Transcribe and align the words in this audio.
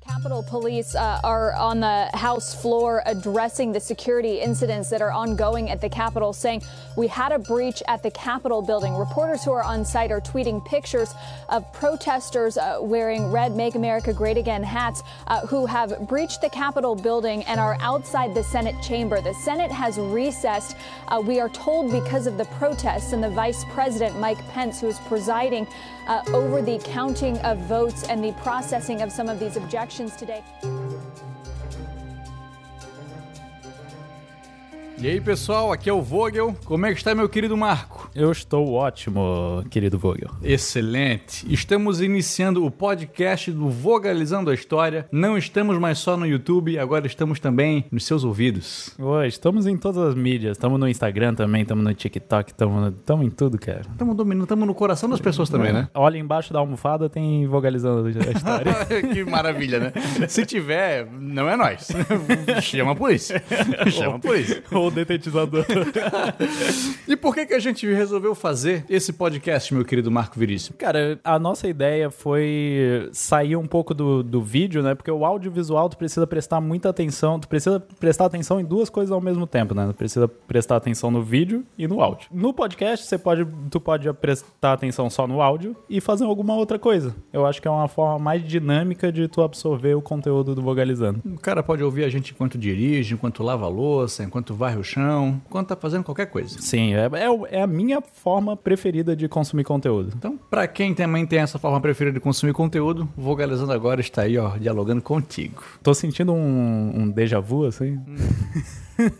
Cam 0.00 0.19
Capitol 0.20 0.42
Police 0.42 0.94
uh, 0.94 1.18
are 1.24 1.54
on 1.54 1.80
the 1.80 2.10
House 2.12 2.54
floor 2.54 3.02
addressing 3.06 3.72
the 3.72 3.80
security 3.80 4.38
incidents 4.38 4.90
that 4.90 5.00
are 5.00 5.10
ongoing 5.10 5.70
at 5.70 5.80
the 5.80 5.88
Capitol, 5.88 6.34
saying 6.34 6.62
we 6.94 7.08
had 7.08 7.32
a 7.32 7.38
breach 7.38 7.82
at 7.88 8.02
the 8.02 8.10
Capitol 8.10 8.60
building. 8.60 8.94
Reporters 8.96 9.42
who 9.42 9.52
are 9.52 9.62
on 9.62 9.82
site 9.82 10.12
are 10.12 10.20
tweeting 10.20 10.62
pictures 10.66 11.14
of 11.48 11.72
protesters 11.72 12.58
uh, 12.58 12.76
wearing 12.82 13.32
red 13.32 13.56
Make 13.56 13.76
America 13.76 14.12
Great 14.12 14.36
Again 14.36 14.62
hats 14.62 15.02
uh, 15.26 15.46
who 15.46 15.64
have 15.64 16.06
breached 16.06 16.42
the 16.42 16.50
Capitol 16.50 16.94
building 16.94 17.42
and 17.44 17.58
are 17.58 17.78
outside 17.80 18.34
the 18.34 18.44
Senate 18.44 18.76
chamber. 18.82 19.22
The 19.22 19.32
Senate 19.32 19.72
has 19.72 19.96
recessed, 19.96 20.76
uh, 21.08 21.18
we 21.24 21.40
are 21.40 21.48
told, 21.48 21.90
because 21.90 22.26
of 22.26 22.36
the 22.36 22.44
protests, 22.44 23.14
and 23.14 23.24
the 23.24 23.30
Vice 23.30 23.64
President, 23.70 24.20
Mike 24.20 24.46
Pence, 24.50 24.82
who 24.82 24.88
is 24.88 24.98
presiding 24.98 25.66
uh, 26.08 26.22
over 26.34 26.60
the 26.60 26.78
counting 26.80 27.38
of 27.38 27.56
votes 27.60 28.02
and 28.04 28.22
the 28.22 28.32
processing 28.42 29.00
of 29.00 29.10
some 29.10 29.28
of 29.28 29.38
these 29.38 29.56
objections 29.56 30.09
today. 30.16 30.42
E 35.02 35.08
aí, 35.08 35.18
pessoal, 35.18 35.72
aqui 35.72 35.88
é 35.88 35.92
o 35.94 36.02
Vogel. 36.02 36.54
Como 36.62 36.84
é 36.84 36.92
que 36.92 36.98
está 36.98 37.14
meu 37.14 37.26
querido 37.26 37.56
Marco? 37.56 38.10
Eu 38.14 38.30
estou 38.30 38.70
ótimo, 38.74 39.64
querido 39.70 39.98
Vogel. 39.98 40.28
Excelente. 40.42 41.50
Estamos 41.50 42.02
iniciando 42.02 42.66
o 42.66 42.70
podcast 42.70 43.50
do 43.50 43.70
Vogalizando 43.70 44.50
a 44.50 44.54
História. 44.54 45.08
Não 45.10 45.38
estamos 45.38 45.78
mais 45.78 45.98
só 45.98 46.18
no 46.18 46.26
YouTube, 46.26 46.78
agora 46.78 47.06
estamos 47.06 47.40
também 47.40 47.86
nos 47.90 48.04
seus 48.04 48.24
ouvidos. 48.24 48.94
Oi, 48.98 49.26
estamos 49.26 49.66
em 49.66 49.74
todas 49.74 50.06
as 50.06 50.14
mídias. 50.14 50.58
Estamos 50.58 50.78
no 50.78 50.86
Instagram 50.86 51.34
também, 51.34 51.62
estamos 51.62 51.82
no 51.82 51.94
TikTok, 51.94 52.52
estamos 52.52 53.24
em 53.24 53.30
tudo, 53.30 53.58
cara. 53.58 53.80
Estamos 53.90 54.14
dominando, 54.14 54.42
estamos 54.42 54.66
no 54.66 54.74
coração 54.74 55.08
das 55.08 55.20
pessoas 55.20 55.48
também, 55.48 55.72
né? 55.72 55.88
Olha 55.94 56.18
embaixo 56.18 56.52
da 56.52 56.58
almofada, 56.58 57.08
tem 57.08 57.46
Vogalizando 57.46 58.06
a 58.06 58.10
História. 58.10 58.74
que 59.14 59.24
maravilha, 59.24 59.80
né? 59.80 59.92
Se 60.28 60.44
tiver, 60.44 61.06
não 61.10 61.48
é 61.48 61.56
nós. 61.56 61.88
Chama 62.60 62.92
a 62.92 62.94
polícia. 62.94 63.42
Chama 63.90 64.16
a 64.16 64.18
polícia. 64.18 64.62
Ou 64.70 64.89
detetizador. 64.90 65.64
e 67.06 67.16
por 67.16 67.34
que, 67.34 67.46
que 67.46 67.54
a 67.54 67.58
gente 67.58 67.86
resolveu 67.92 68.34
fazer 68.34 68.84
esse 68.88 69.12
podcast, 69.12 69.72
meu 69.74 69.84
querido 69.84 70.10
Marco 70.10 70.38
Virício? 70.38 70.74
Cara, 70.74 71.18
a 71.24 71.38
nossa 71.38 71.68
ideia 71.68 72.10
foi 72.10 73.08
sair 73.12 73.56
um 73.56 73.66
pouco 73.66 73.94
do, 73.94 74.22
do 74.22 74.42
vídeo, 74.42 74.82
né? 74.82 74.94
Porque 74.94 75.10
o 75.10 75.24
audiovisual 75.24 75.88
tu 75.88 75.96
precisa 75.96 76.26
prestar 76.26 76.60
muita 76.60 76.88
atenção, 76.88 77.38
tu 77.38 77.48
precisa 77.48 77.80
prestar 77.98 78.26
atenção 78.26 78.60
em 78.60 78.64
duas 78.64 78.90
coisas 78.90 79.12
ao 79.12 79.20
mesmo 79.20 79.46
tempo, 79.46 79.74
né? 79.74 79.86
Tu 79.88 79.94
precisa 79.94 80.28
prestar 80.28 80.76
atenção 80.76 81.10
no 81.10 81.22
vídeo 81.22 81.64
e 81.78 81.86
no 81.86 82.00
áudio. 82.00 82.28
No 82.32 82.52
podcast, 82.52 83.06
você 83.06 83.18
pode, 83.18 83.46
tu 83.70 83.80
pode 83.80 84.12
prestar 84.14 84.72
atenção 84.72 85.08
só 85.08 85.26
no 85.26 85.40
áudio 85.40 85.76
e 85.88 86.00
fazer 86.00 86.24
alguma 86.24 86.54
outra 86.54 86.78
coisa. 86.78 87.14
Eu 87.32 87.46
acho 87.46 87.60
que 87.60 87.68
é 87.68 87.70
uma 87.70 87.88
forma 87.88 88.18
mais 88.18 88.46
dinâmica 88.46 89.12
de 89.12 89.28
tu 89.28 89.42
absorver 89.42 89.94
o 89.94 90.02
conteúdo 90.02 90.54
do 90.54 90.62
Vogalizando. 90.62 91.20
O 91.24 91.38
cara 91.38 91.62
pode 91.62 91.82
ouvir 91.82 92.04
a 92.04 92.08
gente 92.08 92.32
enquanto 92.32 92.58
dirige, 92.58 93.14
enquanto 93.14 93.42
lava 93.42 93.66
a 93.66 93.68
louça, 93.68 94.22
enquanto 94.24 94.54
varre 94.54 94.78
o 94.80 94.84
chão, 94.84 95.40
enquanto 95.46 95.68
tá 95.68 95.76
fazendo 95.76 96.04
qualquer 96.04 96.26
coisa. 96.26 96.58
Sim, 96.60 96.94
é, 96.94 97.06
é, 97.06 97.58
é 97.58 97.62
a 97.62 97.66
minha 97.66 98.00
forma 98.00 98.56
preferida 98.56 99.14
de 99.14 99.28
consumir 99.28 99.64
conteúdo. 99.64 100.12
Então, 100.16 100.38
para 100.50 100.66
quem 100.66 100.94
também 100.94 101.26
tem 101.26 101.38
essa 101.38 101.58
forma 101.58 101.80
preferida 101.80 102.14
de 102.18 102.20
consumir 102.20 102.52
conteúdo, 102.52 103.08
o 103.16 103.30
Vogalizando 103.30 103.72
agora 103.72 104.00
está 104.00 104.22
aí, 104.22 104.36
ó, 104.36 104.56
dialogando 104.58 105.00
contigo. 105.00 105.62
Tô 105.82 105.94
sentindo 105.94 106.32
um, 106.32 107.02
um 107.02 107.10
déjà 107.10 107.38
vu, 107.38 107.64
assim. 107.64 107.92
Hum. 107.92 108.16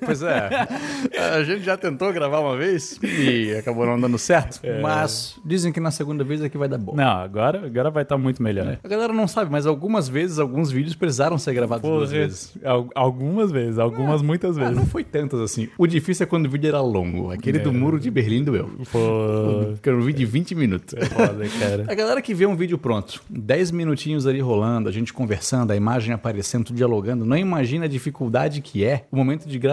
Pois 0.04 0.22
é. 0.22 0.50
A 1.36 1.42
gente 1.42 1.62
já 1.62 1.76
tentou 1.76 2.12
gravar 2.12 2.40
uma 2.40 2.56
vez 2.56 2.98
e 3.02 3.54
acabou 3.54 3.86
não 3.86 4.00
dando 4.00 4.18
certo. 4.18 4.60
É. 4.62 4.80
Mas 4.80 5.38
dizem 5.44 5.72
que 5.72 5.80
na 5.80 5.90
segunda 5.90 6.24
vez 6.24 6.42
é 6.42 6.48
que 6.48 6.58
vai 6.58 6.68
dar 6.68 6.78
bom. 6.78 6.94
Não, 6.94 7.04
agora, 7.04 7.66
agora 7.66 7.90
vai 7.90 8.02
estar 8.02 8.16
tá 8.16 8.20
muito 8.20 8.42
melhor. 8.42 8.66
É. 8.66 8.78
A 8.82 8.88
galera 8.88 9.12
não 9.12 9.28
sabe, 9.28 9.50
mas 9.50 9.66
algumas 9.66 10.08
vezes, 10.08 10.38
alguns 10.38 10.70
vídeos 10.70 10.94
precisaram 10.94 11.38
ser 11.38 11.54
gravados 11.54 11.82
Porra, 11.82 11.98
duas 11.98 12.12
vezes. 12.12 12.54
Algumas 12.94 13.50
vezes, 13.50 13.78
algumas 13.78 14.22
é. 14.22 14.24
muitas 14.24 14.56
vezes. 14.56 14.74
não 14.74 14.86
foi 14.86 15.04
tantas 15.04 15.40
assim. 15.40 15.68
O 15.78 15.86
difícil 15.86 16.24
é 16.24 16.26
quando 16.26 16.46
o 16.46 16.50
vídeo 16.50 16.68
era 16.68 16.80
longo. 16.80 17.30
Aquele 17.30 17.58
do 17.58 17.70
é. 17.70 17.72
muro 17.72 17.98
de 17.98 18.10
Berlim 18.10 18.42
doeu. 18.42 18.70
Pô. 18.90 18.98
Era 19.82 19.96
um 19.96 20.02
vídeo 20.02 20.20
de 20.20 20.26
20 20.26 20.54
minutos. 20.54 20.94
É 20.94 21.04
foda, 21.04 21.44
cara. 21.58 21.84
A 21.88 21.94
galera 21.94 22.22
que 22.22 22.34
vê 22.34 22.46
um 22.46 22.56
vídeo 22.56 22.78
pronto, 22.78 23.22
10 23.28 23.70
minutinhos 23.70 24.26
ali 24.26 24.40
rolando, 24.40 24.88
a 24.88 24.92
gente 24.92 25.12
conversando, 25.12 25.72
a 25.72 25.76
imagem 25.76 26.14
aparecendo, 26.14 26.72
dialogando, 26.72 27.24
não 27.24 27.36
imagina 27.36 27.86
a 27.86 27.88
dificuldade 27.88 28.60
que 28.60 28.84
é 28.84 29.04
o 29.10 29.16
momento 29.16 29.46
de 29.46 29.58
gravação, 29.58 29.69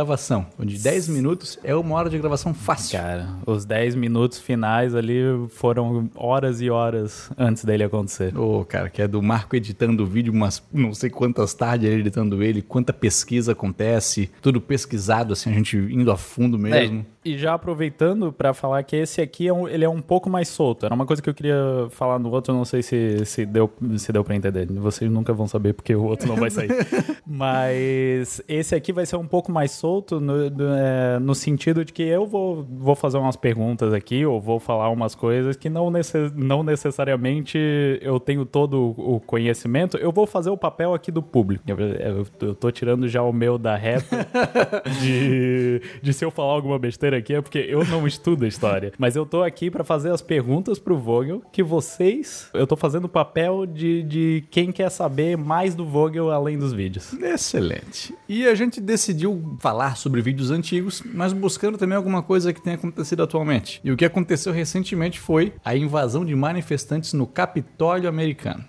onde 0.59 0.77
10 0.77 1.07
minutos 1.09 1.57
é 1.63 1.75
uma 1.75 1.95
hora 1.95 2.09
de 2.09 2.17
gravação 2.17 2.53
fácil. 2.53 2.97
Cara, 2.99 3.27
os 3.45 3.65
10 3.65 3.95
minutos 3.95 4.39
finais 4.39 4.93
ali 4.95 5.21
foram 5.49 6.09
horas 6.15 6.61
e 6.61 6.69
horas 6.69 7.29
antes 7.37 7.63
dele 7.63 7.83
acontecer. 7.83 8.37
Ô, 8.37 8.59
oh, 8.59 8.65
cara, 8.65 8.89
que 8.89 9.01
é 9.01 9.07
do 9.07 9.21
Marco 9.21 9.55
editando 9.55 10.03
o 10.03 10.05
vídeo, 10.05 10.33
umas 10.33 10.61
não 10.73 10.93
sei 10.93 11.09
quantas 11.09 11.53
tardes 11.53 11.89
ele 11.89 12.01
editando 12.01 12.43
ele, 12.43 12.61
quanta 12.61 12.93
pesquisa 12.93 13.51
acontece, 13.51 14.29
tudo 14.41 14.59
pesquisado, 14.59 15.33
assim, 15.33 15.49
a 15.49 15.53
gente 15.53 15.77
indo 15.77 16.11
a 16.11 16.17
fundo 16.17 16.57
mesmo. 16.57 17.05
É. 17.13 17.16
E 17.27 17.37
já 17.37 17.55
aproveitando 17.55 18.31
para 18.31 18.53
falar 18.53 18.81
que 18.83 18.95
esse 18.95 19.19
aqui 19.19 19.49
é 19.49 19.53
um, 19.53 19.67
ele 19.67 19.83
é 19.83 19.89
um 19.89 20.01
pouco 20.01 20.29
mais 20.29 20.47
solto. 20.47 20.85
Era 20.85 20.95
uma 20.95 21.05
coisa 21.05 21.21
que 21.21 21.29
eu 21.29 21.33
queria 21.33 21.57
falar 21.89 22.17
no 22.17 22.31
outro, 22.31 22.53
não 22.53 22.63
sei 22.63 22.81
se, 22.81 23.25
se 23.25 23.45
deu, 23.45 23.69
se 23.97 24.13
deu 24.13 24.23
para 24.23 24.33
entender. 24.33 24.65
Vocês 24.67 25.11
nunca 25.11 25.33
vão 25.33 25.45
saber 25.45 25.73
porque 25.73 25.93
o 25.93 26.05
outro 26.05 26.25
não 26.25 26.37
vai 26.37 26.49
sair. 26.49 26.69
Mas 27.27 28.41
esse 28.47 28.73
aqui 28.73 28.93
vai 28.93 29.05
ser 29.05 29.17
um 29.17 29.27
pouco 29.27 29.51
mais 29.51 29.71
solto 29.71 30.21
no, 30.21 30.49
no, 30.49 30.73
é, 30.73 31.19
no, 31.19 31.35
sentido 31.35 31.83
de 31.83 31.91
que 31.91 32.03
eu 32.03 32.25
vou, 32.25 32.63
vou 32.63 32.95
fazer 32.95 33.17
umas 33.17 33.35
perguntas 33.35 33.91
aqui 33.91 34.25
ou 34.25 34.39
vou 34.39 34.57
falar 34.57 34.89
umas 34.89 35.13
coisas 35.13 35.57
que 35.57 35.69
não, 35.69 35.91
necess, 35.91 36.31
não 36.33 36.63
necessariamente 36.63 37.57
eu 38.01 38.21
tenho 38.21 38.45
todo 38.45 38.95
o 38.97 39.19
conhecimento. 39.19 39.97
Eu 39.97 40.13
vou 40.13 40.25
fazer 40.25 40.49
o 40.49 40.55
papel 40.55 40.93
aqui 40.93 41.11
do 41.11 41.21
público. 41.21 41.65
Eu, 41.67 41.77
eu, 41.77 42.25
eu 42.39 42.55
tô 42.55 42.71
tirando 42.71 43.05
já 43.09 43.21
o 43.21 43.33
meu 43.33 43.57
da 43.57 43.75
reta 43.75 44.25
de, 45.01 45.81
de 46.01 46.13
se 46.13 46.23
eu 46.23 46.31
falar 46.31 46.53
alguma 46.53 46.79
besteira 46.79 47.16
aqui 47.17 47.33
é 47.33 47.41
porque 47.41 47.59
eu 47.59 47.83
não 47.85 48.07
estudo 48.07 48.45
história. 48.45 48.93
Mas 48.97 49.15
eu 49.15 49.25
tô 49.25 49.43
aqui 49.43 49.69
para 49.69 49.83
fazer 49.83 50.11
as 50.11 50.21
perguntas 50.21 50.79
pro 50.79 50.97
Vogel 50.97 51.41
que 51.51 51.61
vocês. 51.63 52.49
Eu 52.53 52.65
tô 52.65 52.75
fazendo 52.75 53.05
o 53.05 53.09
papel 53.09 53.65
de, 53.65 54.03
de 54.03 54.43
quem 54.49 54.71
quer 54.71 54.89
saber 54.89 55.37
mais 55.37 55.75
do 55.75 55.85
Vogel 55.85 56.31
além 56.31 56.57
dos 56.57 56.73
vídeos. 56.73 57.13
Excelente. 57.13 58.13
E 58.27 58.47
a 58.47 58.55
gente 58.55 58.79
decidiu 58.79 59.57
falar 59.59 59.97
sobre 59.97 60.21
vídeos 60.21 60.51
antigos, 60.51 61.03
mas 61.05 61.33
buscando 61.33 61.77
também 61.77 61.97
alguma 61.97 62.23
coisa 62.23 62.53
que 62.53 62.61
tenha 62.61 62.75
acontecido 62.75 63.23
atualmente. 63.23 63.81
E 63.83 63.91
o 63.91 63.97
que 63.97 64.05
aconteceu 64.05 64.53
recentemente 64.53 65.19
foi 65.19 65.53
a 65.63 65.75
invasão 65.75 66.25
de 66.25 66.35
manifestantes 66.35 67.13
no 67.13 67.27
Capitólio 67.27 68.09
americano 68.09 68.63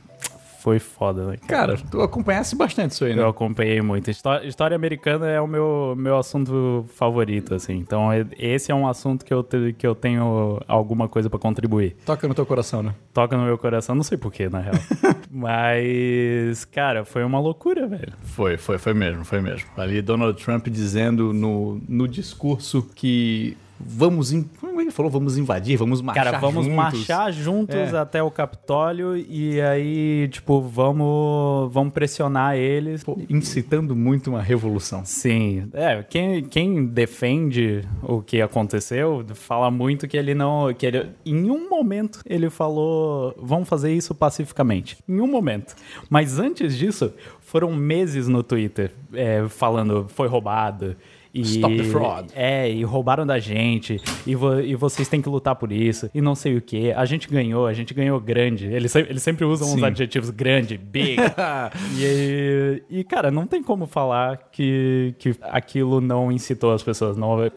foi 0.69 0.79
foda, 0.79 1.25
né? 1.29 1.37
Cara, 1.47 1.79
tu 1.91 2.03
acompanhasse 2.03 2.55
bastante 2.55 2.91
isso 2.91 3.03
aí, 3.03 3.17
né? 3.17 3.23
Eu 3.23 3.29
acompanhei 3.29 3.81
muito. 3.81 4.11
História, 4.11 4.47
história 4.47 4.75
americana 4.75 5.27
é 5.27 5.41
o 5.41 5.47
meu, 5.47 5.95
meu 5.97 6.19
assunto 6.19 6.85
favorito, 6.95 7.55
assim. 7.55 7.79
Então, 7.79 8.11
esse 8.39 8.71
é 8.71 8.75
um 8.75 8.87
assunto 8.87 9.25
que 9.25 9.33
eu, 9.33 9.43
te, 9.43 9.73
que 9.73 9.87
eu 9.87 9.95
tenho 9.95 10.61
alguma 10.69 11.09
coisa 11.09 11.31
para 11.31 11.39
contribuir. 11.39 11.97
Toca 12.05 12.29
no 12.29 12.35
teu 12.35 12.45
coração, 12.45 12.83
né? 12.83 12.95
Toca 13.15 13.35
no 13.35 13.45
meu 13.45 13.57
coração, 13.57 13.95
não 13.95 14.03
sei 14.03 14.19
porquê, 14.19 14.51
na 14.51 14.61
real. 14.61 14.75
Mas, 15.33 16.67
cara, 16.67 17.03
foi 17.07 17.25
uma 17.25 17.41
loucura, 17.41 17.87
velho. 17.87 18.13
Foi, 18.21 18.59
foi, 18.59 18.77
foi 18.77 18.93
mesmo, 18.93 19.25
foi 19.25 19.41
mesmo. 19.41 19.71
Ali 19.75 20.03
Donald 20.03 20.43
Trump 20.45 20.69
dizendo 20.69 21.33
no, 21.33 21.81
no 21.89 22.07
discurso 22.07 22.83
que 22.95 23.57
vamos. 23.81 24.33
In... 24.33 24.45
Como 24.61 24.81
ele 24.81 24.91
falou? 24.91 25.11
Vamos 25.11 25.37
invadir, 25.39 25.77
vamos 25.77 26.01
marchar 26.01 26.25
Cara, 26.25 26.39
vamos 26.39 26.67
juntos. 26.67 26.77
marchar 26.77 27.33
juntos 27.33 27.77
é. 27.77 27.99
até 27.99 28.23
o 28.23 28.31
Capitólio 28.31 29.17
e 29.17 29.61
aí, 29.61 30.29
tipo, 30.29 30.61
vamos, 30.61 31.73
vamos 31.73 31.93
pressionar 31.93 32.57
eles. 32.57 33.05
Pô, 33.05 33.19
incitando 33.29 33.95
muito 33.95 34.31
uma 34.31 34.43
revolução. 34.43 35.05
Sim. 35.05 35.69
É, 35.73 36.03
quem, 36.03 36.45
quem 36.45 36.85
defende 36.85 37.83
o 38.03 38.23
que 38.23 38.41
aconteceu 38.41 39.25
fala 39.35 39.71
muito 39.71 40.07
que 40.09 40.17
ele 40.17 40.35
não. 40.35 40.73
que 40.75 40.87
ele, 40.87 41.11
em 41.25 41.51
um 41.51 41.69
momento 41.69 42.21
ele 42.27 42.51
falou: 42.51 43.35
vamos 43.41 43.69
fazer 43.69 43.93
isso 43.93 44.15
pacificamente. 44.15 44.99
Em 45.09 45.21
um 45.21 45.27
momento. 45.27 45.75
Mas 46.09 46.39
antes 46.39 46.77
disso, 46.77 47.13
foram 47.41 47.73
meses 47.75 48.29
no 48.29 48.43
Twitter 48.43 48.93
é, 49.13 49.47
falando 49.49 50.07
foi 50.09 50.29
roubado 50.29 50.97
e, 51.33 51.43
Stop 51.43 51.77
the 51.77 51.85
fraud. 51.85 52.33
É, 52.35 52.71
e 52.71 52.83
roubaram 52.85 53.27
da 53.27 53.39
gente, 53.39 54.01
e, 54.27 54.35
vo, 54.35 54.61
e 54.61 54.75
vocês 54.75 55.09
têm 55.09 55.21
que 55.21 55.29
lutar 55.29 55.55
por 55.57 55.73
isso, 55.73 56.11
e 56.15 56.21
não 56.21 56.35
sei 56.35 56.57
o 56.57 56.63
que. 56.63 56.93
A 56.93 57.05
gente 57.05 57.29
ganhou, 57.29 57.67
a 57.67 57.73
gente 57.73 57.93
ganhou 57.95 58.19
grande. 58.21 58.67
Eles, 58.67 58.95
eles 58.95 59.23
sempre 59.23 59.45
usam 59.45 59.69
Sim. 59.69 59.77
uns 59.77 59.83
adjetivos 59.83 60.31
grande, 60.31 60.77
big. 60.79 61.17
e, 61.99 62.83
e, 62.91 63.05
cara, 63.05 63.31
não 63.31 63.47
tem 63.47 63.63
como 63.63 63.87
falar 63.87 64.49
que, 64.53 65.15
que 65.19 65.37
aquilo 65.43 66.01
não 66.01 66.31
incitou 66.33 66.73
as 66.73 66.83
pessoas. 66.83 67.17
Não, 67.17 67.43
é, 67.43 67.51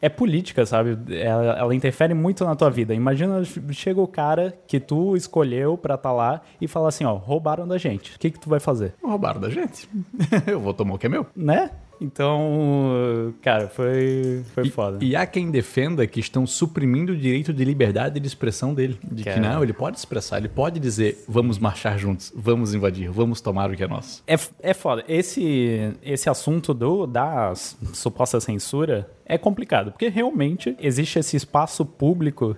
é 0.00 0.08
política, 0.08 0.66
sabe? 0.66 0.96
Ela, 1.14 1.58
ela, 1.58 1.74
interfere 1.74 2.14
muito 2.14 2.44
na 2.44 2.54
tua 2.54 2.70
vida. 2.70 2.94
Imagina, 2.94 3.42
chega 3.70 4.00
o 4.00 4.06
cara 4.06 4.56
que 4.66 4.78
tu 4.78 5.16
escolheu 5.16 5.76
pra 5.76 5.94
estar 5.94 6.10
tá 6.10 6.14
lá 6.14 6.40
e 6.60 6.68
fala 6.68 6.88
assim, 6.88 7.04
ó, 7.04 7.14
roubaram 7.14 7.66
da 7.66 7.78
gente. 7.78 8.16
O 8.16 8.18
que 8.18 8.30
que 8.30 8.38
tu 8.38 8.48
vai 8.48 8.60
fazer? 8.60 8.94
Roubaram 9.02 9.40
da 9.40 9.50
gente? 9.50 9.88
Eu 10.46 10.60
vou 10.60 10.74
tomar 10.74 10.94
o 10.94 10.98
que 10.98 11.06
é 11.06 11.08
meu. 11.08 11.26
Né? 11.34 11.70
Então, 12.00 13.34
cara, 13.42 13.68
foi, 13.68 14.42
foi 14.54 14.66
e, 14.66 14.70
foda. 14.70 14.98
E 15.00 15.16
há 15.16 15.26
quem 15.26 15.50
defenda 15.50 16.06
que 16.06 16.20
estão 16.20 16.46
suprimindo 16.46 17.12
o 17.12 17.16
direito 17.16 17.52
de 17.52 17.64
liberdade 17.64 18.20
de 18.20 18.26
expressão 18.26 18.74
dele. 18.74 18.98
De 19.02 19.22
que, 19.22 19.32
que 19.32 19.40
não, 19.40 19.62
ele 19.62 19.72
pode 19.72 19.98
expressar, 19.98 20.38
ele 20.38 20.48
pode 20.48 20.80
dizer, 20.80 21.24
vamos 21.28 21.58
marchar 21.58 21.98
juntos, 21.98 22.32
vamos 22.34 22.74
invadir, 22.74 23.10
vamos 23.10 23.40
tomar 23.40 23.70
o 23.70 23.76
que 23.76 23.82
é 23.82 23.88
nosso. 23.88 24.22
É, 24.26 24.36
é 24.62 24.74
foda. 24.74 25.04
Esse, 25.08 25.94
esse 26.02 26.28
assunto 26.28 26.74
do, 26.74 27.06
da 27.06 27.52
suposta 27.54 28.40
censura 28.40 29.10
é 29.26 29.38
complicado, 29.38 29.90
porque 29.90 30.08
realmente 30.08 30.76
existe 30.78 31.18
esse 31.18 31.36
espaço 31.36 31.84
público 31.84 32.56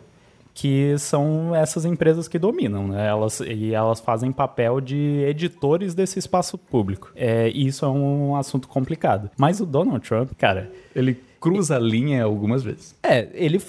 que 0.57 0.97
são 0.99 1.55
essas 1.55 1.85
empresas 1.85 2.27
que 2.27 2.39
dominam, 2.39 2.89
né? 2.89 3.07
Elas, 3.07 3.41
e 3.41 3.75
elas 3.75 4.01
fazem 4.01 4.33
papel 4.33 4.81
de 4.81 5.23
editores 5.29 5.95
desse 5.95 6.19
espaço 6.19 6.57
público. 6.57 7.13
É, 7.15 7.51
e 7.51 7.67
isso 7.67 7.85
é 7.85 7.89
um 7.89 8.35
assunto 8.35 8.67
complicado. 8.67 9.31
Mas 9.37 9.61
o 9.61 9.67
Donald 9.67 10.01
Trump, 10.09 10.31
cara, 10.39 10.73
ele 10.95 11.23
cruza 11.41 11.77
a 11.77 11.79
linha 11.79 12.25
algumas 12.25 12.63
vezes. 12.63 12.95
É, 13.03 13.29
ele 13.35 13.61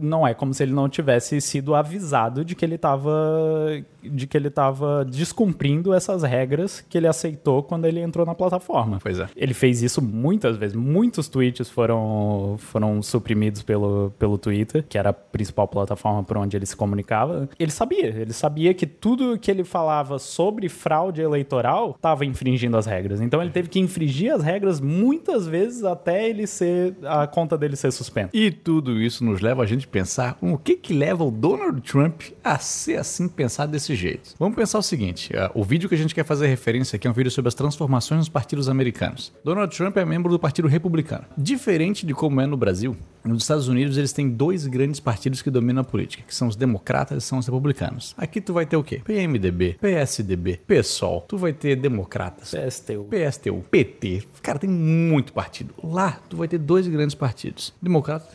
não 0.00 0.26
é 0.26 0.34
como 0.34 0.52
se 0.54 0.62
ele 0.62 0.72
não 0.72 0.88
tivesse 0.88 1.40
sido 1.40 1.74
avisado 1.74 2.44
de 2.44 2.54
que 2.54 2.64
ele 2.64 2.76
estava 2.76 3.12
de 4.02 4.26
que 4.26 4.36
ele 4.36 4.48
estava 4.48 5.04
descumprindo 5.04 5.92
essas 5.92 6.22
regras 6.22 6.80
que 6.80 6.96
ele 6.96 7.06
aceitou 7.06 7.62
quando 7.62 7.86
ele 7.86 8.00
entrou 8.00 8.24
na 8.24 8.34
plataforma. 8.34 8.98
Pois 9.02 9.18
é. 9.18 9.28
Ele 9.36 9.54
fez 9.54 9.82
isso 9.82 10.00
muitas 10.00 10.56
vezes. 10.56 10.76
Muitos 10.76 11.28
tweets 11.28 11.68
foram, 11.68 12.56
foram 12.58 13.02
suprimidos 13.02 13.62
pelo, 13.62 14.12
pelo 14.18 14.38
Twitter, 14.38 14.84
que 14.88 14.98
era 14.98 15.10
a 15.10 15.12
principal 15.12 15.66
plataforma 15.66 16.22
por 16.22 16.36
onde 16.36 16.56
ele 16.56 16.66
se 16.66 16.76
comunicava. 16.76 17.48
Ele 17.58 17.70
sabia, 17.70 18.06
ele 18.06 18.32
sabia 18.32 18.72
que 18.74 18.86
tudo 18.86 19.38
que 19.38 19.50
ele 19.50 19.64
falava 19.64 20.18
sobre 20.18 20.68
fraude 20.68 21.20
eleitoral 21.20 21.94
estava 21.96 22.24
infringindo 22.24 22.76
as 22.76 22.86
regras. 22.86 23.20
Então 23.20 23.42
ele 23.42 23.50
teve 23.50 23.68
que 23.68 23.78
infringir 23.80 24.32
as 24.32 24.42
regras 24.42 24.80
muitas 24.80 25.46
vezes 25.46 25.84
até 25.84 26.28
ele 26.28 26.46
ser 26.46 26.94
a 27.22 27.26
conta 27.26 27.56
dele 27.56 27.76
ser 27.76 27.92
suspensa. 27.92 28.30
E 28.32 28.50
tudo 28.50 29.00
isso 29.00 29.24
nos 29.24 29.40
leva 29.40 29.62
a 29.62 29.66
gente 29.66 29.86
pensar 29.86 30.36
o 30.40 30.56
que 30.56 30.76
que 30.76 30.92
leva 30.92 31.24
o 31.24 31.30
Donald 31.30 31.80
Trump 31.80 32.22
a 32.42 32.58
ser 32.58 32.96
assim 32.96 33.28
pensar 33.28 33.66
desse 33.66 33.94
jeito. 33.94 34.34
Vamos 34.38 34.56
pensar 34.56 34.78
o 34.78 34.82
seguinte: 34.82 35.32
uh, 35.32 35.50
o 35.54 35.64
vídeo 35.64 35.88
que 35.88 35.94
a 35.94 35.98
gente 35.98 36.14
quer 36.14 36.24
fazer 36.24 36.46
referência 36.46 36.96
aqui 36.96 37.06
é 37.06 37.10
um 37.10 37.14
vídeo 37.14 37.30
sobre 37.30 37.48
as 37.48 37.54
transformações 37.54 38.18
nos 38.18 38.28
partidos 38.28 38.68
americanos. 38.68 39.32
Donald 39.44 39.74
Trump 39.76 39.96
é 39.96 40.04
membro 40.04 40.30
do 40.30 40.38
Partido 40.38 40.68
Republicano. 40.68 41.24
Diferente 41.36 42.06
de 42.06 42.14
como 42.14 42.40
é 42.40 42.46
no 42.46 42.56
Brasil, 42.56 42.96
nos 43.26 43.42
Estados 43.42 43.68
Unidos 43.68 43.98
eles 43.98 44.12
têm 44.12 44.28
dois 44.28 44.66
grandes 44.66 45.00
partidos 45.00 45.42
que 45.42 45.50
dominam 45.50 45.82
a 45.82 45.84
política, 45.84 46.22
que 46.26 46.34
são 46.34 46.48
os 46.48 46.56
democratas 46.56 47.24
e 47.24 47.26
são 47.26 47.38
os 47.38 47.46
republicanos. 47.46 48.14
Aqui 48.16 48.40
tu 48.40 48.52
vai 48.52 48.64
ter 48.64 48.76
o 48.76 48.84
quê? 48.84 49.00
PMDB, 49.04 49.76
PSDB, 49.80 50.60
PSOL, 50.66 51.22
tu 51.22 51.36
vai 51.36 51.52
ter 51.52 51.76
democratas, 51.76 52.54
PSTU, 52.54 53.04
PSTU, 53.04 53.64
PT. 53.70 54.22
Cara, 54.42 54.58
tem 54.58 54.70
muito 54.70 55.32
partido. 55.32 55.74
Lá 55.82 56.20
tu 56.28 56.36
vai 56.36 56.46
ter 56.46 56.58
dois 56.58 56.86
grandes 56.96 57.14
partidos, 57.14 57.72
democratas, 57.80 58.28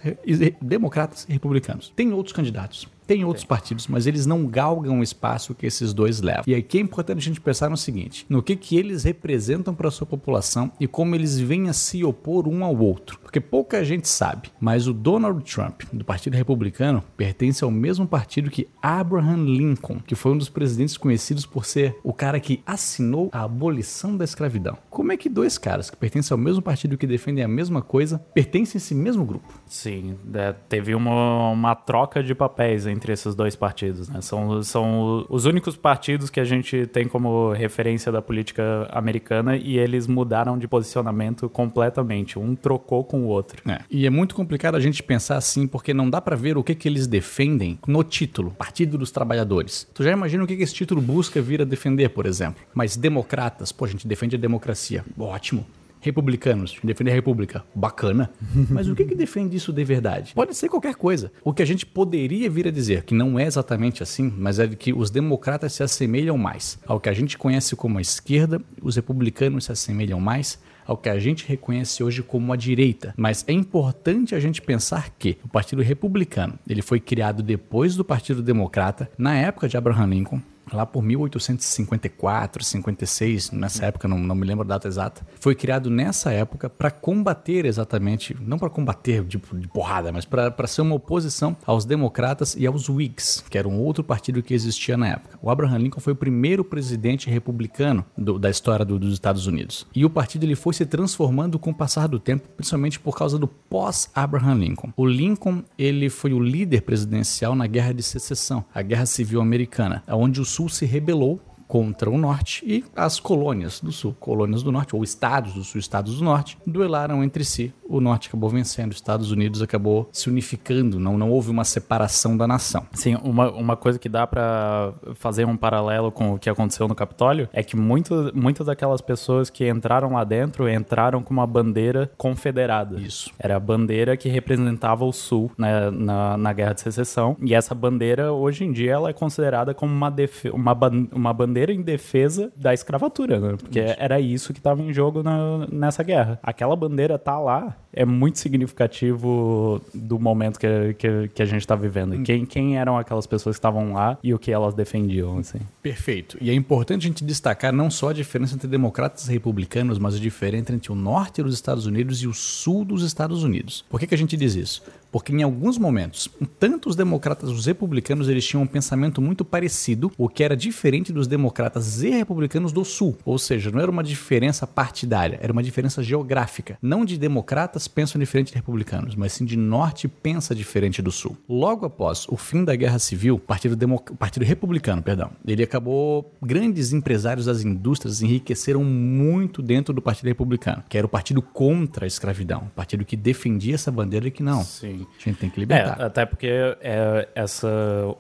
democratas 0.62 1.26
e 1.28 1.34
republicanos. 1.34 1.92
Tem 1.96 2.12
outros 2.14 2.34
candidatos. 2.34 2.88
Tem 3.12 3.26
outros 3.26 3.44
partidos, 3.44 3.88
mas 3.88 4.08
eles 4.08 4.26
não 4.26 4.48
galgam 4.48 5.02
o 5.02 5.04
espaço 5.04 5.54
que 5.54 5.66
esses 5.66 5.92
dois 5.92 6.22
levam. 6.22 6.46
E 6.48 6.56
aqui 6.56 6.78
é 6.78 6.82
importante 6.82 7.18
a 7.18 7.22
gente 7.22 7.42
pensar 7.42 7.70
no 7.70 7.76
seguinte: 7.76 8.26
no 8.30 8.42
que, 8.42 8.56
que 8.56 8.78
eles 8.78 9.04
representam 9.04 9.76
para 9.76 9.90
a 9.90 9.92
sua 9.92 10.08
população 10.08 10.72
e 10.80 10.88
como 10.88 11.14
eles 11.14 11.38
vêm 11.38 11.68
a 11.68 11.74
se 11.74 12.06
opor 12.06 12.48
um 12.48 12.64
ao 12.64 12.74
outro. 12.78 13.20
Porque 13.20 13.42
pouca 13.42 13.84
gente 13.84 14.08
sabe, 14.08 14.50
mas 14.62 14.88
o 14.88 14.94
Donald 14.94 15.44
Trump, 15.44 15.82
do 15.92 16.06
Partido 16.06 16.38
Republicano, 16.38 17.04
pertence 17.18 17.66
ao 17.66 17.70
mesmo 17.70 18.08
partido 18.08 18.50
que 18.50 18.70
Abraham 18.82 19.44
Lincoln, 19.44 20.00
que 20.00 20.16
foi 20.16 20.32
um 20.32 20.38
dos 20.38 20.48
presidentes 20.48 20.96
conhecidos 20.96 21.46
por 21.46 21.66
ser 21.66 21.98
o 22.06 22.14
cara 22.14 22.40
que 22.40 22.64
assinou 22.66 23.30
a 23.34 23.44
abolição 23.44 24.16
da 24.16 24.24
escravidão. 24.24 24.78
Como 24.90 25.12
é 25.12 25.18
que 25.18 25.28
dois 25.28 25.58
caras 25.58 25.90
que 25.90 25.98
pertencem 25.98 26.34
ao 26.34 26.38
mesmo 26.38 26.62
partido 26.62 26.98
que 26.98 27.06
defendem 27.06 27.44
a 27.44 27.48
mesma 27.50 27.82
coisa 27.82 28.20
pertencem 28.34 28.78
a 28.78 28.82
esse 28.82 28.96
mesmo 28.96 29.26
grupo? 29.26 29.54
Sim, 29.66 30.18
é, 30.34 30.54
teve 30.70 30.96
uma, 30.96 31.50
uma 31.50 31.76
troca 31.76 32.24
de 32.24 32.34
papéis 32.34 32.88
entre 32.88 33.01
entre 33.02 33.12
esses 33.12 33.34
dois 33.34 33.56
partidos. 33.56 34.08
Né? 34.08 34.22
São, 34.22 34.62
são 34.62 35.26
os 35.28 35.46
únicos 35.46 35.76
partidos 35.76 36.30
que 36.30 36.40
a 36.40 36.46
gente 36.46 36.86
tem 36.86 37.08
como 37.08 37.52
referência 37.52 38.12
da 38.12 38.22
política 38.22 38.88
americana 38.92 39.58
e 39.58 39.80
eles 39.80 40.06
mudaram 40.06 40.58
de 40.58 40.68
posicionamento 40.68 41.50
completamente. 41.50 42.38
Um 42.38 42.56
trocou 42.56 43.04
com 43.04 43.24
o 43.24 43.26
outro. 43.26 43.62
É. 43.68 43.80
E 43.90 44.06
é 44.06 44.10
muito 44.10 44.36
complicado 44.36 44.76
a 44.76 44.80
gente 44.80 45.02
pensar 45.02 45.38
assim, 45.38 45.66
porque 45.66 45.94
não 45.94 46.10
dá 46.10 46.22
para 46.22 46.36
ver 46.36 46.58
o 46.58 46.64
que, 46.64 46.76
que 46.76 46.88
eles 46.88 47.08
defendem 47.08 47.80
no 47.88 48.04
título, 48.04 48.52
Partido 48.52 48.98
dos 48.98 49.10
Trabalhadores. 49.10 49.88
Tu 49.94 50.04
já 50.04 50.12
imagina 50.12 50.44
o 50.44 50.48
que, 50.48 50.56
que 50.56 50.64
esse 50.64 50.74
título 50.74 51.02
busca 51.02 51.42
vir 51.42 51.62
a 51.62 51.66
defender, 51.66 52.10
por 52.10 52.28
exemplo. 52.28 52.62
Mas 52.74 52.96
democratas, 52.96 53.72
pô, 53.72 53.86
a 53.86 53.88
gente 53.88 54.08
defende 54.08 54.36
a 54.36 54.40
democracia. 54.40 55.04
Ótimo 55.18 55.66
republicanos, 56.02 56.78
defender 56.84 57.12
a 57.12 57.16
república. 57.16 57.64
Bacana. 57.74 58.32
Mas 58.70 58.90
o 58.90 58.96
que, 58.96 59.06
que 59.06 59.16
defende 59.16 59.56
isso 59.56 59.72
de 59.72 59.84
verdade? 59.84 60.34
Pode 60.34 60.56
ser 60.56 60.68
qualquer 60.68 60.96
coisa. 60.96 61.32
O 61.44 61.54
que 61.54 61.62
a 61.62 61.66
gente 61.66 61.86
poderia 61.86 62.50
vir 62.50 62.68
a 62.68 62.72
dizer, 62.72 63.04
que 63.04 63.14
não 63.14 63.40
é 63.40 63.46
exatamente 63.46 64.04
assim, 64.04 64.34
mas 64.36 64.60
é 64.60 64.68
que 64.68 64.92
os 64.94 65.10
democratas 65.10 65.74
se 65.74 65.84
assemelham 65.84 66.38
mais 66.38 66.80
ao 66.86 67.00
que 67.00 67.10
a 67.10 67.14
gente 67.14 67.38
conhece 67.38 67.76
como 67.76 67.98
a 67.98 68.02
esquerda, 68.02 68.62
os 68.82 68.96
republicanos 68.96 69.66
se 69.66 69.72
assemelham 69.72 70.20
mais 70.20 70.60
ao 70.86 70.98
que 70.98 71.10
a 71.10 71.20
gente 71.20 71.48
reconhece 71.48 72.04
hoje 72.04 72.22
como 72.22 72.52
a 72.52 72.56
direita. 72.56 73.14
Mas 73.16 73.46
é 73.48 73.54
importante 73.54 74.36
a 74.36 74.40
gente 74.40 74.62
pensar 74.62 75.10
que 75.18 75.38
o 75.44 75.48
Partido 75.48 75.82
Republicano 75.82 76.58
ele 76.68 76.82
foi 76.82 77.00
criado 77.00 77.44
depois 77.44 77.96
do 77.96 78.04
Partido 78.04 78.42
Democrata, 78.42 79.10
na 79.18 79.36
época 79.36 79.70
de 79.70 79.78
Abraham 79.78 80.08
Lincoln, 80.08 80.42
lá 80.72 80.86
por 80.86 81.02
1854, 81.04 82.64
56, 82.64 83.52
nessa 83.52 83.86
época, 83.86 84.08
não, 84.08 84.18
não 84.18 84.36
me 84.36 84.46
lembro 84.46 84.64
a 84.64 84.68
data 84.68 84.88
exata, 84.88 85.26
foi 85.40 85.56
criado 85.56 85.90
nessa 85.90 86.32
época 86.32 86.70
para 86.70 86.92
combater 86.92 87.66
exatamente, 87.66 88.36
não 88.40 88.58
para 88.58 88.70
combater 88.70 89.24
tipo, 89.26 89.58
de 89.58 89.68
porrada, 89.68 90.12
mas 90.12 90.26
para 90.26 90.68
ser 90.68 90.82
uma 90.82 90.96
oposição 90.96 91.56
aos 91.66 91.86
democratas 91.86 92.56
e 92.56 92.66
aos 92.66 92.90
Whigs, 92.90 93.44
que 93.50 93.58
era 93.58 93.68
um 93.68 93.80
outro 93.80 94.04
partido 94.04 94.42
que 94.44 94.54
existia 94.54 94.98
na 94.98 95.10
época. 95.10 95.38
O 95.42 95.50
Abraham 95.50 95.78
Lincoln 95.78 96.00
foi 96.00 96.14
o 96.14 96.16
primeiro 96.16 96.64
presidente 96.64 97.30
republicano 97.30 98.06
do, 98.18 98.38
da 98.38 98.50
história 98.50 98.86
do, 98.86 99.00
dos 99.00 99.14
Estados 99.14 99.48
Unidos. 99.48 99.88
E 99.96 100.06
o 100.06 100.10
partido 100.10 100.44
ele 100.44 100.56
foi 100.56 100.74
se 100.74 100.86
transformando 100.86 101.60
com 101.60 101.72
o 101.72 101.76
passar 101.76 102.08
do 102.08 102.20
tempo, 102.20 102.48
principalmente 102.56 103.00
por 103.00 103.18
causa 103.18 103.38
do 103.38 103.48
pós-Abraham 103.48 104.56
Lincoln. 104.56 104.94
O 104.96 105.06
Lincoln 105.06 105.64
ele 105.78 106.10
foi 106.10 106.34
o 106.34 106.40
líder 106.40 106.82
presidencial 106.82 107.56
na 107.56 107.68
Guerra 107.68 107.94
de 107.94 108.04
Secessão, 108.04 108.64
a 108.74 108.82
Guerra 108.82 109.06
Civil 109.06 109.42
Americana, 109.42 110.04
onde 110.08 110.42
o 110.42 110.46
Sul 110.52 110.70
se 110.70 110.86
rebelou 110.86 111.40
contra 111.72 112.10
o 112.10 112.18
norte 112.18 112.66
e 112.68 112.84
as 112.94 113.18
colônias 113.18 113.80
do 113.80 113.94
sul, 113.94 114.14
colônias 114.20 114.62
do 114.62 114.74
norte, 114.74 114.94
ou 114.94 115.06
estados 115.06 115.54
do 115.54 115.64
sul, 115.64 115.80
estados 115.80 116.18
do 116.18 116.24
norte, 116.26 116.58
duelaram 116.68 117.24
entre 117.24 117.46
si. 117.46 117.74
O 117.88 118.02
norte 118.02 118.28
acabou 118.28 118.50
vencendo, 118.50 118.92
os 118.92 118.98
Estados 118.98 119.32
Unidos 119.32 119.62
acabou 119.62 120.10
se 120.12 120.30
unificando, 120.30 121.00
não, 121.00 121.18
não 121.18 121.30
houve 121.30 121.50
uma 121.50 121.64
separação 121.64 122.36
da 122.36 122.46
nação. 122.46 122.86
Sim, 122.92 123.16
uma, 123.24 123.50
uma 123.52 123.78
coisa 123.78 123.98
que 123.98 124.10
dá 124.10 124.28
para 124.28 124.94
fazer 125.16 125.46
um 125.46 125.56
paralelo 125.56 126.12
com 126.12 126.34
o 126.34 126.40
que 126.40 126.50
aconteceu 126.50 126.90
no 126.90 126.96
Capitólio 126.96 127.48
é 127.54 127.64
que 127.64 127.78
muito, 127.78 128.32
muitas 128.34 128.68
daquelas 128.68 129.00
pessoas 129.00 129.50
que 129.50 129.70
entraram 129.70 130.12
lá 130.12 130.26
dentro 130.26 130.70
entraram 130.70 131.24
com 131.24 131.34
uma 131.34 131.48
bandeira 131.48 132.12
confederada. 132.18 133.00
Isso. 133.00 133.32
Era 133.40 133.56
a 133.56 133.60
bandeira 133.62 134.18
que 134.18 134.28
representava 134.28 135.06
o 135.06 135.14
sul 135.14 135.50
né, 135.58 135.90
na, 135.90 136.36
na 136.36 136.52
Guerra 136.52 136.74
de 136.74 136.82
Secessão, 136.82 137.38
e 137.42 137.54
essa 137.54 137.74
bandeira, 137.74 138.34
hoje 138.34 138.66
em 138.66 138.74
dia, 138.74 138.92
ela 138.92 139.10
é 139.10 139.14
considerada 139.14 139.74
como 139.74 139.94
uma, 139.94 140.14
uma, 140.54 140.78
uma 141.14 141.34
bandeira 141.34 141.61
em 141.70 141.82
defesa 141.82 142.52
da 142.56 142.74
escravatura, 142.74 143.40
né? 143.40 143.58
Porque 143.58 143.80
era 143.80 144.20
isso 144.20 144.54
que 144.54 144.60
estava 144.60 144.82
em 144.82 144.94
jogo 144.94 145.24
na, 145.24 145.68
nessa 145.72 146.04
guerra. 146.04 146.40
Aquela 146.42 146.76
bandeira 146.76 147.18
tá 147.18 147.40
lá 147.40 147.76
é 147.94 148.06
muito 148.06 148.40
significativo 148.40 149.82
do 149.94 150.18
momento 150.18 150.60
que, 150.60 150.96
que, 150.98 151.28
que 151.30 151.42
a 151.42 151.46
gente 151.46 151.62
está 151.62 151.76
vivendo. 151.76 152.16
Hum. 152.16 152.24
Quem, 152.24 152.46
quem 152.46 152.78
eram 152.78 152.98
aquelas 152.98 153.28
pessoas 153.28 153.56
que 153.56 153.60
estavam 153.60 153.94
lá 153.94 154.18
e 154.24 154.34
o 154.34 154.40
que 154.40 154.52
elas 154.52 154.74
defendiam, 154.74 155.38
assim. 155.38 155.60
Perfeito. 155.82 156.38
E 156.40 156.50
é 156.50 156.54
importante 156.54 157.06
a 157.06 157.08
gente 157.08 157.24
destacar 157.24 157.74
não 157.74 157.92
só 157.92 158.10
a 158.10 158.14
diferença 158.14 158.56
entre 158.56 158.68
democratas 158.68 159.28
e 159.28 159.32
republicanos, 159.32 160.00
mas 160.00 160.16
a 160.16 160.20
diferença 160.20 160.74
entre 160.74 160.92
o 160.92 160.96
norte 160.96 161.44
dos 161.44 161.54
Estados 161.54 161.86
Unidos 161.86 162.22
e 162.22 162.28
o 162.28 162.34
sul 162.34 162.86
dos 162.86 163.04
Estados 163.04 163.44
Unidos. 163.44 163.84
Por 163.90 164.00
que, 164.00 164.08
que 164.08 164.16
a 164.16 164.18
gente 164.18 164.38
diz 164.38 164.56
isso? 164.56 164.84
Porque 165.12 165.34
em 165.34 165.44
alguns 165.44 165.78
momentos, 165.78 166.30
tanto 166.60 166.90
os 166.90 166.96
democratas 166.96 167.50
e 167.50 167.54
os 167.54 167.66
republicanos 167.66 168.30
eles 168.30 168.46
tinham 168.46 168.64
um 168.64 168.68
pensamento 168.68 169.22
muito 169.22 169.44
parecido, 169.44 170.12
o 170.18 170.30
que 170.30 170.44
era 170.44 170.56
diferente 170.56 171.12
dos 171.12 171.28
democratas 171.28 172.02
e 172.02 172.10
republicanos 172.10 172.72
do 172.72 172.86
sul. 172.86 173.18
Ou 173.26 173.38
seja, 173.38 173.72
não 173.72 173.80
era 173.80 173.92
uma 173.92 174.04
diferença 174.04 174.66
partidária, 174.66 175.40
era 175.42 175.52
uma 175.52 175.64
diferença 175.64 176.02
geográfica. 176.02 176.78
Não 176.82 177.04
de 177.04 177.18
democratas 177.18 177.88
pensam 177.88 178.20
diferente 178.20 178.50
de 178.50 178.56
republicanos, 178.56 179.16
mas 179.16 179.34
sim 179.34 179.46
de 179.46 179.58
norte 179.58 180.08
pensa 180.08 180.56
diferente 180.56 181.02
do 181.02 181.12
sul. 181.12 181.38
Logo 181.48 181.86
após 181.86 182.28
o 182.30 182.38
fim 182.38 182.64
da 182.64 182.76
Guerra 182.76 183.00
Civil, 183.00 183.36
o 183.36 183.40
Partido. 183.40 183.78
Partido 184.18 184.44
Republicano, 184.44 185.02
perdão, 185.02 185.32
ele 185.46 185.64
acabou 185.64 186.34
grandes 186.42 186.94
empresários 186.94 187.46
das 187.46 187.64
indústrias 187.64 188.22
enriqueceram 188.22 188.84
muito 188.84 189.62
dentro 189.62 189.94
do 189.94 190.02
Partido 190.02 190.28
Republicano, 190.28 190.84
que 190.88 190.98
era 190.98 191.06
o 191.06 191.10
partido 191.10 191.42
contra 191.42 192.06
a 192.06 192.08
escravidão, 192.08 192.64
o 192.68 192.76
partido 192.76 193.04
que 193.04 193.16
defendia 193.16 193.76
essa 193.76 193.92
bandeira 193.92 194.28
e 194.28 194.32
que 194.32 194.44
não. 194.44 194.64
Sim. 194.64 195.01
A 195.04 195.24
gente 195.24 195.40
tem 195.40 195.50
que 195.50 195.60
libertar. 195.60 196.00
É, 196.00 196.04
até 196.04 196.26
porque 196.26 196.50
é, 196.82 197.28
essa 197.36 197.68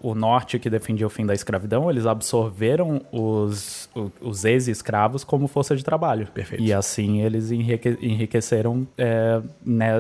o 0.02 0.16
norte 0.16 0.60
que 0.60 0.70
defendia 0.70 1.06
o 1.06 1.10
fim 1.10 1.26
da 1.26 1.34
escravidão, 1.34 1.90
eles 1.90 2.06
absorveram 2.06 3.02
os, 3.12 3.90
os 4.20 4.46
ex-escravos 4.46 5.24
como 5.24 5.48
força 5.48 5.76
de 5.76 5.84
trabalho. 5.84 6.28
Perfeito. 6.34 6.64
E 6.64 6.74
assim 6.74 7.22
eles 7.22 7.52
enrique, 7.52 7.98
enriqueceram, 8.02 8.88
é, 8.98 9.42
né, 9.66 9.94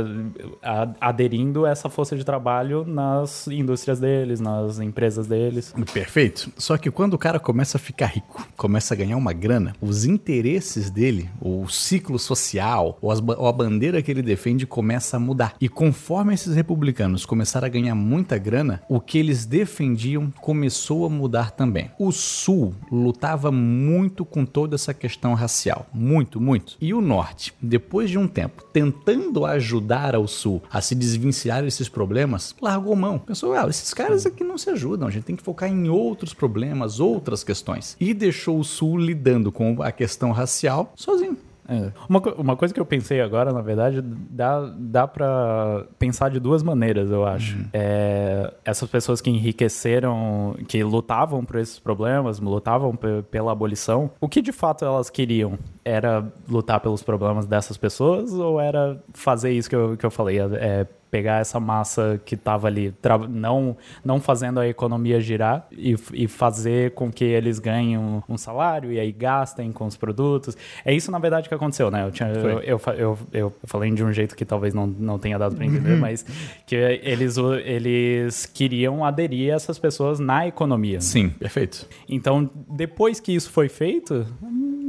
aderindo 0.99 1.65
essa 1.65 1.89
força 1.89 2.15
de 2.15 2.23
trabalho 2.23 2.85
nas 2.85 3.47
indústrias 3.47 3.99
deles, 3.99 4.39
nas 4.39 4.79
empresas 4.79 5.27
deles. 5.27 5.73
Perfeito. 5.93 6.51
Só 6.57 6.77
que 6.77 6.89
quando 6.91 7.13
o 7.13 7.17
cara 7.17 7.39
começa 7.39 7.77
a 7.77 7.79
ficar 7.79 8.07
rico, 8.07 8.47
começa 8.55 8.93
a 8.93 8.97
ganhar 8.97 9.17
uma 9.17 9.33
grana, 9.33 9.73
os 9.81 10.05
interesses 10.05 10.89
dele, 10.89 11.29
o 11.39 11.67
ciclo 11.67 12.17
social, 12.19 12.97
ou, 13.01 13.11
as, 13.11 13.19
ou 13.19 13.47
a 13.47 13.51
bandeira 13.51 14.01
que 14.01 14.11
ele 14.11 14.21
defende 14.21 14.65
começa 14.65 15.17
a 15.17 15.19
mudar. 15.19 15.55
E 15.59 15.67
conforme 15.67 16.33
esses 16.33 16.55
republicanos 16.71 17.25
começaram 17.25 17.65
a 17.65 17.69
ganhar 17.69 17.93
muita 17.93 18.37
grana, 18.37 18.81
o 18.87 19.01
que 19.01 19.17
eles 19.17 19.45
defendiam 19.45 20.31
começou 20.39 21.05
a 21.05 21.09
mudar 21.09 21.51
também. 21.51 21.91
O 21.99 22.13
Sul 22.13 22.73
lutava 22.89 23.51
muito 23.51 24.23
com 24.23 24.45
toda 24.45 24.75
essa 24.75 24.93
questão 24.93 25.33
racial. 25.33 25.85
Muito, 25.93 26.39
muito. 26.39 26.77
E 26.79 26.93
o 26.93 27.01
Norte, 27.01 27.53
depois 27.61 28.09
de 28.09 28.17
um 28.17 28.25
tempo, 28.25 28.63
tentando 28.71 29.45
ajudar 29.45 30.15
ao 30.15 30.27
Sul 30.27 30.63
a 30.71 30.79
se 30.79 30.95
desvencilhar 30.95 31.61
desses 31.61 31.89
problemas, 31.89 32.55
largou 32.61 32.95
mão. 32.95 33.19
Pensou, 33.19 33.53
ah, 33.53 33.67
esses 33.67 33.93
caras 33.93 34.25
aqui 34.25 34.43
não 34.43 34.57
se 34.57 34.69
ajudam, 34.69 35.09
a 35.09 35.11
gente 35.11 35.25
tem 35.25 35.35
que 35.35 35.43
focar 35.43 35.69
em 35.69 35.89
outros 35.89 36.33
problemas, 36.33 37.01
outras 37.01 37.43
questões. 37.43 37.97
E 37.99 38.13
deixou 38.13 38.57
o 38.57 38.63
Sul 38.63 38.97
lidando 38.97 39.51
com 39.51 39.81
a 39.83 39.91
questão 39.91 40.31
racial 40.31 40.93
sozinho. 40.95 41.37
É. 41.71 41.91
Uma, 42.09 42.19
uma 42.37 42.55
coisa 42.57 42.73
que 42.73 42.79
eu 42.79 42.85
pensei 42.85 43.21
agora, 43.21 43.53
na 43.53 43.61
verdade, 43.61 44.01
dá, 44.01 44.71
dá 44.77 45.07
para 45.07 45.85
pensar 45.97 46.29
de 46.29 46.39
duas 46.39 46.61
maneiras, 46.61 47.09
eu 47.09 47.25
acho. 47.25 47.57
Uhum. 47.57 47.65
É, 47.71 48.53
essas 48.65 48.89
pessoas 48.89 49.21
que 49.21 49.29
enriqueceram, 49.29 50.55
que 50.67 50.83
lutavam 50.83 51.45
por 51.45 51.57
esses 51.57 51.79
problemas, 51.79 52.39
lutavam 52.39 52.93
pela 53.31 53.51
abolição, 53.51 54.11
o 54.19 54.27
que 54.27 54.41
de 54.41 54.51
fato 54.51 54.83
elas 54.83 55.09
queriam? 55.09 55.57
Era 55.83 56.31
lutar 56.47 56.79
pelos 56.79 57.01
problemas 57.01 57.45
dessas 57.45 57.77
pessoas 57.77 58.33
ou 58.33 58.59
era 58.59 59.01
fazer 59.13 59.51
isso 59.51 59.69
que 59.69 59.75
eu, 59.75 59.97
que 59.97 60.05
eu 60.05 60.11
falei? 60.11 60.39
É, 60.39 60.85
pegar 61.11 61.41
essa 61.41 61.59
massa 61.59 62.19
que 62.25 62.35
estava 62.35 62.67
ali, 62.67 62.93
não, 63.29 63.75
não 64.03 64.21
fazendo 64.21 64.61
a 64.61 64.67
economia 64.67 65.19
girar 65.19 65.67
e, 65.69 65.93
e 66.13 66.27
fazer 66.27 66.91
com 66.91 67.11
que 67.11 67.25
eles 67.25 67.59
ganhem 67.59 67.97
um, 67.97 68.23
um, 68.29 68.37
salário 68.37 68.91
e 68.93 68.99
aí 68.99 69.11
gastem 69.11 69.73
com 69.73 69.85
os 69.85 69.97
produtos. 69.97 70.55
É 70.85 70.93
isso, 70.95 71.11
na 71.11 71.19
verdade, 71.19 71.49
que 71.49 71.53
aconteceu, 71.53 71.91
né? 71.91 72.05
Eu, 72.05 72.11
tinha, 72.11 72.29
eu, 72.29 72.61
eu, 72.61 72.81
eu, 72.97 73.19
eu, 73.33 73.53
falei 73.65 73.91
de 73.91 74.01
um 74.01 74.13
jeito 74.13 74.35
que 74.35 74.45
talvez 74.45 74.73
não, 74.73 74.87
não 74.87 75.19
tenha 75.19 75.37
dado 75.37 75.53
para 75.53 75.65
entender, 75.65 75.91
uhum. 75.91 75.99
mas 75.99 76.25
que 76.65 76.75
eles, 76.75 77.35
eles 77.65 78.45
queriam 78.45 79.03
aderir 79.03 79.53
essas 79.53 79.77
pessoas 79.77 80.17
na 80.17 80.47
economia. 80.47 81.01
Sim, 81.01 81.29
perfeito. 81.29 81.87
Então, 82.07 82.49
depois 82.69 83.19
que 83.19 83.33
isso 83.33 83.51
foi 83.51 83.67
feito, 83.67 84.25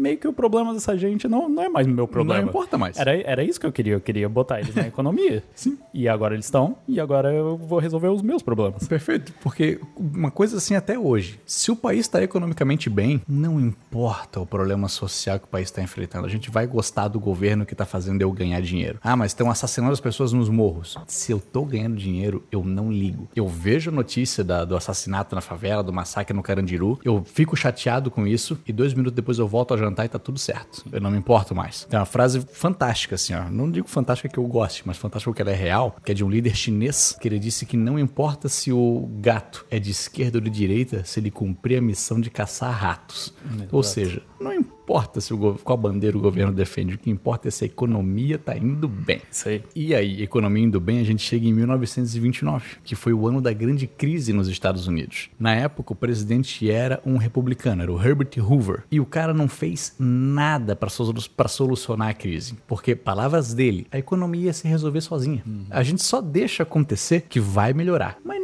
meio 0.03 0.19
que 0.19 0.27
o 0.27 0.33
problema 0.33 0.75
dessa 0.75 0.99
gente 0.99 1.29
não, 1.29 1.49
não 1.49 1.63
é 1.63 1.69
mais 1.69 1.87
meu 1.87 2.09
problema. 2.09 2.43
Não 2.43 2.49
importa 2.49 2.77
mais. 2.77 2.99
Era, 2.99 3.17
era 3.23 3.45
isso 3.45 3.61
que 3.61 3.67
eu 3.67 3.73
queria. 3.73 3.95
Eu 3.95 4.01
queria 4.01 4.29
botar 4.29 4.61
eles 4.61 4.75
na 4.75 4.87
economia. 4.89 5.45
Sim. 5.55 5.79
E 5.95 6.09
agora 6.09 6.35
eles 6.35 6.47
estão, 6.47 6.77
e 6.89 6.99
agora 6.99 7.33
eu 7.33 7.57
vou 7.57 7.79
resolver 7.79 8.09
os 8.09 8.23
meus 8.23 8.43
problemas. 8.43 8.87
Perfeito. 8.89 9.33
Porque 9.41 9.79
uma 9.97 10.31
coisa 10.31 10.57
assim 10.57 10.75
até 10.75 10.99
hoje, 10.99 11.41
se 11.47 11.71
o 11.71 11.77
país 11.77 12.01
está 12.01 12.23
economicamente 12.23 12.91
bem, 12.91 13.23
não 13.29 13.61
importa 13.61 14.41
o 14.41 14.47
problema 14.47 14.89
social 14.89 15.39
que 15.39 15.45
o 15.45 15.49
país 15.49 15.69
está 15.69 15.83
enfrentando. 15.83 16.27
A 16.27 16.31
gente 16.31 16.51
vai 16.51 16.67
gostar 16.67 17.09
do 17.09 17.21
governo 17.21 17.65
que 17.65 17.75
está 17.75 17.87
fazendo 17.87 18.21
eu 18.23 18.33
ganhar 18.33 18.61
dinheiro. 18.61 18.99
Ah, 19.03 19.17
mas 19.17 19.31
estão 19.31 19.51
assassinando 19.51 19.93
as 19.93 20.01
pessoas 20.01 20.33
nos 20.33 20.49
morros. 20.49 20.97
Se 21.07 21.31
eu 21.31 21.39
tô 21.39 21.65
ganhando 21.65 21.97
dinheiro, 21.97 22.45
eu 22.51 22.65
não 22.65 22.91
ligo. 22.91 23.29
Eu 23.37 23.47
vejo 23.47 23.91
a 23.91 23.95
notícia 23.95 24.43
da, 24.43 24.65
do 24.65 24.75
assassinato 24.75 25.35
na 25.35 25.41
favela, 25.41 25.83
do 25.83 25.93
massacre 25.93 26.35
no 26.35 26.43
Carandiru, 26.43 26.99
eu 27.05 27.23
fico 27.25 27.57
chateado 27.57 28.11
com 28.11 28.27
isso, 28.27 28.59
e 28.67 28.73
dois 28.73 28.95
minutos 28.95 29.15
depois 29.15 29.39
eu 29.39 29.47
volto 29.47 29.75
a 29.75 29.77
jantar 29.77 29.92
jantar 29.93 30.07
e 30.07 30.09
tá 30.09 30.19
tudo 30.19 30.39
certo. 30.39 30.85
Eu 30.91 31.01
não 31.01 31.11
me 31.11 31.19
importo 31.19 31.55
mais. 31.55 31.85
Tem 31.85 31.99
uma 31.99 32.07
frase 32.07 32.41
fantástica, 32.53 33.15
assim, 33.15 33.35
ó. 33.35 33.49
Não 33.49 33.71
digo 33.71 33.87
fantástica 33.89 34.29
que 34.29 34.39
eu 34.39 34.47
goste, 34.47 34.83
mas 34.87 34.97
fantástica 34.97 35.31
porque 35.31 35.43
ela 35.43 35.51
é 35.51 35.55
real, 35.55 35.97
que 36.05 36.11
é 36.11 36.15
de 36.15 36.25
um 36.25 36.31
líder 36.31 36.57
chinês, 36.57 37.17
que 37.21 37.29
ele 37.29 37.39
disse 37.39 37.67
que 37.67 37.77
não 37.77 37.99
importa 37.99 38.49
se 38.49 38.73
o 38.73 39.09
gato 39.21 39.65
é 39.71 39.79
de 39.79 39.91
esquerda 39.91 40.39
ou 40.39 40.43
de 40.43 40.51
direita, 40.51 41.05
se 41.05 41.21
ele 41.21 41.31
cumprir 41.31 41.79
a 41.79 41.83
missão 41.83 42.21
de 42.21 42.31
caçar 42.31 42.73
ratos. 42.73 43.33
Exato. 43.55 43.77
Ou 43.77 43.83
seja, 43.83 44.23
não 44.41 44.53
importa 44.53 44.72
importa 44.93 45.23
se 45.23 45.33
o, 45.33 45.55
qual 45.65 45.79
bandeira 45.79 46.19
o 46.19 46.21
governo 46.21 46.53
defende, 46.53 46.97
o 46.97 46.99
que 46.99 47.09
importa 47.09 47.49
é 47.49 47.51
se 47.51 47.65
a 47.65 47.67
economia 47.67 48.37
está 48.37 48.55
indo 48.55 48.87
bem. 48.87 49.23
Isso 49.31 49.49
aí. 49.49 49.63
E 49.75 49.95
aí, 49.95 50.23
economia 50.23 50.65
indo 50.65 50.79
bem, 50.79 50.99
a 51.01 51.05
gente 51.05 51.23
chega 51.23 51.47
em 51.47 51.53
1929, 51.53 52.77
que 52.85 52.95
foi 52.95 53.15
o 53.15 53.27
ano 53.27 53.41
da 53.41 53.55
grande 53.55 53.87
crise 53.87 54.35
nos 54.35 54.49
Estados 54.49 54.87
Unidos. 54.87 55.31
Na 55.39 55.55
época, 55.55 55.95
o 55.95 55.97
presidente 55.97 56.71
era 56.71 57.01
um 57.07 57.17
republicano, 57.17 57.83
era 57.83 57.91
o 57.91 58.03
Herbert 58.03 58.31
Hoover. 58.39 58.85
E 58.91 59.01
o 59.01 59.07
cara 59.07 59.33
não 59.33 59.49
fez 59.49 59.95
nada 59.99 60.77
para 60.77 61.49
solucionar 61.49 62.09
a 62.09 62.15
crise, 62.15 62.55
porque, 62.67 62.95
palavras 62.95 63.55
dele, 63.55 63.87
a 63.91 63.99
economia 63.99 64.47
ia 64.47 64.53
se 64.53 64.69
resolver 64.69 65.01
sozinha. 65.01 65.43
Uhum. 65.47 65.65
A 65.71 65.83
gente 65.83 66.03
só 66.03 66.21
deixa 66.21 66.65
acontecer 66.65 67.23
que 67.31 67.41
vai 67.41 67.73
melhorar. 67.73 68.19
Mas 68.23 68.42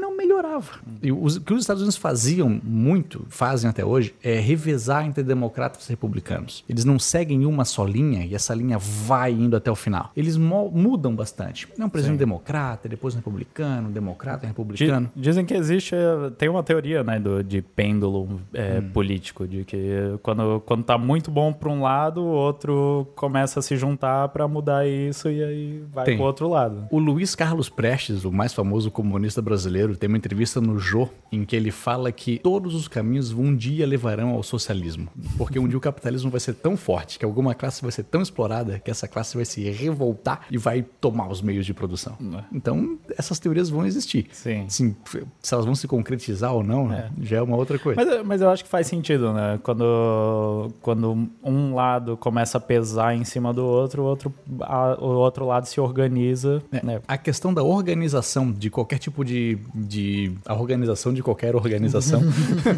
E 1.03 1.13
os, 1.13 1.37
o 1.37 1.41
que 1.41 1.53
os 1.53 1.61
Estados 1.61 1.83
Unidos 1.83 1.97
faziam 1.97 2.49
muito, 2.63 3.27
fazem 3.29 3.69
até 3.69 3.85
hoje, 3.85 4.15
é 4.23 4.39
revezar 4.39 5.07
entre 5.07 5.23
democratas 5.23 5.87
e 5.87 5.91
republicanos. 5.91 6.65
Eles 6.69 6.85
não 6.85 6.99
seguem 6.99 7.45
uma 7.47 7.65
só 7.65 7.85
linha 7.85 8.25
e 8.25 8.35
essa 8.35 8.55
linha 8.55 8.79
vai 8.79 9.33
indo 9.33 9.57
até 9.57 9.71
o 9.71 9.77
final. 9.77 10.11
Eles 10.17 10.37
mudam 10.37 11.15
bastante. 11.15 11.69
Não, 11.77 11.89
presidente 11.89 12.15
Sim. 12.15 12.25
democrata, 12.25 12.89
depois 12.89 13.15
republicano, 13.15 13.91
democrata, 13.91 14.47
republicano. 14.47 15.11
Dizem 15.15 15.45
que 15.45 15.55
existe, 15.55 15.95
tem 16.37 16.49
uma 16.49 16.63
teoria 16.63 17.03
né, 17.03 17.19
do, 17.19 17.43
de 17.43 17.63
pêndulo 17.63 18.41
é, 18.53 18.79
hum. 18.79 18.91
político, 18.91 19.47
de 19.47 19.65
que 19.65 20.19
quando, 20.23 20.61
quando 20.61 20.83
tá 20.85 20.99
muito 20.99 21.31
bom 21.31 21.53
para 21.53 21.69
um 21.69 21.83
lado, 21.83 22.23
o 22.23 22.29
outro 22.29 23.07
começa 23.15 23.61
a 23.61 23.63
se 23.63 23.77
juntar 23.77 24.29
para 24.29 24.47
mudar 24.49 24.87
isso 24.87 25.29
e 25.29 25.43
aí 25.43 25.83
vai 25.93 26.05
para 26.05 26.15
o 26.15 26.27
outro 26.27 26.49
lado. 26.49 26.87
O 26.91 26.99
Luiz 26.99 27.35
Carlos 27.35 27.69
Prestes, 27.69 28.25
o 28.25 28.33
mais 28.33 28.53
famoso 28.53 28.91
comunista 28.91 29.43
brasileiro, 29.43 29.97
tem 29.97 30.09
uma 30.09 30.17
entrevista 30.17 30.48
no 30.57 30.79
Jô 30.79 31.09
em 31.31 31.45
que 31.45 31.55
ele 31.55 31.71
fala 31.71 32.11
que 32.11 32.39
todos 32.39 32.75
os 32.75 32.89
caminhos 32.89 33.33
um 33.33 33.55
dia 33.55 33.87
levarão 33.87 34.31
ao 34.31 34.43
socialismo. 34.43 35.09
Porque 35.37 35.59
um 35.59 35.69
dia 35.69 35.77
o 35.77 35.81
capitalismo 35.81 36.31
vai 36.31 36.41
ser 36.41 36.55
tão 36.55 36.77
forte 36.77 37.19
que 37.19 37.25
alguma 37.25 37.55
classe 37.55 37.83
vai 37.83 37.93
ser 37.93 38.05
tão 38.05 38.23
explorada 38.23 38.79
que 38.79 38.91
essa 38.91 39.07
classe 39.07 39.37
vai 39.37 39.45
se 39.45 39.63
revoltar 39.71 40.47
e 40.51 40.57
vai 40.57 40.83
tomar 40.83 41.29
os 41.29 41.43
meios 41.43 41.67
de 41.67 41.75
produção. 41.75 42.17
É. 42.35 42.45
Então, 42.53 42.99
essas 43.17 43.39
teorias 43.39 43.69
vão 43.69 43.87
existir. 43.87 44.27
Sim. 44.33 44.65
Sim 44.69 44.97
se 45.43 45.55
elas 45.55 45.67
vão 45.67 45.75
se 45.75 45.87
concretizar 45.87 46.55
ou 46.55 46.63
não, 46.63 46.93
é. 46.93 47.11
já 47.21 47.39
é 47.39 47.43
uma 47.43 47.57
outra 47.57 47.79
coisa. 47.79 48.03
Mas, 48.03 48.27
mas 48.27 48.41
eu 48.41 48.51
acho 48.51 48.65
que 48.65 48.71
faz 48.71 48.87
sentido, 48.87 49.33
né? 49.33 49.59
Quando, 49.63 50.73
quando 50.81 51.29
um 51.43 51.75
lado 51.75 52.17
começa 52.17 52.59
a 52.59 52.61
pesar 52.61 53.15
em 53.15 53.25
cima 53.25 53.53
do 53.53 53.65
outro, 53.65 54.03
o 54.03 54.07
outro, 54.07 54.35
a, 54.63 54.97
o 54.99 55.17
outro 55.17 55.47
lado 55.47 55.67
se 55.67 55.81
organiza. 55.81 56.63
É. 56.73 56.85
Né? 56.85 57.01
A 57.07 57.19
questão 57.19 57.53
da 57.53 57.63
organização 57.63 58.51
de 58.51 58.71
qualquer 58.71 58.99
tipo 58.99 59.25
de, 59.25 59.59
de 59.75 60.33
a 60.47 60.55
organização 60.55 61.13
de 61.13 61.23
qualquer 61.23 61.55
organização, 61.55 62.21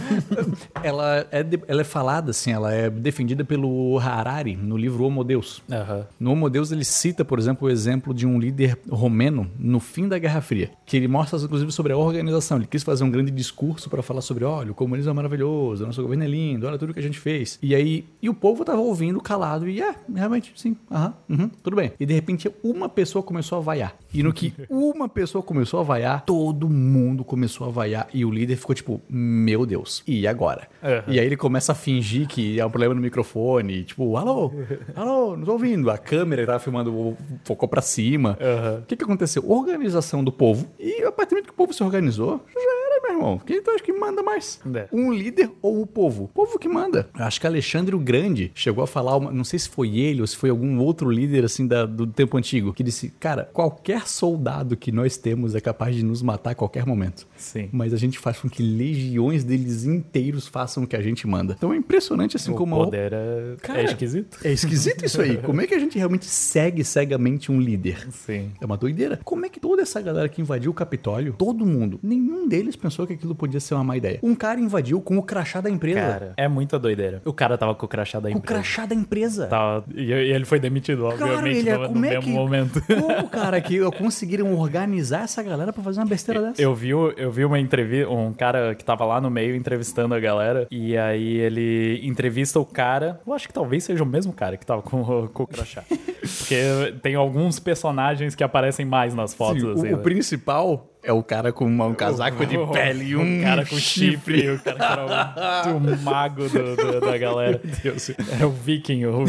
ela, 0.82 1.26
é 1.30 1.42
de, 1.42 1.60
ela 1.66 1.80
é 1.80 1.84
falada 1.84 2.30
assim, 2.30 2.52
ela 2.52 2.72
é 2.72 2.88
defendida 2.88 3.44
pelo 3.44 3.98
Harari 3.98 4.56
no 4.56 4.76
livro 4.76 5.04
Homo 5.04 5.24
Deus. 5.24 5.62
Uhum. 5.68 6.04
No 6.18 6.32
Homo 6.32 6.50
Deus 6.50 6.72
ele 6.72 6.84
cita, 6.84 7.24
por 7.24 7.38
exemplo, 7.38 7.68
o 7.68 7.70
exemplo 7.70 8.12
de 8.12 8.26
um 8.26 8.38
líder 8.38 8.78
romeno 8.90 9.50
no 9.58 9.80
fim 9.80 10.08
da 10.08 10.18
Guerra 10.18 10.40
Fria, 10.40 10.70
que 10.86 10.96
ele 10.96 11.08
mostra 11.08 11.38
inclusive 11.38 11.72
sobre 11.72 11.92
a 11.92 11.96
organização. 11.96 12.58
Ele 12.58 12.66
quis 12.66 12.82
fazer 12.82 13.04
um 13.04 13.10
grande 13.10 13.30
discurso 13.30 13.88
para 13.88 14.02
falar 14.02 14.20
sobre, 14.20 14.44
olha, 14.44 14.72
o 14.72 14.74
comunismo 14.74 15.10
é 15.10 15.14
maravilhoso, 15.14 15.84
o 15.84 15.86
nosso 15.86 16.02
governo 16.02 16.24
é 16.24 16.28
lindo, 16.28 16.66
olha 16.66 16.78
tudo 16.78 16.92
que 16.92 17.00
a 17.00 17.02
gente 17.02 17.18
fez. 17.18 17.58
E 17.62 17.74
aí, 17.74 18.04
e 18.22 18.28
o 18.28 18.34
povo 18.34 18.64
tava 18.64 18.80
ouvindo 18.80 19.20
calado 19.20 19.68
e, 19.68 19.80
é, 19.80 19.94
realmente, 20.14 20.52
sim, 20.56 20.76
aham, 20.90 21.14
uhum, 21.28 21.50
tudo 21.62 21.76
bem. 21.76 21.92
E 21.98 22.06
de 22.06 22.14
repente 22.14 22.50
uma 22.62 22.88
pessoa 22.88 23.22
começou 23.22 23.58
a 23.58 23.60
vaiar. 23.60 23.96
E 24.12 24.22
no 24.22 24.32
que 24.32 24.52
uma 24.68 25.08
pessoa 25.08 25.42
começou 25.42 25.80
a 25.80 25.82
vaiar, 25.82 26.24
todo 26.24 26.68
mundo 26.68 27.24
começou 27.24 27.66
a 27.66 27.70
vaiar 27.70 28.08
e 28.12 28.24
o 28.24 28.30
líder 28.30 28.56
ficou 28.56 28.74
tipo, 28.74 29.00
meu 29.08 29.66
Deus, 29.66 30.02
e 30.06 30.26
agora? 30.26 30.68
Uhum. 30.82 31.12
E 31.12 31.20
aí 31.20 31.26
ele 31.26 31.36
começa 31.36 31.72
a 31.72 31.74
fingir 31.74 32.26
que 32.26 32.60
há 32.60 32.66
um 32.66 32.70
problema 32.70 32.94
no 32.94 33.00
microfone, 33.00 33.84
tipo, 33.84 34.16
alô, 34.16 34.52
alô, 34.94 35.36
não 35.36 35.44
tô 35.44 35.52
ouvindo. 35.52 35.90
A 35.90 35.98
câmera 35.98 36.42
que 36.42 36.46
tava 36.46 36.58
filmando 36.58 37.16
focou 37.44 37.68
pra 37.68 37.82
cima. 37.82 38.38
O 38.40 38.76
uhum. 38.76 38.82
que 38.86 38.96
que 38.96 39.04
aconteceu? 39.04 39.48
Organização 39.48 40.24
do 40.24 40.32
povo. 40.32 40.68
E 40.78 41.02
a 41.04 41.12
partir 41.12 41.30
do 41.30 41.36
momento 41.36 41.46
que 41.46 41.52
o 41.52 41.56
povo 41.56 41.72
se 41.72 41.82
organizou, 41.82 42.44
já 42.52 42.79
irmão. 43.20 43.38
Quem 43.38 43.62
tu 43.62 43.70
acha 43.70 43.84
que 43.84 43.92
manda 43.92 44.22
mais? 44.22 44.60
É. 44.74 44.88
Um 44.92 45.12
líder 45.12 45.50
ou 45.60 45.82
o 45.82 45.86
povo? 45.86 46.24
O 46.24 46.28
povo 46.28 46.58
que 46.58 46.68
manda. 46.68 47.08
Acho 47.14 47.40
que 47.40 47.46
Alexandre 47.46 47.94
o 47.94 47.98
Grande 47.98 48.50
chegou 48.54 48.82
a 48.82 48.86
falar, 48.86 49.16
uma, 49.16 49.30
não 49.30 49.44
sei 49.44 49.58
se 49.58 49.68
foi 49.68 49.98
ele 49.98 50.20
ou 50.20 50.26
se 50.26 50.36
foi 50.36 50.50
algum 50.50 50.78
outro 50.78 51.10
líder 51.10 51.44
assim 51.44 51.66
da, 51.66 51.84
do 51.86 52.06
tempo 52.06 52.36
antigo, 52.36 52.72
que 52.72 52.82
disse, 52.82 53.12
cara, 53.20 53.44
qualquer 53.52 54.06
soldado 54.08 54.76
que 54.76 54.90
nós 54.90 55.16
temos 55.16 55.54
é 55.54 55.60
capaz 55.60 55.94
de 55.94 56.02
nos 56.02 56.22
matar 56.22 56.50
a 56.50 56.54
qualquer 56.54 56.86
momento. 56.86 57.26
Sim. 57.36 57.68
Mas 57.72 57.92
a 57.92 57.96
gente 57.96 58.18
faz 58.18 58.38
com 58.38 58.48
que 58.48 58.62
legiões 58.62 59.44
deles 59.44 59.84
inteiros 59.84 60.46
façam 60.46 60.84
o 60.84 60.86
que 60.86 60.96
a 60.96 61.02
gente 61.02 61.26
manda. 61.26 61.54
Então 61.56 61.72
é 61.72 61.76
impressionante 61.76 62.36
assim 62.36 62.52
o 62.52 62.54
como... 62.54 62.76
O 62.76 62.84
poder 62.86 63.12
é... 63.12 63.56
Cara, 63.60 63.82
é 63.82 63.84
esquisito. 63.84 64.38
É 64.44 64.52
esquisito 64.52 65.04
isso 65.04 65.20
aí. 65.20 65.36
Como 65.50 65.60
é 65.60 65.66
que 65.66 65.74
a 65.74 65.78
gente 65.78 65.98
realmente 65.98 66.26
segue 66.26 66.84
cegamente 66.84 67.50
um 67.50 67.60
líder? 67.60 68.08
Sim. 68.10 68.52
É 68.60 68.66
uma 68.66 68.76
doideira. 68.76 69.20
Como 69.24 69.44
é 69.44 69.48
que 69.48 69.58
toda 69.58 69.82
essa 69.82 70.00
galera 70.00 70.28
que 70.28 70.40
invadiu 70.40 70.70
o 70.70 70.74
Capitólio, 70.74 71.34
todo 71.36 71.66
mundo, 71.66 71.98
nenhum 72.02 72.46
deles 72.46 72.76
pensou 72.76 73.04
que 73.10 73.14
aquilo 73.14 73.34
podia 73.34 73.60
ser 73.60 73.74
uma 73.74 73.84
má 73.84 73.96
ideia. 73.96 74.18
Um 74.22 74.34
cara 74.34 74.60
invadiu 74.60 75.00
com 75.00 75.18
o 75.18 75.22
crachá 75.22 75.60
da 75.60 75.68
empresa. 75.68 76.00
Cara, 76.00 76.32
é 76.36 76.46
muita 76.48 76.78
doideira. 76.78 77.20
O 77.24 77.32
cara 77.32 77.58
tava 77.58 77.74
com 77.74 77.86
o 77.86 77.88
crachá 77.88 78.20
da 78.20 78.30
com 78.30 78.38
empresa. 78.38 78.46
Com 78.46 78.52
o 78.52 78.62
crachá 78.62 78.86
da 78.86 78.94
empresa. 78.94 79.46
Tava, 79.46 79.84
e, 79.94 80.12
ele 80.12 80.44
foi 80.44 80.60
demitido, 80.60 81.04
obviamente, 81.04 81.32
claro, 81.32 81.46
ele 81.48 81.68
é, 81.68 81.78
no, 81.78 81.88
no 81.88 81.96
é 82.06 82.10
mesmo 82.10 82.22
que, 82.22 82.30
momento. 82.30 82.82
Como, 82.86 83.28
cara, 83.28 83.60
que 83.60 83.78
conseguiram 83.92 84.54
organizar 84.54 85.24
essa 85.24 85.42
galera 85.42 85.72
pra 85.72 85.82
fazer 85.82 86.00
uma 86.00 86.06
besteira 86.06 86.40
dessa? 86.40 86.62
Eu 86.62 86.74
vi, 86.74 86.90
eu 86.90 87.30
vi 87.30 87.44
uma 87.44 87.58
entrevista, 87.58 88.10
um 88.10 88.32
cara 88.32 88.74
que 88.74 88.84
tava 88.84 89.04
lá 89.04 89.20
no 89.20 89.30
meio 89.30 89.56
entrevistando 89.56 90.14
a 90.14 90.20
galera, 90.20 90.66
e 90.70 90.96
aí 90.96 91.38
ele 91.38 92.00
entrevista 92.02 92.60
o 92.60 92.64
cara, 92.64 93.20
eu 93.26 93.32
acho 93.32 93.48
que 93.48 93.54
talvez 93.54 93.84
seja 93.84 94.02
o 94.02 94.06
mesmo 94.06 94.32
cara 94.32 94.56
que 94.56 94.64
tava 94.64 94.82
com, 94.82 95.28
com 95.28 95.42
o 95.42 95.46
crachá. 95.46 95.82
Porque 96.38 96.94
tem 97.02 97.14
alguns 97.14 97.58
personagens 97.58 98.34
que 98.34 98.44
aparecem 98.44 98.84
mais 98.84 99.14
nas 99.14 99.34
fotos. 99.34 99.62
Sim, 99.62 99.72
assim, 99.72 99.88
o, 99.88 99.90
né? 99.90 99.94
o 99.94 99.98
principal 99.98 100.89
é 101.02 101.12
o 101.12 101.22
cara 101.22 101.52
com 101.52 101.66
um 101.66 101.94
casaco 101.94 102.44
de 102.44 102.56
pele 102.72 103.04
e 103.04 103.16
um 103.16 103.40
cara 103.42 103.64
com 103.64 103.76
chifre. 103.76 104.40
chifre. 104.40 104.50
O 104.50 104.60
cara 104.60 104.76
que 104.76 105.62
era 105.62 105.74
o, 105.74 105.78
o 105.78 105.98
mago 106.02 106.48
do, 106.48 106.76
do, 106.76 107.00
da 107.00 107.18
galera. 107.18 107.60
Meu 107.62 107.74
Deus. 107.82 108.10
Era 108.10 108.46
o 108.46 108.50
viking. 108.50 109.04
O... 109.06 109.24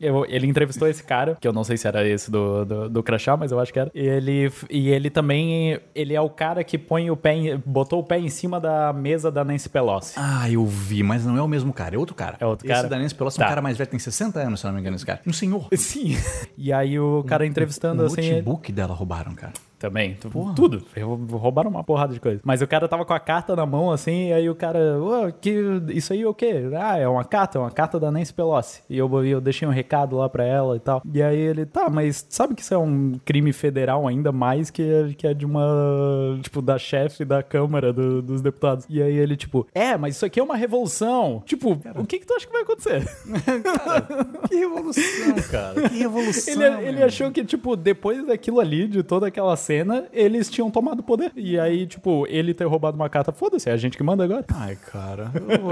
Eu, 0.00 0.26
ele 0.28 0.48
entrevistou 0.48 0.88
esse 0.88 1.02
cara, 1.02 1.36
que 1.40 1.46
eu 1.46 1.52
não 1.52 1.62
sei 1.62 1.76
se 1.76 1.86
era 1.86 2.06
esse 2.06 2.28
do, 2.28 2.64
do, 2.64 2.88
do 2.88 3.02
crachá, 3.04 3.36
mas 3.36 3.52
eu 3.52 3.60
acho 3.60 3.72
que 3.72 3.78
era. 3.78 3.88
E 3.94 4.00
ele, 4.00 4.52
e 4.68 4.88
ele 4.88 5.08
também, 5.08 5.78
ele 5.94 6.12
é 6.12 6.20
o 6.20 6.28
cara 6.28 6.64
que 6.64 6.76
põe 6.76 7.08
o 7.08 7.16
pé, 7.16 7.34
em, 7.34 7.62
botou 7.64 8.00
o 8.00 8.02
pé 8.02 8.18
em 8.18 8.28
cima 8.28 8.58
da 8.58 8.92
mesa 8.92 9.30
da 9.30 9.44
Nancy 9.44 9.68
Pelosi. 9.68 10.14
Ah, 10.16 10.50
eu 10.50 10.66
vi, 10.66 11.04
mas 11.04 11.24
não 11.24 11.36
é 11.36 11.42
o 11.42 11.46
mesmo 11.46 11.72
cara, 11.72 11.94
é 11.94 11.98
outro 11.98 12.16
cara. 12.16 12.36
É 12.40 12.44
outro 12.44 12.66
cara. 12.66 12.80
Esse 12.80 12.88
da 12.88 12.98
Nancy 12.98 13.14
Pelosi 13.14 13.36
tá. 13.36 13.44
é 13.44 13.46
um 13.46 13.46
tá. 13.46 13.50
cara 13.50 13.62
mais 13.62 13.76
velho, 13.76 13.90
tem 13.90 13.98
60 14.00 14.40
anos, 14.40 14.58
se 14.58 14.66
não 14.66 14.72
me 14.72 14.80
engano, 14.80 14.96
esse 14.96 15.06
cara. 15.06 15.20
Um 15.24 15.32
senhor. 15.32 15.68
Sim. 15.76 16.16
E 16.58 16.72
aí 16.72 16.98
o 16.98 17.22
cara 17.22 17.46
entrevistando 17.46 18.02
o 18.02 18.06
assim... 18.06 18.22
O 18.22 18.30
notebook 18.32 18.70
ele... 18.70 18.76
dela 18.76 18.94
roubaram, 18.94 19.32
cara 19.36 19.52
também. 19.82 20.14
Porra. 20.14 20.54
Tudo. 20.54 20.84
Roubaram 21.32 21.68
uma 21.68 21.82
porrada 21.82 22.14
de 22.14 22.20
coisa. 22.20 22.40
Mas 22.44 22.62
o 22.62 22.66
cara 22.68 22.86
tava 22.86 23.04
com 23.04 23.12
a 23.12 23.18
carta 23.18 23.56
na 23.56 23.66
mão, 23.66 23.90
assim, 23.90 24.28
e 24.28 24.32
aí 24.32 24.48
o 24.48 24.54
cara, 24.54 24.78
oh, 25.00 25.32
que, 25.32 25.52
isso 25.88 26.12
aí 26.12 26.22
é 26.22 26.26
o 26.26 26.32
quê? 26.32 26.70
Ah, 26.80 26.96
é 26.98 27.08
uma 27.08 27.24
carta, 27.24 27.58
é 27.58 27.60
uma 27.60 27.70
carta 27.70 27.98
da 27.98 28.10
Nancy 28.10 28.32
Pelosi. 28.32 28.80
E 28.88 28.96
eu, 28.96 29.24
eu 29.24 29.40
deixei 29.40 29.66
um 29.66 29.72
recado 29.72 30.16
lá 30.16 30.28
pra 30.28 30.44
ela 30.44 30.76
e 30.76 30.80
tal. 30.80 31.02
E 31.12 31.20
aí 31.20 31.38
ele, 31.38 31.66
tá, 31.66 31.90
mas 31.90 32.24
sabe 32.28 32.54
que 32.54 32.62
isso 32.62 32.72
é 32.72 32.78
um 32.78 33.18
crime 33.24 33.52
federal 33.52 34.06
ainda 34.06 34.30
mais 34.30 34.70
que, 34.70 35.14
que 35.18 35.26
é 35.26 35.34
de 35.34 35.44
uma, 35.44 36.38
tipo, 36.40 36.62
da 36.62 36.78
chefe 36.78 37.24
da 37.24 37.42
Câmara 37.42 37.92
do, 37.92 38.22
dos 38.22 38.40
Deputados. 38.40 38.86
E 38.88 39.02
aí 39.02 39.16
ele, 39.16 39.36
tipo, 39.36 39.66
é, 39.74 39.96
mas 39.96 40.14
isso 40.14 40.24
aqui 40.24 40.38
é 40.38 40.42
uma 40.42 40.56
revolução. 40.56 41.42
Tipo, 41.44 41.76
cara. 41.76 42.00
o 42.00 42.06
que 42.06 42.20
que 42.20 42.26
tu 42.26 42.34
acha 42.34 42.46
que 42.46 42.52
vai 42.52 42.62
acontecer? 42.62 43.04
cara, 43.64 44.24
que 44.48 44.54
revolução, 44.54 45.34
cara. 45.50 45.88
Que 45.88 45.98
revolução. 45.98 46.62
Ele, 46.62 46.88
ele 46.88 47.02
achou 47.02 47.32
que, 47.32 47.44
tipo, 47.44 47.74
depois 47.74 48.24
daquilo 48.24 48.60
ali, 48.60 48.86
de 48.86 49.02
toda 49.02 49.26
aquela 49.26 49.56
cena, 49.56 49.71
cena, 49.72 50.04
eles 50.12 50.50
tinham 50.50 50.70
tomado 50.70 51.02
poder. 51.02 51.32
E 51.34 51.58
aí, 51.58 51.86
tipo, 51.86 52.26
ele 52.28 52.52
ter 52.52 52.64
roubado 52.64 52.94
uma 52.94 53.08
carta, 53.08 53.32
foda-se, 53.32 53.70
é 53.70 53.72
a 53.72 53.76
gente 53.76 53.96
que 53.96 54.02
manda 54.02 54.22
agora. 54.22 54.44
Ai, 54.52 54.76
cara, 54.76 55.32
eu, 55.48 55.70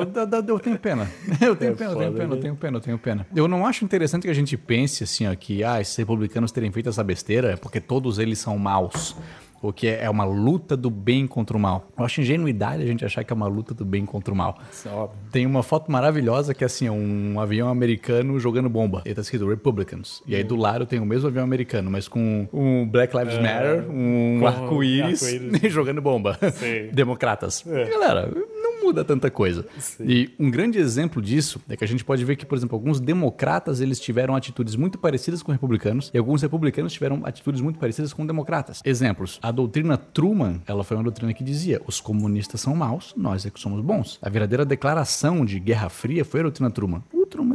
eu, 0.48 0.58
tenho 0.58 0.78
pena. 0.78 1.06
Eu 1.40 1.56
tenho 1.56 1.72
é 1.72 1.74
pena, 1.74 1.90
eu 1.92 1.96
tenho 1.96 2.12
pena, 2.12 2.34
eu 2.34 2.40
tenho 2.40 2.56
pena, 2.56 2.76
eu 2.76 2.80
tenho 2.80 2.98
pena. 2.98 3.26
Eu 3.34 3.48
não 3.48 3.66
acho 3.66 3.84
interessante 3.84 4.22
que 4.22 4.30
a 4.30 4.34
gente 4.34 4.56
pense 4.56 5.04
assim, 5.04 5.26
ó, 5.26 5.34
que 5.34 5.64
ah, 5.64 5.80
esses 5.80 5.96
republicanos 5.96 6.52
terem 6.52 6.70
feito 6.70 6.88
essa 6.88 7.02
besteira 7.02 7.52
é 7.52 7.56
porque 7.56 7.80
todos 7.80 8.18
eles 8.18 8.38
são 8.38 8.58
maus 8.58 9.16
porque 9.60 9.86
é 9.88 10.08
uma 10.08 10.24
luta 10.24 10.76
do 10.76 10.90
bem 10.90 11.26
contra 11.26 11.56
o 11.56 11.60
mal. 11.60 11.86
Eu 11.98 12.04
acho 12.04 12.20
ingenuidade 12.20 12.82
a 12.82 12.86
gente 12.86 13.04
achar 13.04 13.22
que 13.22 13.32
é 13.32 13.36
uma 13.36 13.46
luta 13.46 13.74
do 13.74 13.84
bem 13.84 14.06
contra 14.06 14.32
o 14.32 14.36
mal. 14.36 14.58
É 14.84 15.08
Tem 15.30 15.46
uma 15.46 15.62
foto 15.62 15.90
maravilhosa 15.90 16.54
que 16.54 16.64
é 16.64 16.66
assim, 16.66 16.88
um 16.88 17.38
avião 17.38 17.68
americano 17.68 18.38
jogando 18.40 18.68
bomba. 18.68 19.02
E 19.04 19.14
tá 19.14 19.20
escrito 19.20 19.46
Republicans. 19.46 20.22
E 20.26 20.34
aí 20.34 20.42
do 20.42 20.56
lado 20.56 20.86
tem 20.86 20.98
o 20.98 21.06
mesmo 21.06 21.28
avião 21.28 21.44
americano, 21.44 21.90
mas 21.90 22.08
com 22.08 22.48
um 22.52 22.86
Black 22.86 23.16
Lives 23.16 23.34
é. 23.34 23.40
Matter, 23.40 23.90
um 23.90 24.46
arco-íris 24.46 25.22
arco 25.22 25.68
jogando 25.68 26.00
bomba. 26.00 26.38
Sim. 26.52 26.88
Democratas. 26.94 27.64
É. 27.66 27.84
Galera, 27.90 28.30
muda 28.82 29.04
tanta 29.04 29.30
coisa. 29.30 29.66
Sim. 29.78 30.04
E 30.06 30.34
um 30.38 30.50
grande 30.50 30.78
exemplo 30.78 31.20
disso 31.22 31.60
é 31.68 31.76
que 31.76 31.84
a 31.84 31.86
gente 31.86 32.04
pode 32.04 32.24
ver 32.24 32.36
que, 32.36 32.46
por 32.46 32.56
exemplo, 32.56 32.76
alguns 32.76 33.00
democratas 33.00 33.80
eles 33.80 34.00
tiveram 34.00 34.34
atitudes 34.34 34.76
muito 34.76 34.98
parecidas 34.98 35.42
com 35.42 35.52
republicanos 35.52 36.10
e 36.12 36.18
alguns 36.18 36.42
republicanos 36.42 36.92
tiveram 36.92 37.22
atitudes 37.24 37.60
muito 37.60 37.78
parecidas 37.78 38.12
com 38.12 38.26
democratas. 38.26 38.80
Exemplos: 38.84 39.38
a 39.42 39.50
doutrina 39.50 39.96
Truman, 39.96 40.60
ela 40.66 40.84
foi 40.84 40.96
uma 40.96 41.04
doutrina 41.04 41.32
que 41.32 41.44
dizia: 41.44 41.80
os 41.86 42.00
comunistas 42.00 42.60
são 42.60 42.74
maus, 42.74 43.14
nós 43.16 43.46
é 43.46 43.50
que 43.50 43.60
somos 43.60 43.80
bons. 43.80 44.18
A 44.22 44.28
verdadeira 44.28 44.64
declaração 44.64 45.44
de 45.44 45.58
Guerra 45.58 45.88
Fria 45.88 46.24
foi 46.24 46.40
a 46.40 46.44
doutrina 46.44 46.70
Truman. 46.70 47.02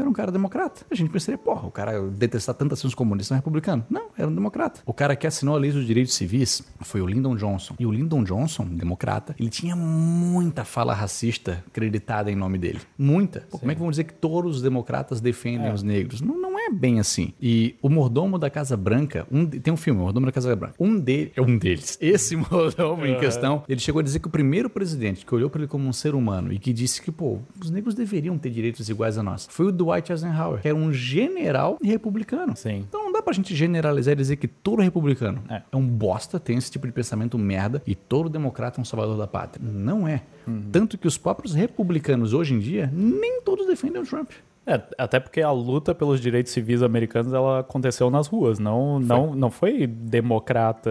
Era 0.05 0.09
um 0.11 0.13
cara 0.13 0.31
democrata. 0.31 0.85
A 0.91 0.93
gente 0.93 1.09
pensaria, 1.09 1.35
porra, 1.35 1.67
o 1.67 1.71
cara 1.71 1.99
detestar 2.11 2.53
tanto 2.53 2.75
assim 2.75 2.85
os 2.85 2.93
comunistas 2.93 3.31
não 3.31 3.37
é 3.37 3.39
republicano. 3.39 3.83
Não, 3.89 4.09
era 4.15 4.27
um 4.27 4.35
democrata. 4.35 4.81
O 4.85 4.93
cara 4.93 5.15
que 5.15 5.25
assinou 5.25 5.55
a 5.55 5.57
lei 5.57 5.71
dos 5.71 5.83
direitos 5.83 6.13
civis 6.13 6.61
foi 6.81 7.01
o 7.01 7.07
Lyndon 7.07 7.35
Johnson. 7.35 7.73
E 7.79 7.87
o 7.87 7.91
Lyndon 7.91 8.23
Johnson, 8.23 8.65
democrata, 8.65 9.35
ele 9.39 9.49
tinha 9.49 9.75
muita 9.75 10.63
fala 10.63 10.93
racista 10.93 11.63
acreditada 11.67 12.31
em 12.31 12.35
nome 12.35 12.59
dele. 12.59 12.81
Muita. 12.95 13.47
Pô, 13.49 13.57
como 13.57 13.71
é 13.71 13.73
que 13.73 13.79
vamos 13.79 13.93
dizer 13.93 14.03
que 14.03 14.13
todos 14.13 14.57
os 14.57 14.61
democratas 14.61 15.19
defendem 15.19 15.69
é. 15.69 15.73
os 15.73 15.81
negros? 15.81 16.21
Não 16.21 16.39
é 16.65 16.71
bem 16.71 16.99
assim. 16.99 17.33
E 17.41 17.75
o 17.81 17.89
mordomo 17.89 18.37
da 18.37 18.49
Casa 18.49 18.75
Branca, 18.75 19.27
um, 19.31 19.45
tem 19.45 19.73
um 19.73 19.77
filme, 19.77 19.99
o 19.99 20.03
Mordomo 20.03 20.25
da 20.25 20.31
Casa 20.31 20.55
Branca. 20.55 20.75
Um, 20.79 20.99
de, 20.99 21.31
é 21.35 21.41
um 21.41 21.57
deles. 21.57 21.97
Esse 22.01 22.35
mordomo 22.35 23.05
em 23.05 23.17
questão, 23.19 23.63
ele 23.67 23.79
chegou 23.79 23.99
a 23.99 24.03
dizer 24.03 24.19
que 24.19 24.27
o 24.27 24.31
primeiro 24.31 24.69
presidente 24.69 25.25
que 25.25 25.33
olhou 25.35 25.49
para 25.49 25.61
ele 25.61 25.67
como 25.67 25.87
um 25.87 25.93
ser 25.93 26.15
humano 26.15 26.51
e 26.51 26.59
que 26.59 26.73
disse 26.73 27.01
que, 27.01 27.11
pô, 27.11 27.39
os 27.59 27.69
negros 27.69 27.95
deveriam 27.95 28.37
ter 28.37 28.49
direitos 28.49 28.89
iguais 28.89 29.17
a 29.17 29.23
nós, 29.23 29.47
foi 29.49 29.67
o 29.67 29.71
Dwight 29.71 30.11
Eisenhower, 30.11 30.61
que 30.61 30.67
era 30.67 30.77
um 30.77 30.91
general 30.91 31.77
republicano. 31.81 32.55
Sim. 32.55 32.85
Então 32.87 33.03
não 33.03 33.11
dá 33.11 33.21
pra 33.21 33.33
gente 33.33 33.55
generalizar 33.55 34.13
e 34.13 34.15
dizer 34.15 34.35
que 34.37 34.47
todo 34.47 34.81
republicano 34.81 35.43
é, 35.49 35.61
é 35.71 35.77
um 35.77 35.87
bosta, 35.87 36.39
tem 36.39 36.57
esse 36.57 36.71
tipo 36.71 36.87
de 36.87 36.93
pensamento 36.93 37.37
merda 37.37 37.81
e 37.85 37.95
todo 37.95 38.29
democrata 38.29 38.79
é 38.79 38.81
um 38.81 38.85
salvador 38.85 39.17
da 39.17 39.27
pátria. 39.27 39.65
Não 39.65 40.07
é. 40.07 40.21
Uhum. 40.47 40.63
Tanto 40.71 40.97
que 40.97 41.07
os 41.07 41.17
próprios 41.17 41.53
republicanos 41.53 42.33
hoje 42.33 42.53
em 42.53 42.59
dia, 42.59 42.91
nem 42.93 43.41
todos 43.41 43.67
defendem 43.67 44.01
o 44.01 44.05
Trump. 44.05 44.31
É, 44.65 44.81
até 44.97 45.19
porque 45.19 45.41
a 45.41 45.51
luta 45.51 45.93
pelos 45.93 46.19
direitos 46.19 46.51
civis 46.51 46.81
americanos 46.81 47.33
ela 47.33 47.59
aconteceu 47.59 48.09
nas 48.09 48.27
ruas, 48.27 48.57
não 48.57 48.99
foi. 48.99 49.07
não, 49.07 49.35
não 49.35 49.51
foi 49.51 49.87
democrata 49.87 50.89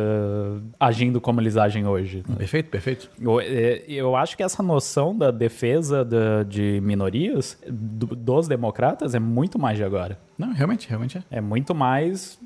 agindo 0.78 1.20
como 1.20 1.40
eles 1.40 1.56
agem 1.56 1.86
hoje. 1.86 2.22
Né? 2.28 2.36
Perfeito, 2.36 2.70
perfeito. 2.70 3.10
Eu, 3.20 3.40
é, 3.40 3.82
eu, 3.88 4.14
acho 4.14 4.36
que 4.36 4.42
essa 4.42 4.62
noção 4.62 5.16
da 5.16 5.30
defesa 5.30 6.04
de, 6.04 6.44
de 6.46 6.80
minorias 6.80 7.58
do, 7.68 8.06
dos 8.06 8.46
democratas 8.46 9.14
é 9.14 9.18
muito 9.18 9.58
mais 9.58 9.76
de 9.76 9.84
agora. 9.84 10.18
Não, 10.38 10.52
realmente, 10.52 10.88
realmente 10.88 11.18
é. 11.18 11.22
É 11.30 11.40
muito 11.40 11.74
mais 11.74 12.38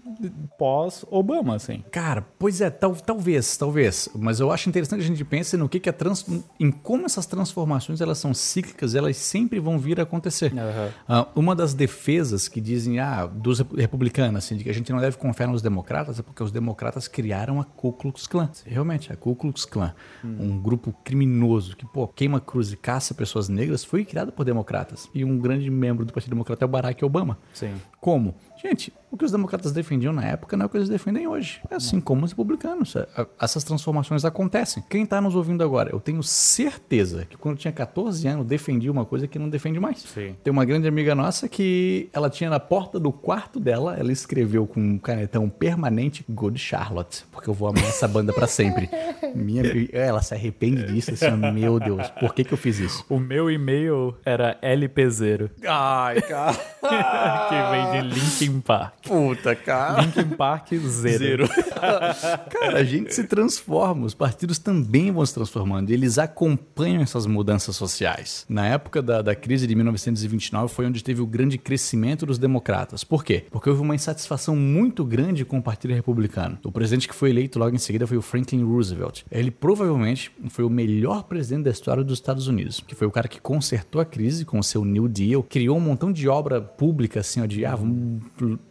pós-Obama, 0.59 1.57
assim. 1.57 1.85
Cara, 1.91 2.27
pois 2.39 2.61
é, 2.61 2.71
tal, 2.71 2.95
talvez, 2.95 3.57
talvez. 3.57 4.09
Mas 4.15 4.41
eu 4.41 4.51
acho 4.51 4.69
interessante 4.69 4.99
que 5.01 5.05
a 5.05 5.09
gente 5.09 5.25
pense 5.25 5.57
no 5.57 5.69
que, 5.69 5.79
que 5.81 5.89
é 5.89 5.93
trans, 5.93 6.27
em 6.59 6.71
como 6.71 7.07
essas 7.07 7.27
transformações 7.27 8.01
elas 8.01 8.19
são 8.19 8.35
cíclicas, 8.35 8.95
elas 8.95 9.17
sempre 9.17 9.61
vão 9.61 9.79
vir 9.79 10.01
a 10.01 10.03
acontecer. 10.03 10.53
Uhum. 10.53 11.19
Uh, 11.21 11.27
uma 11.37 11.55
das 11.55 11.75
defesas 11.75 12.49
que 12.49 12.61
dizem, 12.61 12.99
ah, 12.99 13.27
dos 13.27 13.61
republicanos, 13.61 14.45
assim, 14.45 14.57
de 14.57 14.65
que 14.65 14.71
a 14.71 14.75
gente 14.75 14.93
não 14.93 15.01
deve 15.01 15.17
confiar 15.17 15.49
nos 15.49 15.63
democratas, 15.63 16.19
é 16.19 16.23
porque 16.23 16.43
os 16.43 16.51
democratas 16.51 17.07
criaram 17.07 17.61
a 17.61 17.65
Ku 17.65 17.93
Klux 17.93 18.27
Klan. 18.27 18.51
Realmente, 18.65 19.13
a 19.13 19.17
Ku 19.17 19.35
Klux 19.35 19.65
Klan, 19.65 19.95
hum. 20.25 20.37
um 20.41 20.61
grupo 20.61 20.93
criminoso 21.05 21.77
que, 21.77 21.87
pô, 21.87 22.07
queima 22.09 22.41
cruz 22.41 22.73
e 22.73 22.77
caça 22.77 23.15
pessoas 23.15 23.49
negras, 23.49 23.85
foi 23.85 24.05
criado 24.05 24.33
por 24.33 24.45
democratas. 24.45 25.09
E 25.15 25.25
um 25.25 25.39
grande 25.39 25.71
membro 25.71 26.05
do 26.05 26.13
Partido 26.13 26.31
Democrata 26.31 26.65
é 26.65 26.67
o 26.67 26.69
Barack 26.69 27.05
Obama. 27.05 27.39
Sim. 27.53 27.75
Como? 28.01 28.35
Gente, 28.61 28.93
o 29.11 29.17
que 29.17 29.25
os 29.25 29.33
democratas 29.33 29.73
defendiam 29.73 30.13
na 30.13 30.25
época 30.25 30.57
não 30.57 30.65
é 30.65 30.67
o 30.67 30.69
que 30.69 30.77
eles 30.77 30.89
defendem 30.89 31.27
hoje. 31.27 31.61
É 31.71 31.77
assim 31.77 32.01
como 32.01 32.25
os 32.25 32.33
republicanos. 32.33 32.97
É, 32.97 33.07
essas 33.41 33.63
transformações 33.63 34.25
acontecem. 34.25 34.83
Quem 34.89 35.05
está 35.05 35.21
nos 35.21 35.35
ouvindo 35.35 35.63
agora, 35.63 35.91
eu 35.93 36.01
tenho 36.01 36.23
certeza 36.23 37.25
que 37.25 37.37
quando 37.37 37.57
tinha 37.57 37.73
14 37.73 38.27
anos 38.27 38.47
defendia 38.47 38.91
uma 38.91 39.05
coisa 39.05 39.29
que 39.29 39.39
não 39.39 39.49
defende 39.49 39.79
mais. 39.79 40.01
Sim. 40.03 40.35
Tem 40.43 40.53
uma 40.53 40.65
grande 40.65 40.89
amiga 40.89 41.15
nossa 41.15 41.49
que 41.49 42.09
ela 42.13 42.29
tinha 42.29 42.51
na 42.51 42.59
porta 42.59 42.99
do 42.99 43.13
quarto 43.13 43.61
dela, 43.61 43.97
ela 43.97 44.11
escreveu 44.13 44.67
com 44.67 44.81
um 44.81 44.99
canetão 44.99 45.49
permanente 45.49 46.25
Good 46.29 46.59
Charlotte, 46.59 47.25
porque 47.31 47.49
eu 47.49 47.55
vou 47.55 47.69
amar 47.69 47.85
essa 47.85 48.09
banda 48.09 48.33
para 48.33 48.47
sempre. 48.47 48.91
Minha, 49.35 49.63
ela 49.93 50.21
se 50.21 50.35
arrepende 50.35 50.85
disso, 50.85 51.13
assim, 51.13 51.31
meu 51.53 51.79
Deus, 51.79 52.09
por 52.21 52.35
que 52.35 52.45
que 52.45 52.53
eu 52.53 52.59
fiz 52.59 52.79
isso? 52.79 53.05
O 53.09 53.19
meu 53.19 53.51
e-mail 53.51 54.17
era 54.25 54.59
LP0. 54.63 55.51
Ai, 55.67 56.21
cara. 56.23 56.55
que 57.49 57.71
vem 57.71 57.91
de 57.93 58.15
Linkin 58.15 58.48
Park. 58.61 58.93
Puta, 59.03 59.55
cara. 59.55 60.01
Linkin 60.03 60.37
Park 60.37 60.69
zero. 60.71 61.19
zero. 61.19 61.49
cara, 62.51 62.79
a 62.79 62.85
gente 62.85 63.15
se 63.15 63.25
transforma. 63.25 64.07
Os 64.07 64.15
partidos 64.15 64.59
também 64.59 65.11
vão 65.11 65.25
se 65.25 65.35
transformando. 65.35 65.91
Eles 65.91 66.19
acompanham 66.19 67.03
essas 67.03 67.27
mudanças 67.27 67.77
sociais. 67.77 68.45
Na 68.49 68.67
época 68.67 69.03
da, 69.03 69.23
da 69.23 69.35
crise 69.35 69.67
de 69.67 69.75
1929 69.75 70.73
foi 70.73 70.87
onde 70.87 71.03
teve 71.03 71.21
o 71.21 71.27
grande 71.27 71.59
crescimento 71.59 72.27
dos 72.27 72.39
democratas. 72.39 73.05
Por 73.05 73.25
quê? 73.25 73.45
Porque 73.51 73.69
houve 73.69 73.83
uma 73.83 73.95
insatisfação 73.95 74.57
muito 74.57 75.05
grande 75.05 75.45
com 75.45 75.59
o 75.59 75.63
Partido 75.63 75.95
Republicano. 75.95 76.59
O 76.65 76.73
presidente 76.73 77.09
que 77.09 77.15
foi 77.15 77.31
eleito 77.31 77.59
logo 77.59 77.75
em 77.75 77.79
seguida 77.79 78.07
foi 78.07 78.17
o 78.17 78.23
Franklin 78.23 78.65
Roosevelt. 78.65 79.23
Ele 79.31 79.51
provavelmente 79.51 80.31
foi 80.49 80.65
o 80.65 80.71
melhor 80.71 81.25
presidente 81.25 81.65
da 81.65 81.71
história 81.71 82.05
dos 82.05 82.19
Estados 82.19 82.47
Unidos, 82.47 82.83
que 82.87 82.95
foi 82.95 83.07
o 83.07 83.11
cara 83.11 83.29
que 83.29 83.41
consertou 83.41 84.01
a 84.01 84.05
crise 84.05 84.45
com 84.45 84.59
o 84.59 84.63
seu 84.63 84.85
New 84.85 85.09
Deal, 85.09 85.43
criou 85.43 85.77
um 85.77 85.81
montão 85.81 86.13
de 86.13 86.29
obra 86.29 86.61
pública 86.61 87.21
assim, 87.21 87.41
ó, 87.41 87.47
de 87.47 87.65
ah, 87.65 87.75
vamos 87.75 88.23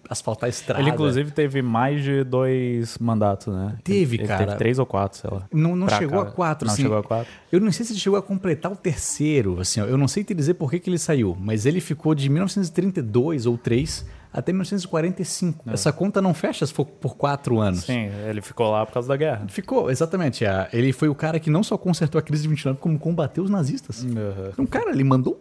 asfaltar 0.10 0.48
a 0.48 0.50
estrada. 0.50 0.82
Ele, 0.82 0.92
inclusive, 0.92 1.32
teve 1.32 1.62
mais 1.62 2.04
de 2.04 2.24
dois 2.24 2.98
mandatos, 2.98 3.54
né? 3.54 3.76
Teve, 3.84 4.18
ele, 4.18 4.28
cara. 4.28 4.42
Ele 4.42 4.46
teve 4.48 4.58
três 4.58 4.80
ou 4.80 4.86
quatro, 4.86 5.20
sei 5.20 5.30
lá. 5.30 5.48
Não, 5.52 5.76
não 5.76 5.90
chegou 5.90 6.24
cá. 6.24 6.30
a 6.30 6.32
quatro, 6.32 6.66
Não 6.68 6.74
assim. 6.74 6.84
chegou 6.84 6.98
a 6.98 7.04
quatro? 7.04 7.32
Eu 7.52 7.60
não 7.60 7.72
sei 7.72 7.86
se 7.86 7.94
ele 7.94 8.00
chegou 8.00 8.18
a 8.18 8.22
completar 8.22 8.72
o 8.72 8.76
terceiro, 8.76 9.60
assim, 9.60 9.82
ó, 9.82 9.86
eu 9.86 9.98
não 9.98 10.08
sei 10.08 10.24
te 10.24 10.34
dizer 10.34 10.56
por 10.56 10.70
que, 10.70 10.80
que 10.80 10.90
ele 10.90 10.98
saiu, 10.98 11.36
mas 11.40 11.66
ele 11.66 11.80
ficou 11.80 12.14
de 12.14 12.30
1932 12.30 13.46
ou 13.46 13.58
3 13.58 14.06
até 14.32 14.52
1945. 14.52 15.70
É. 15.70 15.74
Essa 15.74 15.92
conta 15.92 16.22
não 16.22 16.34
fecha 16.34 16.66
se 16.66 16.74
for 16.74 16.86
por 16.86 17.16
quatro 17.16 17.60
anos. 17.60 17.86
Sim, 17.86 18.10
ele 18.30 18.42
ficou 18.42 18.70
lá 18.70 18.86
por 18.86 18.94
causa 18.94 19.08
da 19.08 19.16
guerra. 19.16 19.46
Ficou, 19.48 19.90
exatamente. 19.90 20.46
É. 20.46 20.68
Ele 20.74 20.94
foi 20.94 21.10
o 21.10 21.16
cara 21.16 21.40
que 21.40 21.50
não 21.50 21.64
só 21.64 21.78
consertou 21.78 22.20
a 22.20 22.22
crise 22.22 22.44
de 22.44 22.50
29, 22.50 22.80
como 22.80 23.00
combateu 23.00 23.44
os 23.44 23.50
nazistas. 23.50 24.04
Uhum. 24.04 24.50
Então, 24.54 24.66
cara, 24.66 24.92
ele 24.92 25.04
mandou 25.04 25.40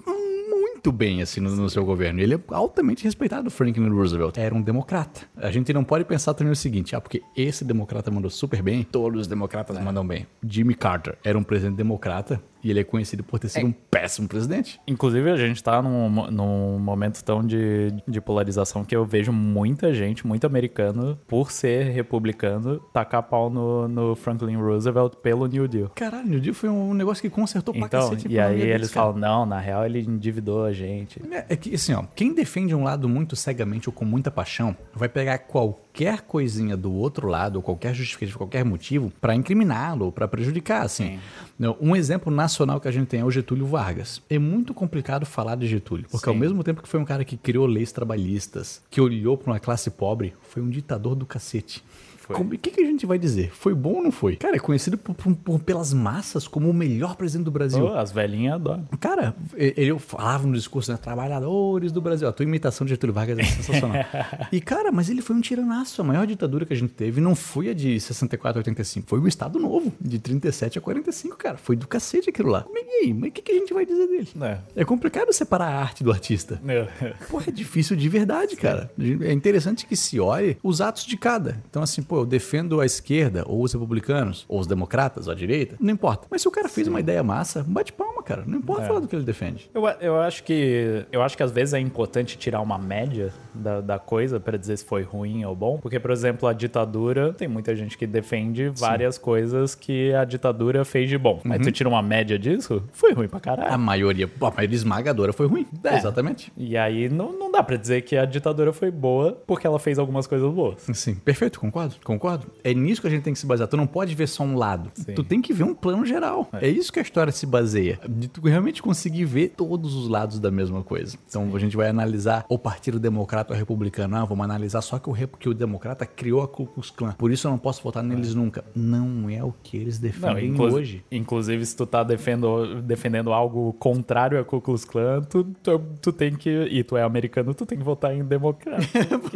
muito 0.86 0.92
bem 0.92 1.20
assim 1.20 1.40
no, 1.40 1.50
no, 1.50 1.68
seu 1.68 1.84
governo. 1.84 2.20
Ele 2.20 2.34
é 2.34 2.40
altamente 2.50 3.02
respeitado, 3.02 3.50
Franklin 3.50 3.88
Roosevelt. 3.88 4.38
Era 4.38 4.54
um 4.54 4.62
democrata. 4.62 5.22
A 5.36 5.50
gente 5.50 5.72
não 5.72 5.82
pode 5.82 6.04
pensar 6.04 6.32
também 6.34 6.52
o 6.52 6.56
seguinte: 6.56 6.94
ah, 6.94 7.00
porque 7.00 7.22
esse 7.36 7.64
democrata 7.64 8.10
mandou 8.10 8.30
super 8.30 8.62
bem, 8.62 8.84
todos 8.84 9.22
os 9.22 9.26
democratas 9.26 9.76
é. 9.76 9.82
mandam 9.82 10.06
bem. 10.06 10.26
Jimmy 10.46 10.74
Carter 10.74 11.18
era 11.24 11.36
um 11.36 11.42
presidente 11.42 11.76
democrata 11.76 12.40
e 12.66 12.70
ele 12.70 12.80
é 12.80 12.84
conhecido 12.84 13.22
por 13.22 13.38
ter 13.38 13.48
sido 13.48 13.62
é. 13.62 13.68
um 13.68 13.72
péssimo 13.72 14.26
presidente. 14.26 14.80
Inclusive, 14.88 15.30
a 15.30 15.36
gente 15.36 15.62
tá 15.62 15.80
num, 15.80 16.28
num 16.32 16.78
momento 16.80 17.22
tão 17.22 17.46
de, 17.46 17.94
de 18.08 18.20
polarização 18.20 18.84
que 18.84 18.96
eu 18.96 19.04
vejo 19.04 19.32
muita 19.32 19.94
gente, 19.94 20.26
muito 20.26 20.48
americano, 20.48 21.16
por 21.28 21.52
ser 21.52 21.92
republicano, 21.92 22.80
tacar 22.92 23.22
pau 23.22 23.48
no, 23.48 23.86
no 23.86 24.16
Franklin 24.16 24.56
Roosevelt 24.56 25.14
pelo 25.22 25.46
New 25.46 25.68
Deal. 25.68 25.92
Caralho, 25.94 26.28
New 26.28 26.40
Deal 26.40 26.54
foi 26.54 26.68
um 26.68 26.92
negócio 26.92 27.22
que 27.22 27.30
consertou 27.30 27.72
então, 27.72 27.88
pra 27.88 28.00
cacete. 28.00 28.26
E 28.28 28.40
aí 28.40 28.60
eles 28.60 28.90
falam, 28.90 29.16
não, 29.16 29.46
na 29.46 29.60
real 29.60 29.86
ele 29.86 30.00
endividou 30.00 30.64
a 30.64 30.72
gente. 30.72 31.22
É, 31.30 31.46
é 31.50 31.56
que, 31.56 31.72
assim, 31.72 31.94
ó, 31.94 32.02
quem 32.16 32.34
defende 32.34 32.74
um 32.74 32.82
lado 32.82 33.08
muito 33.08 33.36
cegamente 33.36 33.88
ou 33.88 33.92
com 33.92 34.04
muita 34.04 34.28
paixão, 34.28 34.76
vai 34.92 35.08
pegar 35.08 35.38
qualquer 35.38 36.22
coisinha 36.22 36.76
do 36.76 36.92
outro 36.92 37.28
lado, 37.28 37.56
ou 37.56 37.62
qualquer 37.62 37.94
justificativa, 37.94 38.38
qualquer 38.38 38.64
motivo, 38.64 39.12
para 39.20 39.36
incriminá-lo, 39.36 40.10
pra 40.10 40.26
prejudicar, 40.26 40.82
assim. 40.82 41.20
Sim. 41.58 41.76
Um 41.80 41.94
exemplo 41.94 42.30
nacional 42.30 42.55
nacional 42.56 42.80
que 42.80 42.88
a 42.88 42.90
gente 42.90 43.08
tem 43.08 43.20
é 43.20 43.24
o 43.24 43.30
Getúlio 43.30 43.66
Vargas. 43.66 44.22
É 44.30 44.38
muito 44.38 44.72
complicado 44.72 45.26
falar 45.26 45.56
de 45.56 45.66
Getúlio, 45.66 46.06
porque 46.10 46.24
Sim. 46.24 46.30
ao 46.30 46.36
mesmo 46.36 46.64
tempo 46.64 46.82
que 46.82 46.88
foi 46.88 46.98
um 46.98 47.04
cara 47.04 47.22
que 47.24 47.36
criou 47.36 47.66
leis 47.66 47.92
trabalhistas, 47.92 48.80
que 48.90 48.98
olhou 48.98 49.36
para 49.36 49.52
uma 49.52 49.60
classe 49.60 49.90
pobre, 49.90 50.32
foi 50.48 50.62
um 50.62 50.70
ditador 50.70 51.14
do 51.14 51.26
cacete. 51.26 51.84
O 52.28 52.58
que, 52.58 52.70
que, 52.70 52.80
a 52.80 52.86
gente 52.86 53.06
vai 53.06 53.18
dizer? 53.18 53.50
Foi 53.52 53.74
bom 53.74 53.94
ou 53.94 54.02
não 54.02 54.12
foi? 54.12 54.36
Cara, 54.36 54.56
é 54.56 54.58
conhecido 54.58 54.98
por, 54.98 55.14
por, 55.14 55.34
por, 55.36 55.60
pelas 55.60 55.92
massas 55.92 56.48
como 56.48 56.68
o 56.68 56.74
melhor 56.74 57.16
presidente 57.16 57.44
do 57.44 57.50
Brasil. 57.50 57.84
Oh, 57.84 57.94
as 57.94 58.10
velhinhas 58.10 58.54
adoram. 58.54 58.86
Cara, 58.98 59.34
ele 59.56 59.98
falava 59.98 60.46
no 60.46 60.54
discurso, 60.54 60.90
né? 60.90 60.98
Trabalhadores 60.98 61.92
do 61.92 62.00
Brasil. 62.00 62.28
A 62.28 62.32
tua 62.32 62.44
imitação 62.44 62.84
de 62.84 62.90
Getúlio 62.90 63.14
Vargas 63.14 63.38
é 63.38 63.44
sensacional. 63.44 63.96
e, 64.50 64.60
cara, 64.60 64.90
mas 64.90 65.08
ele 65.08 65.22
foi 65.22 65.36
um 65.36 65.40
tiranaço. 65.40 66.00
A 66.00 66.04
maior 66.04 66.26
ditadura 66.26 66.64
que 66.64 66.72
a 66.72 66.76
gente 66.76 66.92
teve 66.92 67.20
não 67.20 67.34
foi 67.34 67.70
a 67.70 67.74
de 67.74 67.98
64 68.00 68.58
a 68.58 68.60
85. 68.60 69.08
Foi 69.08 69.20
o 69.20 69.28
Estado 69.28 69.58
Novo, 69.58 69.92
de 70.00 70.18
37 70.18 70.78
a 70.78 70.80
45, 70.80 71.36
cara. 71.36 71.56
Foi 71.56 71.76
do 71.76 71.86
cacete 71.86 72.30
aquilo 72.30 72.50
lá. 72.50 72.64
Mas 72.72 72.86
e 72.86 73.04
aí? 73.04 73.14
Mas 73.14 73.30
o 73.30 73.32
que, 73.32 73.42
que, 73.42 73.52
a 73.52 73.54
gente 73.54 73.74
vai 73.74 73.84
dizer 73.84 74.06
dele? 74.06 74.28
É. 74.40 74.58
é 74.76 74.84
complicado 74.84 75.32
separar 75.32 75.66
a 75.66 75.80
arte 75.80 76.02
do 76.02 76.10
artista. 76.10 76.60
É. 76.66 77.14
Pô, 77.28 77.40
é 77.40 77.50
difícil 77.50 77.96
de 77.96 78.08
verdade, 78.08 78.56
cara. 78.56 78.90
É 79.22 79.32
interessante 79.32 79.86
que 79.86 79.96
se 79.96 80.18
olhe 80.20 80.56
os 80.62 80.80
atos 80.80 81.04
de 81.04 81.16
cada. 81.16 81.62
Então, 81.68 81.82
assim, 81.82 82.02
pô, 82.02 82.15
eu 82.16 82.26
defendo 82.26 82.80
a 82.80 82.86
esquerda, 82.86 83.44
ou 83.46 83.62
os 83.62 83.72
republicanos, 83.72 84.44
ou 84.48 84.60
os 84.60 84.66
democratas, 84.66 85.26
ou 85.26 85.32
a 85.32 85.36
direita, 85.36 85.76
não 85.80 85.92
importa. 85.92 86.26
Mas 86.30 86.42
se 86.42 86.48
o 86.48 86.50
cara 86.50 86.68
fez 86.68 86.86
Sim. 86.86 86.92
uma 86.92 87.00
ideia 87.00 87.22
massa, 87.22 87.64
bate 87.66 87.92
palma, 87.92 88.22
cara. 88.22 88.44
Não 88.46 88.58
importa 88.58 88.82
é. 88.82 88.86
falar 88.86 89.00
do 89.00 89.08
que 89.08 89.16
ele 89.16 89.24
defende. 89.24 89.70
Eu, 89.74 89.86
eu 90.00 90.20
acho 90.20 90.42
que 90.44 91.06
eu 91.12 91.22
acho 91.22 91.36
que 91.36 91.42
às 91.42 91.50
vezes 91.50 91.74
é 91.74 91.80
importante 91.80 92.36
tirar 92.36 92.60
uma 92.60 92.78
média 92.78 93.32
da, 93.54 93.80
da 93.80 93.98
coisa 93.98 94.38
para 94.38 94.56
dizer 94.56 94.76
se 94.76 94.84
foi 94.84 95.02
ruim 95.02 95.44
ou 95.44 95.54
bom. 95.54 95.78
Porque, 95.78 95.98
por 95.98 96.10
exemplo, 96.10 96.48
a 96.48 96.52
ditadura, 96.52 97.32
tem 97.32 97.48
muita 97.48 97.74
gente 97.74 97.96
que 97.96 98.06
defende 98.06 98.68
várias 98.68 99.16
Sim. 99.16 99.20
coisas 99.20 99.74
que 99.74 100.12
a 100.14 100.24
ditadura 100.24 100.84
fez 100.84 101.08
de 101.08 101.18
bom. 101.18 101.34
Uhum. 101.34 101.42
Mas 101.44 101.62
tu 101.62 101.72
tira 101.72 101.88
uma 101.88 102.02
média 102.02 102.38
disso, 102.38 102.82
foi 102.92 103.12
ruim 103.12 103.28
pra 103.28 103.40
caralho. 103.40 103.72
A 103.72 103.78
maioria, 103.78 104.30
a 104.40 104.50
maioria 104.50 104.76
esmagadora 104.76 105.32
foi 105.32 105.46
ruim. 105.46 105.66
É. 105.84 105.96
Exatamente. 105.96 106.52
E 106.56 106.76
aí 106.76 107.08
não, 107.08 107.32
não 107.32 107.50
dá 107.50 107.62
pra 107.62 107.76
dizer 107.76 108.02
que 108.02 108.16
a 108.16 108.24
ditadura 108.24 108.72
foi 108.72 108.90
boa 108.90 109.32
porque 109.46 109.66
ela 109.66 109.78
fez 109.78 109.98
algumas 109.98 110.26
coisas 110.26 110.52
boas. 110.52 110.82
Sim, 110.92 111.14
perfeito, 111.14 111.60
concordo. 111.60 111.94
Concordo. 112.06 112.46
É 112.62 112.72
nisso 112.72 113.00
que 113.00 113.08
a 113.08 113.10
gente 113.10 113.24
tem 113.24 113.32
que 113.32 113.38
se 113.40 113.46
basear. 113.46 113.66
Tu 113.66 113.76
não 113.76 113.86
pode 113.86 114.14
ver 114.14 114.28
só 114.28 114.44
um 114.44 114.56
lado. 114.56 114.92
Sim. 114.94 115.12
Tu 115.12 115.24
tem 115.24 115.42
que 115.42 115.52
ver 115.52 115.64
um 115.64 115.74
plano 115.74 116.06
geral. 116.06 116.48
É. 116.52 116.68
é 116.68 116.70
isso 116.70 116.92
que 116.92 117.00
a 117.00 117.02
história 117.02 117.32
se 117.32 117.44
baseia. 117.44 117.98
De 118.08 118.28
tu 118.28 118.40
realmente 118.42 118.80
conseguir 118.80 119.24
ver 119.24 119.48
todos 119.56 119.92
os 119.96 120.08
lados 120.08 120.38
da 120.38 120.48
mesma 120.48 120.84
coisa. 120.84 121.18
Então 121.28 121.50
Sim. 121.50 121.56
a 121.56 121.58
gente 121.58 121.76
vai 121.76 121.88
analisar 121.88 122.46
o 122.48 122.56
Partido 122.56 123.00
Democrata 123.00 123.52
ou 123.52 123.58
Republicano. 123.58 124.14
Ah, 124.14 124.24
vamos 124.24 124.44
analisar 124.44 124.82
só 124.82 125.00
que 125.00 125.10
o, 125.10 125.14
que 125.36 125.48
o 125.48 125.54
Democrata 125.54 126.06
criou 126.06 126.42
a 126.42 126.46
Ku 126.46 126.66
Klux 126.66 126.90
Klan. 126.92 127.10
Por 127.10 127.32
isso 127.32 127.48
eu 127.48 127.50
não 127.50 127.58
posso 127.58 127.82
votar 127.82 128.04
neles 128.04 128.30
é. 128.30 128.34
nunca. 128.36 128.64
Não 128.72 129.28
é 129.28 129.42
o 129.42 129.52
que 129.60 129.76
eles 129.76 129.98
defendem 129.98 130.52
não, 130.52 130.64
hoje. 130.64 131.04
Inclusive, 131.10 131.66
se 131.66 131.74
tu 131.74 131.86
tá 131.86 132.04
defendendo, 132.04 132.82
defendendo 132.82 133.32
algo 133.32 133.72
contrário 133.80 134.38
a 134.38 134.44
Ku 134.44 134.60
Klux 134.60 134.84
Klan, 134.84 135.22
tu, 135.22 135.42
tu, 135.60 135.82
tu, 136.00 136.12
tem 136.12 136.36
que. 136.36 136.68
E 136.70 136.84
tu 136.84 136.96
é 136.96 137.02
americano, 137.02 137.52
tu 137.52 137.66
tem 137.66 137.76
que 137.76 137.84
votar 137.84 138.14
em 138.14 138.22
democrata. 138.22 138.86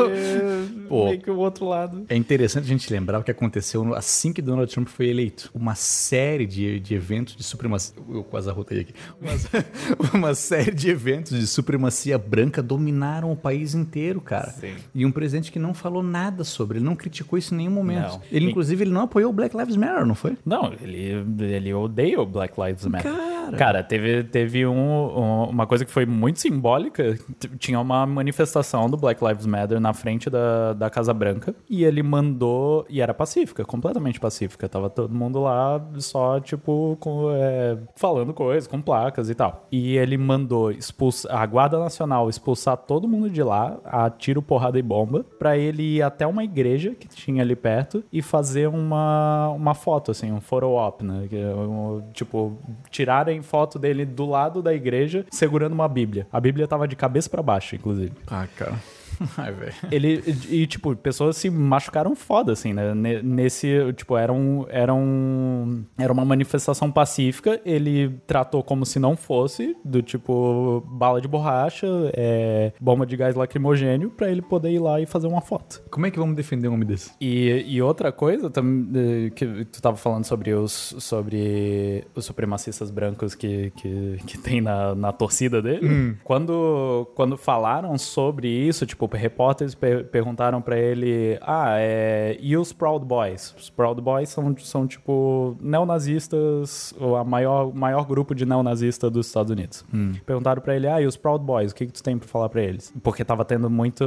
Pô, 0.88 1.06
meio 1.06 1.20
que 1.20 1.30
o 1.32 1.38
outro 1.38 1.66
lado. 1.66 2.04
É 2.08 2.14
interessante 2.14 2.59
a 2.64 2.68
gente 2.68 2.92
lembrar 2.92 3.18
o 3.18 3.22
que 3.22 3.30
aconteceu 3.30 3.94
assim 3.94 4.32
que 4.32 4.42
Donald 4.42 4.72
Trump 4.72 4.88
foi 4.88 5.08
eleito. 5.08 5.50
Uma 5.54 5.74
série 5.74 6.46
de, 6.46 6.80
de 6.80 6.94
eventos 6.94 7.36
de 7.36 7.42
supremacia. 7.42 7.94
Eu 8.08 8.24
quase 8.24 8.48
arrotei 8.48 8.80
aqui. 8.80 8.94
Uma, 9.20 10.10
uma 10.14 10.34
série 10.34 10.72
de 10.72 10.90
eventos 10.90 11.38
de 11.38 11.46
supremacia 11.46 12.18
branca 12.18 12.62
dominaram 12.62 13.32
o 13.32 13.36
país 13.36 13.74
inteiro, 13.74 14.20
cara. 14.20 14.50
Sim. 14.50 14.74
E 14.94 15.04
um 15.04 15.12
presidente 15.12 15.50
que 15.50 15.58
não 15.58 15.74
falou 15.74 16.02
nada 16.02 16.44
sobre, 16.44 16.78
ele 16.78 16.84
não 16.84 16.96
criticou 16.96 17.38
isso 17.38 17.54
em 17.54 17.58
nenhum 17.58 17.72
momento. 17.72 18.12
Não. 18.12 18.22
Ele, 18.30 18.50
inclusive, 18.50 18.84
ele 18.84 18.92
não 18.92 19.02
apoiou 19.02 19.30
o 19.30 19.32
Black 19.32 19.56
Lives 19.56 19.76
Matter, 19.76 20.06
não 20.06 20.14
foi? 20.14 20.36
Não, 20.44 20.72
ele, 20.80 21.24
ele 21.40 21.72
odeia 21.74 22.20
o 22.20 22.26
Black 22.26 22.54
Lives 22.60 22.86
Matter. 22.86 23.12
Cara, 23.12 23.56
cara 23.56 23.82
teve, 23.82 24.24
teve 24.24 24.66
um, 24.66 24.72
um, 24.72 25.44
uma 25.44 25.66
coisa 25.66 25.84
que 25.84 25.90
foi 25.90 26.06
muito 26.06 26.40
simbólica. 26.40 27.18
Tinha 27.58 27.80
uma 27.80 28.06
manifestação 28.06 28.88
do 28.88 28.96
Black 28.96 29.24
Lives 29.24 29.46
Matter 29.46 29.80
na 29.80 29.92
frente 29.92 30.28
da, 30.28 30.72
da 30.72 30.90
Casa 30.90 31.12
Branca 31.12 31.54
e 31.68 31.84
ele 31.84 32.02
mandou. 32.02 32.49
E 32.88 33.00
era 33.00 33.12
pacífica, 33.12 33.64
completamente 33.64 34.18
pacífica. 34.18 34.68
Tava 34.68 34.88
todo 34.90 35.14
mundo 35.14 35.40
lá 35.40 35.80
só, 35.98 36.40
tipo, 36.40 36.96
com, 37.00 37.30
é, 37.32 37.78
falando 37.96 38.32
coisas, 38.32 38.66
com 38.66 38.80
placas 38.80 39.30
e 39.30 39.34
tal. 39.34 39.66
E 39.70 39.96
ele 39.96 40.16
mandou 40.16 40.70
expulsar 40.70 41.40
a 41.40 41.46
Guarda 41.46 41.78
Nacional 41.78 42.28
expulsar 42.28 42.76
todo 42.76 43.08
mundo 43.08 43.28
de 43.28 43.42
lá, 43.42 43.78
a 43.84 44.08
tiro, 44.10 44.42
porrada 44.42 44.78
e 44.78 44.82
bomba, 44.82 45.24
para 45.38 45.56
ele 45.56 45.96
ir 45.96 46.02
até 46.02 46.26
uma 46.26 46.44
igreja 46.44 46.94
que 46.94 47.08
tinha 47.08 47.42
ali 47.42 47.56
perto 47.56 48.02
e 48.12 48.22
fazer 48.22 48.68
uma, 48.68 49.48
uma 49.50 49.74
foto, 49.74 50.10
assim, 50.10 50.32
um 50.32 50.40
photo 50.40 50.66
op, 50.66 51.04
né? 51.04 51.28
Um, 51.32 52.02
tipo, 52.12 52.56
tirarem 52.90 53.42
foto 53.42 53.78
dele 53.78 54.04
do 54.04 54.26
lado 54.26 54.62
da 54.62 54.74
igreja 54.74 55.24
segurando 55.30 55.72
uma 55.72 55.88
Bíblia. 55.88 56.26
A 56.32 56.40
Bíblia 56.40 56.66
tava 56.66 56.86
de 56.86 56.96
cabeça 56.96 57.28
para 57.28 57.42
baixo, 57.42 57.74
inclusive. 57.74 58.12
Ah, 58.26 58.46
cara. 58.56 58.74
Ai, 59.36 59.52
velho. 59.52 59.72
Ele, 59.90 60.22
e, 60.48 60.66
tipo, 60.66 60.94
pessoas 60.96 61.36
se 61.36 61.50
machucaram 61.50 62.14
foda, 62.14 62.52
assim, 62.52 62.72
né? 62.72 62.94
Nesse, 63.22 63.92
tipo, 63.94 64.16
era 64.16 64.32
um, 64.32 64.64
era 64.68 64.94
um, 64.94 65.84
era 65.98 66.12
uma 66.12 66.24
manifestação 66.24 66.90
pacífica, 66.90 67.60
ele 67.64 68.20
tratou 68.26 68.62
como 68.62 68.86
se 68.86 68.98
não 68.98 69.16
fosse, 69.16 69.76
do 69.84 70.02
tipo, 70.02 70.82
bala 70.86 71.20
de 71.20 71.28
borracha, 71.28 71.86
é, 72.14 72.72
bomba 72.80 73.04
de 73.04 73.16
gás 73.16 73.34
lacrimogênio, 73.34 74.10
pra 74.10 74.30
ele 74.30 74.42
poder 74.42 74.70
ir 74.70 74.78
lá 74.78 75.00
e 75.00 75.06
fazer 75.06 75.26
uma 75.26 75.40
foto. 75.40 75.82
Como 75.90 76.06
é 76.06 76.10
que 76.10 76.18
vamos 76.18 76.34
defender 76.34 76.68
um 76.68 76.74
homem 76.74 76.86
desse? 76.86 77.12
E, 77.20 77.64
e 77.66 77.82
outra 77.82 78.10
coisa, 78.10 78.48
também, 78.48 79.30
que 79.30 79.64
tu 79.66 79.82
tava 79.82 79.96
falando 79.96 80.24
sobre 80.24 80.52
os, 80.54 80.94
sobre 80.98 82.04
os 82.14 82.24
supremacistas 82.24 82.90
brancos 82.90 83.34
que, 83.34 83.70
que, 83.76 84.18
que 84.26 84.38
tem 84.38 84.60
na, 84.60 84.94
na 84.94 85.12
torcida 85.12 85.60
dele, 85.60 85.86
hum. 85.86 86.16
quando, 86.24 87.06
quando 87.14 87.36
falaram 87.36 87.96
sobre 87.98 88.48
isso, 88.48 88.86
tipo, 88.86 89.09
repórteres 89.18 89.74
per 89.74 90.04
perguntaram 90.04 90.60
para 90.60 90.78
ele: 90.78 91.38
Ah, 91.40 91.76
é, 91.78 92.36
e 92.40 92.56
os 92.56 92.72
Proud 92.72 93.04
Boys? 93.04 93.54
Os 93.58 93.70
Proud 93.70 94.00
Boys 94.00 94.28
são, 94.28 94.56
são 94.58 94.86
tipo 94.86 95.56
neonazistas, 95.60 96.94
a 97.18 97.24
maior, 97.24 97.74
maior 97.74 98.06
grupo 98.06 98.34
de 98.34 98.46
neonazistas 98.46 99.10
dos 99.10 99.26
Estados 99.26 99.50
Unidos. 99.50 99.84
Hum. 99.92 100.14
Perguntaram 100.24 100.60
para 100.62 100.74
ele: 100.74 100.86
Ah, 100.88 101.00
e 101.00 101.06
os 101.06 101.16
Proud 101.16 101.44
Boys? 101.44 101.72
O 101.72 101.74
que, 101.74 101.86
que 101.86 101.92
tu 101.92 102.02
tem 102.02 102.18
para 102.18 102.28
falar 102.28 102.48
para 102.48 102.62
eles? 102.62 102.92
Porque 103.02 103.24
tava 103.24 103.44
tendo 103.44 103.68
muito 103.68 104.04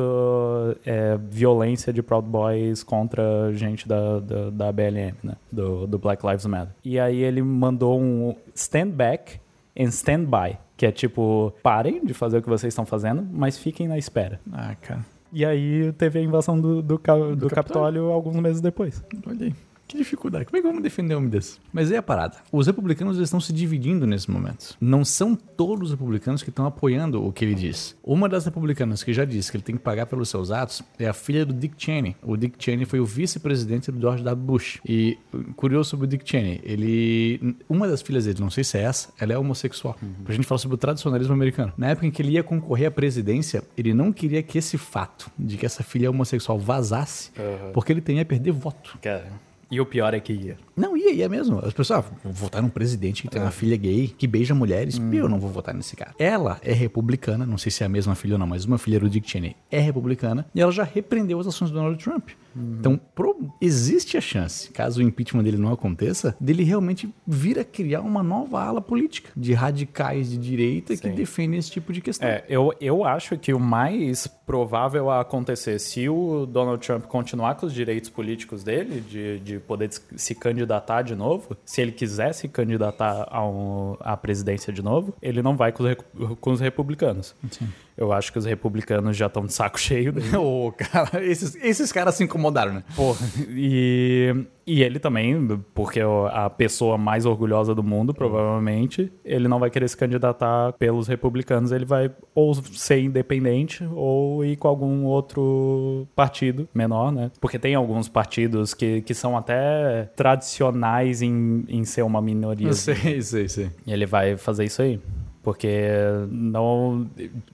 é, 0.85 1.17
violência 1.29 1.93
de 1.93 2.01
Proud 2.01 2.27
Boys 2.27 2.83
contra 2.83 3.51
gente 3.53 3.87
da, 3.87 4.19
da, 4.19 4.49
da 4.49 4.71
BLM, 4.71 5.15
né? 5.23 5.35
Do, 5.51 5.87
do 5.87 5.97
Black 5.97 6.25
Lives 6.25 6.45
Matter. 6.45 6.73
E 6.83 6.99
aí 6.99 7.21
ele 7.21 7.41
mandou 7.41 7.99
um 7.99 8.35
stand 8.53 8.89
back 8.89 9.39
and 9.77 9.87
stand 9.89 10.25
by. 10.25 10.57
Que 10.75 10.85
é 10.87 10.91
tipo, 10.91 11.53
parem 11.61 12.03
de 12.03 12.13
fazer 12.13 12.39
o 12.39 12.41
que 12.41 12.49
vocês 12.49 12.71
estão 12.71 12.85
fazendo, 12.85 13.25
mas 13.31 13.57
fiquem 13.57 13.87
na 13.87 13.97
espera. 13.97 14.39
Ah, 14.51 14.75
cara. 14.81 15.05
E 15.31 15.45
aí 15.45 15.91
teve 15.93 16.19
a 16.19 16.21
invasão 16.21 16.59
do, 16.59 16.81
do, 16.81 16.97
do, 16.97 17.35
do 17.35 17.49
Capitólio 17.49 18.11
alguns 18.11 18.35
meses 18.35 18.61
depois. 18.61 19.03
Olha 19.25 19.45
aí. 19.45 19.53
Que 19.93 19.99
dificuldade. 19.99 20.45
Como 20.45 20.57
é 20.57 20.59
que 20.59 20.67
vamos 20.67 20.81
defender 20.81 21.13
um 21.13 21.19
homem 21.19 21.29
desse? 21.29 21.59
Mas 21.71 21.91
é 21.91 21.97
a 21.97 22.01
parada. 22.01 22.37
Os 22.51 22.65
republicanos 22.65 23.19
estão 23.19 23.39
se 23.39 23.53
dividindo 23.53 24.07
nesse 24.07 24.29
momento. 24.31 24.75
Não 24.81 25.05
são 25.05 25.35
todos 25.35 25.89
os 25.89 25.91
republicanos 25.91 26.41
que 26.41 26.49
estão 26.49 26.65
apoiando 26.65 27.23
o 27.23 27.31
que 27.31 27.45
ele 27.45 27.53
diz. 27.53 27.95
Uma 28.03 28.27
das 28.27 28.43
republicanas 28.43 29.03
que 29.03 29.13
já 29.13 29.23
disse 29.23 29.51
que 29.51 29.57
ele 29.57 29.63
tem 29.63 29.75
que 29.75 29.83
pagar 29.83 30.07
pelos 30.07 30.29
seus 30.29 30.49
atos 30.49 30.81
é 30.97 31.07
a 31.07 31.13
filha 31.13 31.45
do 31.45 31.53
Dick 31.53 31.75
Cheney. 31.77 32.15
O 32.23 32.35
Dick 32.35 32.55
Cheney 32.57 32.85
foi 32.85 32.99
o 32.99 33.05
vice-presidente 33.05 33.91
do 33.91 34.01
George 34.01 34.23
W. 34.23 34.43
Bush. 34.43 34.81
E 34.83 35.15
curioso 35.55 35.91
sobre 35.91 36.07
o 36.07 36.09
Dick 36.09 36.27
Cheney, 36.27 36.59
ele. 36.63 37.55
Uma 37.69 37.87
das 37.87 38.01
filhas 38.01 38.25
dele, 38.25 38.39
não 38.39 38.49
sei 38.49 38.63
se 38.63 38.79
é 38.79 38.81
essa, 38.81 39.13
ela 39.19 39.31
é 39.31 39.37
homossexual. 39.37 39.95
Uhum. 40.01 40.23
Pra 40.25 40.33
gente 40.33 40.47
falar 40.47 40.57
sobre 40.57 40.73
o 40.73 40.77
tradicionalismo 40.79 41.35
americano. 41.35 41.71
Na 41.77 41.89
época 41.89 42.07
em 42.07 42.11
que 42.11 42.19
ele 42.19 42.31
ia 42.31 42.43
concorrer 42.43 42.87
à 42.87 42.91
presidência, 42.91 43.63
ele 43.77 43.93
não 43.93 44.11
queria 44.11 44.41
que 44.41 44.57
esse 44.57 44.75
fato 44.75 45.29
de 45.37 45.55
que 45.55 45.67
essa 45.67 45.83
filha 45.83 46.07
é 46.07 46.09
homossexual 46.09 46.57
vazasse, 46.57 47.29
uhum. 47.37 47.71
porque 47.73 47.91
ele 47.91 48.01
temia 48.01 48.25
perder 48.25 48.51
voto. 48.51 48.97
Cara. 48.99 49.52
E 49.71 49.79
o 49.81 49.85
pior 49.85 50.13
é 50.13 50.19
que 50.19 50.33
ia. 50.33 50.57
Não, 50.75 50.97
ia, 50.97 51.11
ia 51.11 51.29
mesmo. 51.29 51.59
As 51.59 51.73
pessoas, 51.73 52.03
ah, 52.05 52.29
votar 52.29 52.61
num 52.61 52.69
presidente 52.69 53.21
que 53.21 53.27
tem 53.27 53.41
uma 53.41 53.49
é. 53.49 53.51
filha 53.51 53.77
gay, 53.77 54.07
que 54.07 54.27
beija 54.27 54.55
mulheres. 54.55 54.97
Hum. 54.97 55.13
Eu 55.13 55.29
não 55.29 55.39
vou 55.39 55.49
votar 55.49 55.73
nesse 55.73 55.95
cara. 55.95 56.13
Ela 56.17 56.59
é 56.63 56.73
republicana, 56.73 57.45
não 57.45 57.57
sei 57.57 57.71
se 57.71 57.83
é 57.83 57.85
a 57.85 57.89
mesma 57.89 58.15
filha 58.15 58.35
ou 58.35 58.39
não, 58.39 58.47
mas 58.47 58.65
uma 58.65 58.77
filha 58.77 58.99
do 58.99 59.09
Dick 59.09 59.29
Cheney 59.29 59.55
é 59.69 59.79
republicana, 59.79 60.45
e 60.53 60.61
ela 60.61 60.71
já 60.71 60.83
repreendeu 60.83 61.39
as 61.39 61.47
ações 61.47 61.71
do 61.71 61.75
Donald 61.75 62.03
Trump. 62.03 62.29
Uhum. 62.55 62.77
Então, 62.79 63.01
pro, 63.15 63.49
existe 63.59 64.17
a 64.17 64.21
chance, 64.21 64.69
caso 64.71 64.99
o 64.99 65.03
impeachment 65.03 65.43
dele 65.43 65.57
não 65.57 65.71
aconteça, 65.71 66.35
dele 66.39 66.63
realmente 66.63 67.13
vir 67.25 67.59
a 67.59 67.63
criar 67.63 68.01
uma 68.01 68.21
nova 68.21 68.61
ala 68.61 68.81
política 68.81 69.31
de 69.35 69.53
radicais 69.53 70.29
de 70.29 70.37
direita 70.37 70.95
Sim. 70.95 71.01
que 71.01 71.09
defendem 71.09 71.59
esse 71.59 71.71
tipo 71.71 71.91
de 71.91 72.01
questão. 72.01 72.27
É, 72.27 72.43
eu, 72.47 72.73
eu 72.79 73.03
acho 73.03 73.37
que 73.37 73.53
o 73.53 73.59
mais 73.59 74.27
provável 74.27 75.09
a 75.09 75.21
acontecer, 75.21 75.79
se 75.79 76.07
o 76.09 76.45
Donald 76.45 76.85
Trump 76.85 77.05
continuar 77.05 77.55
com 77.55 77.65
os 77.65 77.73
direitos 77.73 78.09
políticos 78.09 78.63
dele, 78.63 79.01
de, 79.01 79.39
de 79.39 79.59
poder 79.59 79.89
se 80.15 80.35
candidatar 80.35 80.62
de 81.01 81.15
novo, 81.15 81.55
se 81.65 81.81
ele 81.81 81.91
quiser 81.91 82.33
se 82.33 82.47
candidatar 82.47 83.27
a 83.29 83.45
um, 83.45 83.95
à 83.99 84.15
presidência 84.15 84.71
de 84.71 84.81
novo, 84.81 85.13
ele 85.21 85.41
não 85.41 85.55
vai 85.55 85.71
com 85.71 85.83
os, 85.83 86.37
com 86.39 86.51
os 86.51 86.59
republicanos. 86.59 87.35
Sim. 87.49 87.69
Eu 87.97 88.11
acho 88.11 88.31
que 88.31 88.39
os 88.39 88.45
republicanos 88.45 89.15
já 89.15 89.27
estão 89.27 89.45
de 89.45 89.53
saco 89.53 89.79
cheio 89.79 90.11
dele. 90.11 90.35
Ô, 90.37 90.67
oh, 90.67 90.71
cara, 90.71 91.23
esses, 91.23 91.55
esses 91.55 91.91
caras 91.91 92.15
se 92.15 92.23
incomodaram, 92.23 92.73
né? 92.73 92.83
Porra. 92.95 93.25
E, 93.49 94.33
e 94.65 94.81
ele 94.81 94.99
também, 94.99 95.61
porque 95.73 95.99
é 95.99 96.03
a 96.31 96.49
pessoa 96.49 96.97
mais 96.97 97.25
orgulhosa 97.25 97.75
do 97.75 97.83
mundo, 97.83 98.13
provavelmente, 98.13 99.11
ele 99.23 99.47
não 99.47 99.59
vai 99.59 99.69
querer 99.69 99.87
se 99.87 99.95
candidatar 99.95 100.73
pelos 100.73 101.07
republicanos, 101.07 101.71
ele 101.71 101.85
vai 101.85 102.11
ou 102.33 102.53
ser 102.55 102.99
independente 102.99 103.87
ou 103.93 104.43
ir 104.43 104.55
com 104.55 104.67
algum 104.67 105.03
outro 105.05 106.07
partido 106.15 106.67
menor, 106.73 107.11
né? 107.11 107.31
Porque 107.39 107.59
tem 107.59 107.75
alguns 107.75 108.09
partidos 108.09 108.73
que, 108.73 109.01
que 109.01 109.13
são 109.13 109.37
até 109.37 110.09
tradicionais 110.15 111.21
em, 111.21 111.63
em 111.67 111.83
ser 111.83 112.01
uma 112.01 112.21
minoria. 112.21 112.73
Sei, 112.73 113.21
sei, 113.21 113.47
sei. 113.47 113.69
E 113.85 113.93
ele 113.93 114.05
vai 114.05 114.35
fazer 114.37 114.65
isso 114.65 114.81
aí. 114.81 114.99
Porque 115.43 115.89
não. 116.29 117.05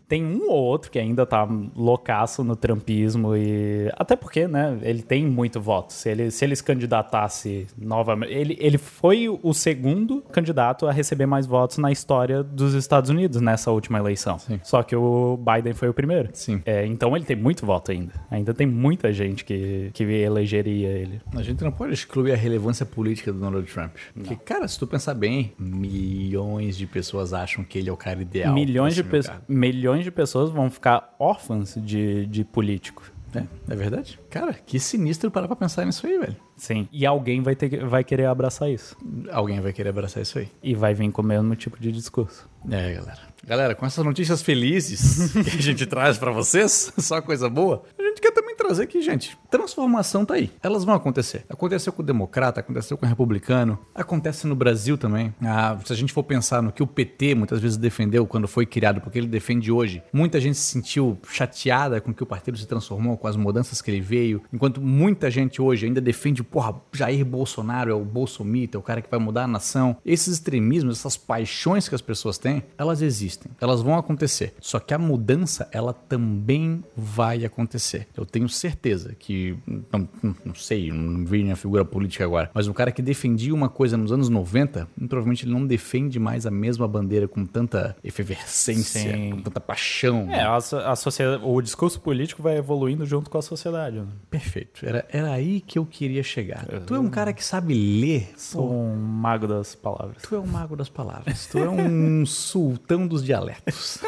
Tem 0.07 0.23
um 0.23 0.47
ou 0.47 0.57
outro 0.57 0.91
que 0.91 0.99
ainda 0.99 1.25
tá 1.25 1.47
loucaço 1.75 2.43
no 2.43 2.55
trampismo 2.55 3.35
e. 3.35 3.91
Até 3.97 4.15
porque, 4.15 4.47
né? 4.47 4.77
Ele 4.83 5.01
tem 5.01 5.25
muito 5.25 5.59
voto. 5.59 5.91
Se 5.91 6.07
ele 6.07 6.29
se, 6.29 6.45
ele 6.45 6.55
se 6.55 6.63
candidatasse 6.63 7.65
novamente. 7.75 8.31
Ele, 8.31 8.55
ele 8.59 8.77
foi 8.77 9.27
o 9.27 9.53
segundo 9.53 10.21
candidato 10.31 10.87
a 10.87 10.91
receber 10.91 11.25
mais 11.25 11.47
votos 11.47 11.79
na 11.79 11.91
história 11.91 12.43
dos 12.43 12.75
Estados 12.75 13.09
Unidos 13.09 13.41
nessa 13.41 13.71
última 13.71 13.97
eleição. 13.97 14.37
Sim. 14.37 14.59
Só 14.63 14.83
que 14.83 14.95
o 14.95 15.37
Biden 15.37 15.73
foi 15.73 15.89
o 15.89 15.93
primeiro. 15.93 16.29
Sim. 16.33 16.61
É, 16.67 16.85
então 16.85 17.15
ele 17.15 17.25
tem 17.25 17.35
muito 17.35 17.65
voto 17.65 17.91
ainda. 17.91 18.13
Ainda 18.29 18.53
tem 18.53 18.67
muita 18.67 19.11
gente 19.11 19.43
que, 19.43 19.89
que 19.95 20.03
elegeria 20.03 20.89
ele. 20.89 21.19
A 21.35 21.41
gente 21.41 21.63
não 21.63 21.71
pode 21.71 21.93
excluir 21.93 22.33
a 22.33 22.37
relevância 22.37 22.85
política 22.85 23.33
do 23.33 23.39
Donald 23.39 23.65
Trump. 23.71 23.95
Não. 24.15 24.23
Porque, 24.23 24.35
cara, 24.35 24.67
se 24.67 24.77
tu 24.77 24.85
pensar 24.85 25.15
bem, 25.15 25.53
milhões 25.57 26.77
de 26.77 26.85
pessoas 26.85 27.33
acham 27.33 27.63
que 27.63 27.78
ele 27.79 27.89
é 27.89 27.93
o 27.93 27.97
cara 27.97 28.21
ideal. 28.21 28.53
Milhões, 28.53 28.95
de, 28.95 29.03
pe 29.03 29.19
milhões 29.47 30.03
de 30.03 30.11
pessoas 30.11 30.49
vão 30.49 30.69
ficar 30.69 31.15
órfãs 31.19 31.75
de, 31.77 32.25
de 32.27 32.43
político. 32.43 33.11
É, 33.35 33.43
é 33.71 33.75
verdade? 33.75 34.19
Cara, 34.29 34.53
que 34.53 34.79
sinistro 34.79 35.29
parar 35.29 35.47
pra 35.47 35.55
pensar 35.55 35.85
nisso 35.85 36.05
aí, 36.05 36.17
velho. 36.17 36.35
Sim. 36.59 36.87
E 36.91 37.05
alguém 37.05 37.41
vai, 37.41 37.55
ter, 37.55 37.85
vai 37.85 38.03
querer 38.03 38.25
abraçar 38.25 38.69
isso. 38.69 38.95
Alguém 39.31 39.59
vai 39.59 39.73
querer 39.73 39.89
abraçar 39.89 40.21
isso 40.21 40.37
aí. 40.37 40.49
E 40.61 40.75
vai 40.75 40.93
vir 40.93 41.11
com 41.11 41.21
o 41.21 41.25
mesmo 41.25 41.55
tipo 41.55 41.79
de 41.79 41.91
discurso. 41.91 42.47
É, 42.69 42.93
galera. 42.93 43.29
Galera, 43.45 43.73
com 43.73 43.85
essas 43.85 44.03
notícias 44.03 44.41
felizes 44.41 45.31
que 45.33 45.57
a 45.57 45.61
gente 45.61 45.85
traz 45.85 46.17
para 46.17 46.31
vocês, 46.31 46.91
só 46.99 47.21
coisa 47.21 47.49
boa, 47.49 47.83
a 47.97 48.03
gente 48.03 48.21
quer 48.21 48.31
também 48.31 48.55
trazer 48.55 48.85
que, 48.87 49.01
gente, 49.01 49.37
transformação 49.49 50.25
tá 50.25 50.35
aí. 50.35 50.51
Elas 50.61 50.83
vão 50.83 50.93
acontecer. 50.93 51.45
Aconteceu 51.49 51.93
com 51.93 52.01
o 52.01 52.05
democrata, 52.05 52.59
aconteceu 52.59 52.97
com 52.97 53.05
o 53.05 53.09
republicano, 53.09 53.79
acontece 53.95 54.45
no 54.45 54.55
Brasil 54.55 54.97
também. 54.97 55.33
Ah, 55.41 55.77
se 55.83 55.93
a 55.93 55.95
gente 55.95 56.11
for 56.11 56.23
pensar 56.23 56.61
no 56.61 56.71
que 56.71 56.83
o 56.83 56.87
PT 56.87 57.33
muitas 57.35 57.59
vezes 57.59 57.77
defendeu 57.77 58.27
quando 58.27 58.47
foi 58.47 58.65
criado, 58.65 58.99
porque 59.01 59.17
ele 59.17 59.27
defende 59.27 59.71
hoje, 59.71 60.03
muita 60.11 60.39
gente 60.39 60.57
se 60.57 60.71
sentiu 60.71 61.17
chateada 61.29 62.01
com 62.01 62.13
que 62.13 62.21
o 62.21 62.25
partido 62.25 62.57
se 62.57 62.67
transformou, 62.67 63.17
com 63.17 63.27
as 63.27 63.35
mudanças 63.35 63.81
que 63.81 63.89
ele 63.89 64.01
veio, 64.01 64.43
enquanto 64.51 64.81
muita 64.81 65.31
gente 65.31 65.61
hoje 65.61 65.85
ainda 65.85 66.01
defende, 66.01 66.43
porra, 66.49 66.75
Jair 66.91 67.25
Bolsonaro 67.25 67.91
é 67.91 67.93
o 67.93 68.03
bolsomita, 68.03 68.77
é 68.77 68.79
o 68.79 68.83
cara 68.83 69.01
que 69.01 69.09
vai 69.09 69.19
mudar 69.19 69.43
a 69.43 69.47
nação. 69.47 69.95
Esses 70.05 70.35
extremismos, 70.35 70.99
essas 70.99 71.17
paixões 71.17 71.87
que 71.87 71.95
as 71.95 72.01
pessoas 72.01 72.37
têm, 72.37 72.63
elas 72.77 73.01
existem, 73.01 73.51
elas 73.61 73.81
vão 73.81 73.97
acontecer. 73.97 74.53
Só 74.59 74.79
que 74.79 74.93
a 74.93 74.97
mudança, 74.97 75.69
ela 75.71 75.93
também 75.93 76.83
vai 76.95 77.45
acontecer. 77.45 78.07
Eu 78.15 78.25
tenho 78.25 78.49
certeza 78.49 79.15
que, 79.17 79.57
não, 79.91 80.07
não 80.43 80.55
sei, 80.55 80.91
não 80.91 81.25
vi 81.25 81.43
minha 81.43 81.55
figura 81.55 81.85
política 81.85 82.23
agora, 82.23 82.49
mas 82.53 82.67
um 82.67 82.73
cara 82.73 82.91
que 82.91 83.01
defendia 83.01 83.53
uma 83.53 83.69
coisa 83.69 83.97
nos 83.97 84.11
anos 84.11 84.29
90, 84.29 84.87
provavelmente 85.07 85.45
ele 85.45 85.51
não 85.51 85.65
defende 85.65 86.19
mais 86.19 86.45
a 86.45 86.51
mesma 86.51 86.87
bandeira 86.87 87.27
com 87.27 87.45
tanta 87.45 87.95
efervescência, 88.03 89.13
Sim. 89.13 89.31
com 89.31 89.41
tanta 89.41 89.59
paixão. 89.59 90.27
É, 90.31 90.41
a, 90.41 90.55
a 90.55 90.95
sociedade, 90.95 91.43
o 91.45 91.61
discurso 91.61 91.99
político 92.01 92.41
vai 92.41 92.57
evoluindo 92.57 93.05
junto 93.05 93.29
com 93.29 93.37
a 93.37 93.41
sociedade. 93.41 93.99
Né? 93.99 94.07
Perfeito. 94.29 94.85
Era, 94.85 95.05
era 95.09 95.31
aí 95.31 95.61
que 95.61 95.77
eu 95.77 95.85
queria 95.85 96.23
chegar. 96.23 96.38
Uhum. 96.71 96.85
Tu 96.85 96.95
é 96.95 96.99
um 96.99 97.09
cara 97.09 97.33
que 97.33 97.43
sabe 97.43 97.73
ler. 97.73 98.31
Sou 98.37 98.71
um 98.71 98.95
mago 98.95 99.47
das 99.47 99.75
palavras. 99.75 100.21
Tu 100.21 100.35
é 100.35 100.39
um 100.39 100.47
mago 100.47 100.75
das 100.75 100.89
palavras. 100.89 101.47
Tu 101.47 101.57
é 101.57 101.69
um 101.69 102.25
sultão 102.25 103.07
dos 103.07 103.23
dialetos. 103.23 103.99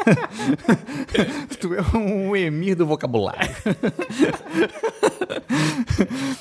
tu 1.60 1.74
é 1.74 1.96
um 1.96 2.36
emir 2.36 2.74
do 2.74 2.86
vocabulário. 2.86 3.50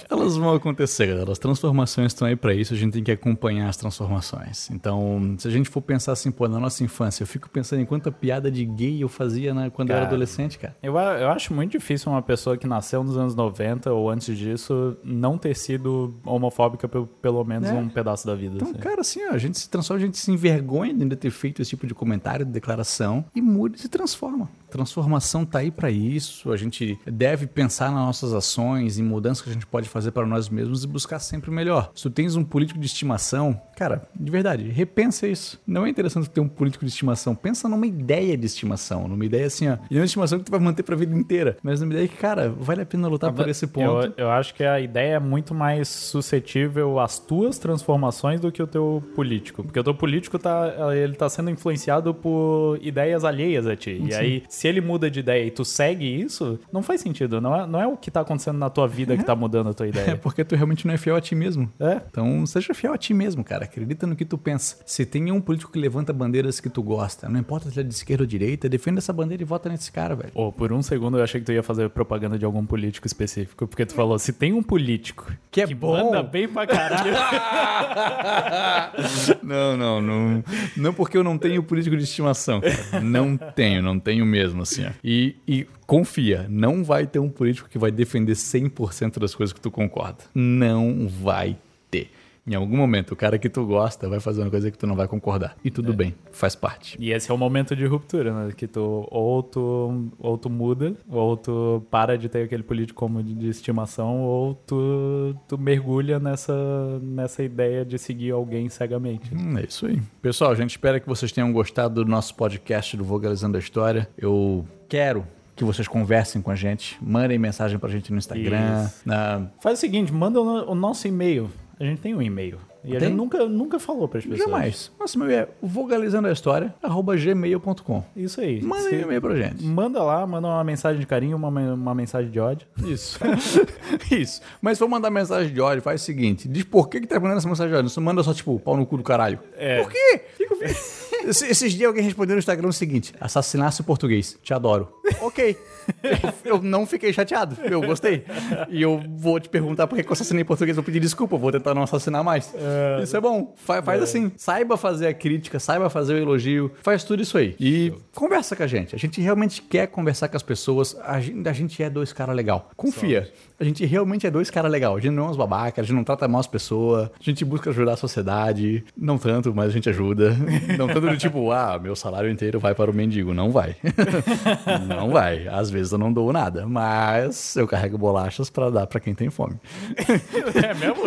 Elas 0.10 0.38
vão 0.38 0.54
acontecer, 0.54 1.08
galera. 1.08 1.32
As 1.32 1.40
transformações 1.40 2.08
estão 2.08 2.28
aí 2.28 2.36
para 2.36 2.54
isso, 2.54 2.74
a 2.74 2.78
gente 2.78 2.94
tem 2.94 3.04
que 3.04 3.12
acompanhar 3.12 3.70
as 3.70 3.78
transformações. 3.78 4.70
Então, 4.72 5.36
se 5.38 5.48
a 5.48 5.52
gente 5.52 5.70
for 5.70 5.82
pensar 5.82 6.14
assim, 6.14 6.32
pô, 6.32 6.48
na 6.48 6.60
nossa 6.60 6.84
infância, 6.84 7.24
eu 7.24 7.28
fico 7.28 7.50
pensando 7.50 7.82
em 7.82 7.86
quanta 7.86 8.12
piada 8.12 8.52
de 8.52 8.66
gay 8.66 9.02
eu 9.02 9.10
fazia 9.10 9.54
né, 9.54 9.70
quando 9.70 9.90
cara, 9.90 10.00
eu 10.00 10.02
era 10.02 10.08
adolescente, 10.08 10.60
cara. 10.60 10.76
Eu, 10.82 10.98
eu 10.98 11.30
acho 11.30 11.54
muito 11.54 11.72
difícil 11.72 12.12
uma 12.12 12.22
pessoa 12.22 12.58
que 12.58 12.68
nasceu 12.68 13.04
nos 13.04 13.18
anos 13.18 13.36
90 13.36 13.92
ou 13.92 14.10
antes 14.10 14.38
disso 14.38 14.98
não 15.04 15.38
ter 15.38 15.56
sido 15.56 15.81
homofóbica 16.26 16.88
pelo, 16.88 17.08
pelo 17.08 17.44
menos 17.44 17.70
é. 17.70 17.74
um 17.74 17.90
pedaço 17.90 18.26
da 18.26 18.36
vida. 18.36 18.56
Então, 18.56 18.70
assim. 18.70 18.80
cara, 18.80 19.02
assim, 19.02 19.20
ó, 19.28 19.34
a 19.34 19.38
gente 19.38 19.58
se 19.58 19.70
transforma, 19.70 20.02
a 20.02 20.06
gente 20.06 20.18
se 20.18 20.32
envergonha 20.32 20.94
de 20.94 21.04
ainda 21.04 21.16
ter 21.16 21.30
feito 21.30 21.62
esse 21.62 21.72
tipo 21.72 21.88
de 21.88 21.94
comentário, 21.94 22.46
de 22.46 22.52
declaração 22.52 23.26
e 23.36 23.42
muda 23.42 23.76
e 23.76 23.80
se 23.80 23.90
transforma. 23.90 24.50
Transformação 24.70 25.46
tá 25.46 25.60
aí 25.60 25.70
para 25.70 25.92
isso. 25.92 26.52
A 26.52 26.58
gente 26.58 26.98
deve 27.06 27.46
pensar 27.46 27.92
nas 27.92 28.06
nossas 28.06 28.34
ações, 28.34 28.98
em 28.98 29.04
mudanças 29.04 29.44
que 29.44 29.50
a 29.50 29.54
gente 29.54 29.66
pode 29.66 29.90
fazer 29.90 30.12
para 30.12 30.26
nós 30.26 30.50
mesmos 30.50 30.84
e 30.84 30.88
buscar 30.88 31.20
sempre 31.20 31.50
o 31.50 31.54
melhor. 31.54 31.92
Se 31.94 32.04
tu 32.04 32.10
tens 32.10 32.36
um 32.36 32.44
político 32.44 32.80
de 32.80 32.86
estimação, 32.86 33.60
cara, 33.76 34.08
de 34.18 34.32
verdade, 34.32 34.70
repensa 34.70 35.28
isso. 35.28 35.60
Não 35.68 35.86
é 35.86 35.90
interessante 35.90 36.30
ter 36.30 36.40
um 36.40 36.48
político 36.48 36.86
de 36.86 36.92
estimação. 36.92 37.36
Pensa 37.36 37.68
numa 37.68 37.86
ideia 37.86 38.38
de 38.38 38.46
estimação, 38.46 39.08
numa 39.08 39.26
ideia 39.26 39.48
assim, 39.48 39.68
ó, 39.68 39.78
e 39.90 39.98
uma 39.98 40.06
estimação 40.06 40.40
que 40.40 40.46
tu 40.46 40.52
vai 40.52 40.60
manter 40.60 40.84
para 40.84 40.96
a 40.96 40.98
vida 40.98 41.16
inteira, 41.16 41.58
mas 41.62 41.82
numa 41.82 41.94
ideia 41.94 42.08
que, 42.08 42.18
cara, 42.18 42.50
vale 42.50 42.82
a 42.82 42.86
pena 42.86 43.08
lutar 43.08 43.34
por 43.34 43.48
esse 43.50 43.68
ponto. 43.68 44.14
Eu, 44.18 44.26
eu 44.26 44.32
acho 44.32 44.54
que 44.54 44.64
a 44.64 44.80
ideia 44.80 45.16
é 45.16 45.20
muito 45.20 45.54
mais 45.54 45.71
suscetível 45.84 47.00
às 47.00 47.20
tuas 47.20 47.58
transformações 47.58 48.40
do 48.40 48.52
que 48.52 48.62
o 48.62 48.68
teu 48.68 49.04
político, 49.16 49.64
porque 49.64 49.80
o 49.80 49.84
teu 49.84 49.94
político 49.94 50.38
tá, 50.38 50.74
ele 50.94 51.16
tá 51.16 51.30
sendo 51.30 51.50
influenciado 51.50 52.14
por 52.14 52.80
ideias 52.82 53.24
alheias 53.24 53.68
a 53.68 53.76
ti. 53.76 53.98
Sim. 53.98 54.08
E 54.08 54.14
aí, 54.14 54.44
se 54.50 54.68
ele 54.68 54.82
muda 54.82 55.10
de 55.10 55.20
ideia 55.20 55.46
e 55.46 55.52
tu 55.52 55.64
segue 55.64 56.06
isso, 56.06 56.60
não 56.72 56.82
faz 56.82 57.02
sentido. 57.02 57.40
Não 57.40 57.56
é, 57.56 57.68
não 57.68 57.82
é 57.82 57.88
o 57.88 57.98
que 57.98 58.12
tá 58.12 58.22
acontecendo 58.22 58.58
na 58.58 58.70
tua 58.70 58.88
vida 58.88 59.14
é. 59.14 59.18
que 59.18 59.24
tá 59.24 59.36
mudando 59.36 59.70
a 59.70 59.74
tua 59.74 59.88
ideia. 59.88 60.12
É 60.12 60.16
porque 60.16 60.44
tu 60.44 60.56
realmente 60.56 60.86
não 60.86 60.94
é 60.94 60.98
fiel 60.98 61.16
a 61.16 61.22
ti 61.22 61.36
mesmo. 61.36 61.72
É. 61.80 62.02
Então 62.10 62.46
seja 62.46 62.74
fiel 62.74 62.94
a 62.94 62.98
ti 62.98 63.14
mesmo, 63.14 63.44
cara. 63.44 63.66
Acredita 63.66 64.06
no 64.08 64.16
que 64.16 64.26
tu 64.26 64.38
pensa. 64.38 64.78
Se 64.86 65.06
tem 65.06 65.32
um 65.32 65.42
político 65.42 65.72
que 65.72 65.80
levanta 65.80 66.12
bandeiras 66.12 66.60
que 66.60 66.70
tu 66.70 66.82
gosta, 66.84 67.30
não 67.30 67.40
importa 67.40 67.70
se 67.70 67.80
é 67.80 67.84
de 67.84 67.94
esquerda 67.94 68.24
ou 68.24 68.28
direita, 68.28 68.68
defenda 68.68 69.00
essa 69.00 69.14
bandeira 69.14 69.44
e 69.44 69.46
vota 69.46 69.70
nesse 69.70 69.92
cara, 69.92 70.16
velho. 70.16 70.32
Oh, 70.34 70.52
por 70.52 70.72
um 70.72 70.82
segundo 70.82 71.18
eu 71.18 71.24
achei 71.24 71.40
que 71.40 71.46
tu 71.46 71.52
ia 71.52 71.64
fazer 71.64 71.90
propaganda 71.90 72.38
de 72.38 72.46
algum 72.46 72.66
político 72.66 73.08
específico, 73.08 73.68
porque 73.68 73.86
tu 73.86 73.94
falou, 73.94 74.18
se 74.20 74.34
tem 74.34 74.54
um 74.54 74.64
político 74.64 75.32
que 75.50 75.61
é 75.62 75.68
que 75.68 75.76
bom. 75.76 75.92
manda 75.92 76.24
bem 76.24 76.48
pra 76.48 76.68
caralho. 76.68 77.12
não, 79.44 79.78
não, 79.78 80.02
não. 80.02 80.44
Não 80.76 80.94
porque 80.94 81.18
eu 81.18 81.24
não 81.24 81.38
tenho 81.38 81.62
político 81.64 81.96
de 81.96 82.04
estimação, 82.04 82.62
cara. 82.62 83.00
Não 83.02 83.38
tenho, 83.38 83.82
não 83.82 84.00
tenho 84.00 84.26
mesmo, 84.26 84.64
assim. 84.64 84.86
E, 85.04 85.36
e 85.48 85.68
confia, 85.86 86.46
não 86.50 86.84
vai 86.84 87.06
ter 87.06 87.20
um 87.20 87.30
político 87.30 87.70
que 87.70 87.78
vai 87.78 87.92
defender 87.92 88.34
100% 88.34 89.20
das 89.20 89.36
coisas 89.36 89.54
que 89.54 89.62
tu 89.62 89.72
concorda. 89.72 90.24
Não 90.34 91.08
vai 91.08 91.58
ter. 91.90 92.12
Em 92.46 92.56
algum 92.56 92.76
momento, 92.76 93.12
o 93.12 93.16
cara 93.16 93.38
que 93.38 93.48
tu 93.48 93.66
gosta 93.66 94.10
vai 94.10 94.20
fazer 94.20 94.42
uma 94.42 94.50
coisa 94.50 94.72
que 94.72 94.78
tu 94.78 94.88
não 94.88 94.96
vai 94.96 95.08
concordar. 95.08 95.56
E 95.64 95.70
tudo 95.70 95.92
é. 95.94 95.96
bem, 95.96 96.16
faz 96.32 96.56
parte. 96.56 96.98
E 97.00 97.12
esse 97.12 97.30
é 97.30 97.34
o 97.34 97.38
momento 97.38 97.76
de 97.76 97.86
ruptura, 97.86 98.34
né? 98.34 98.52
Que 98.52 98.68
tu 98.68 99.08
ou 99.12 99.44
tu, 99.44 100.10
ou 100.18 100.38
tu 100.38 100.50
muda, 100.50 100.96
ou 101.08 101.38
tu 101.38 101.84
para 101.92 102.18
de 102.18 102.28
ter 102.30 102.44
aquele 102.44 102.64
político 102.64 103.00
como 103.00 103.22
de, 103.22 103.36
de 103.36 103.48
estimação, 103.48 104.22
ou 104.22 104.56
tu, 104.56 105.36
tu 105.48 105.58
mergulha 105.58 106.20
nessa, 106.20 107.00
nessa 107.02 107.44
ideia 107.44 107.86
de 107.86 108.00
seguir 108.00 108.32
alguém 108.32 108.70
cegamente. 108.70 109.34
Hum, 109.36 109.58
é 109.58 109.66
isso 109.66 109.86
aí. 109.86 110.02
Pessoal, 110.22 110.52
a 110.52 110.56
gente 110.56 110.72
espera 110.72 111.00
que 111.00 111.08
vocês 111.08 111.32
tenham 111.32 111.54
gostado 111.54 112.04
do 112.04 112.10
nosso 112.10 112.34
podcast 112.34 112.98
do 112.98 113.04
Vogalizando 113.04 113.56
a 113.56 113.60
História. 113.60 114.10
Eu 114.18 114.66
quero 114.90 115.28
que 115.56 115.64
vocês 115.64 115.88
conversem 115.88 116.42
com 116.42 116.50
a 116.50 116.56
gente, 116.56 116.98
mandem 117.00 117.38
mensagem 117.38 117.78
pra 117.78 117.88
gente 117.88 118.12
no 118.12 118.18
Instagram. 118.18 118.90
Na... 119.06 119.48
Faz 119.62 119.78
o 119.78 119.82
seguinte, 119.82 120.12
manda 120.12 120.42
o 120.42 120.74
nosso 120.74 121.08
e-mail 121.08 121.52
a 121.82 121.84
gente 121.84 122.00
tem 122.00 122.14
um 122.14 122.22
e-mail. 122.22 122.60
E 122.84 122.90
tem? 122.90 122.98
a 122.98 123.00
gente 123.00 123.14
nunca, 123.16 123.44
nunca 123.48 123.80
falou 123.80 124.08
para 124.08 124.20
as 124.20 124.26
pessoas. 124.26 124.48
Jamais. 124.48 124.92
Nosso 125.00 125.18
e-mail 125.18 125.32
é 125.32 125.48
vogalizando 125.60 126.28
a 126.28 126.32
história, 126.32 126.76
arroba 126.82 127.16
gmail.com. 127.16 128.04
Isso 128.16 128.40
aí. 128.40 128.62
Manda 128.62 128.88
um 128.88 129.00
e-mail 129.00 129.20
pra 129.20 129.36
gente. 129.36 129.64
Manda 129.64 130.04
lá, 130.04 130.28
manda 130.28 130.48
uma 130.48 130.64
mensagem 130.64 131.00
de 131.00 131.08
carinho, 131.08 131.36
uma, 131.36 131.48
uma 131.48 131.96
mensagem 131.96 132.30
de 132.30 132.40
ódio. 132.40 132.68
Isso. 132.86 133.20
Isso. 134.12 134.42
Mas 134.62 134.78
se 134.78 134.80
for 134.84 134.88
mandar 134.88 135.10
mensagem 135.10 135.52
de 135.52 135.60
ódio, 135.60 135.82
faz 135.82 136.02
o 136.02 136.06
seguinte: 136.06 136.48
diz 136.48 136.64
por 136.64 136.88
que, 136.88 137.02
que 137.02 137.08
tá 137.08 137.20
mandando 137.20 137.40
essa 137.40 137.50
mensagem 137.50 137.72
de 137.72 137.78
ódio. 137.80 137.90
Você 137.90 138.00
manda 138.00 138.22
só, 138.22 138.32
tipo, 138.32 138.60
pau 138.60 138.78
no 138.78 138.86
cu 138.86 138.98
do 138.98 139.04
caralho. 139.04 139.40
É. 139.58 139.82
Por 139.82 139.92
quê? 139.92 140.22
Fico 140.38 140.56
Esses 141.26 141.74
dias 141.74 141.88
alguém 141.88 142.04
respondeu 142.04 142.36
no 142.36 142.40
Instagram 142.40 142.68
o 142.68 142.74
seguinte: 142.74 143.12
assassinasse 143.20 143.82
o 143.82 143.84
português. 143.84 144.38
Te 144.44 144.54
adoro. 144.54 145.01
Ok. 145.20 145.58
Eu, 146.04 146.56
eu, 146.56 146.62
não 146.62 146.86
fiquei 146.86 147.12
chateado. 147.12 147.58
Eu 147.64 147.82
gostei. 147.82 148.24
E 148.70 148.82
eu 148.82 149.02
vou 149.18 149.40
te 149.40 149.50
perguntar 149.50 149.88
por 149.88 150.02
que 150.02 150.08
eu 150.08 150.14
assassinei 150.14 150.44
português. 150.44 150.76
Vou 150.76 150.84
pedir 150.84 151.00
desculpa. 151.00 151.38
Vou 151.38 151.52
tentar 151.52 151.74
não 151.74 151.84
assassinar 151.84 152.24
mais. 152.24 152.54
É... 152.56 153.04
Isso 153.04 153.16
é 153.18 153.22
bom. 153.22 153.54
Faz, 153.58 153.84
faz 153.84 154.00
é. 154.00 154.04
assim. 154.04 154.32
Saiba 154.38 154.78
fazer 154.78 155.08
a 155.08 155.14
crítica, 155.14 155.60
saiba 155.60 155.90
fazer 155.90 156.14
o 156.14 156.18
elogio. 156.18 156.72
Faz 156.82 157.04
tudo 157.04 157.22
isso 157.22 157.38
aí. 157.38 157.56
E 157.60 157.94
conversa 158.14 158.56
com 158.56 158.64
a 158.64 158.68
gente. 158.68 158.96
A 158.96 159.00
gente 159.00 159.20
realmente 159.22 159.62
quer 159.62 159.88
conversar 159.88 160.28
com 160.28 160.38
as 160.38 160.44
pessoas. 160.44 160.96
A 161.04 161.20
gente, 161.20 161.48
a 161.48 161.54
gente 161.54 161.82
é 161.82 161.90
dois 161.90 162.14
caras 162.14 162.36
legal. 162.36 162.70
Confia. 162.76 163.32
A 163.60 163.64
gente 163.64 163.86
realmente 163.86 164.26
é 164.26 164.32
dois 164.32 164.50
caras 164.50 164.72
legal. 164.72 164.96
A 164.96 165.00
gente 165.00 165.14
não 165.14 165.28
é 165.28 165.30
uns 165.30 165.38
babacas, 165.38 165.84
a 165.84 165.88
gente 165.88 165.96
não 165.96 166.04
trata 166.04 166.28
mal 166.28 166.40
as 166.40 166.48
pessoas. 166.48 167.10
A 167.20 167.24
gente 167.24 167.44
busca 167.46 167.70
ajudar 167.70 167.94
a 167.94 167.98
sociedade. 167.98 168.84
Não 168.98 169.18
tanto, 169.18 169.54
mas 169.54 169.68
a 169.68 169.72
gente 169.72 169.90
ajuda. 169.90 170.36
Não 170.78 170.88
tanto 170.88 171.02
do 171.02 171.18
tipo, 171.18 171.50
ah, 171.52 171.80
meu 171.82 171.96
salário 171.96 172.30
inteiro 172.30 172.60
vai 172.60 172.74
para 172.74 172.90
o 172.90 172.94
mendigo. 172.94 173.34
Não 173.34 173.52
vai. 173.52 173.76
não 174.88 175.01
vai. 175.10 175.48
Às 175.48 175.70
vezes 175.70 175.92
eu 175.92 175.98
não 175.98 176.12
dou 176.12 176.32
nada, 176.32 176.66
mas 176.68 177.56
eu 177.56 177.68
carrego 177.68 177.98
bolachas 177.98 178.50
para 178.50 178.70
dar 178.70 178.88
para 178.88 179.00
quem 179.00 179.14
tem 179.14 179.30
fome. 179.30 179.56
É 180.62 180.74
mesmo? 180.74 181.04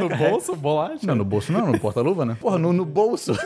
No 0.00 0.08
bolso, 0.16 0.56
bolacha? 0.56 1.06
Não, 1.06 1.14
no 1.14 1.24
bolso 1.24 1.52
não, 1.52 1.72
no 1.72 1.78
porta-luva, 1.78 2.24
né? 2.24 2.36
Porra, 2.40 2.58
no, 2.58 2.72
no 2.72 2.84
bolso. 2.84 3.32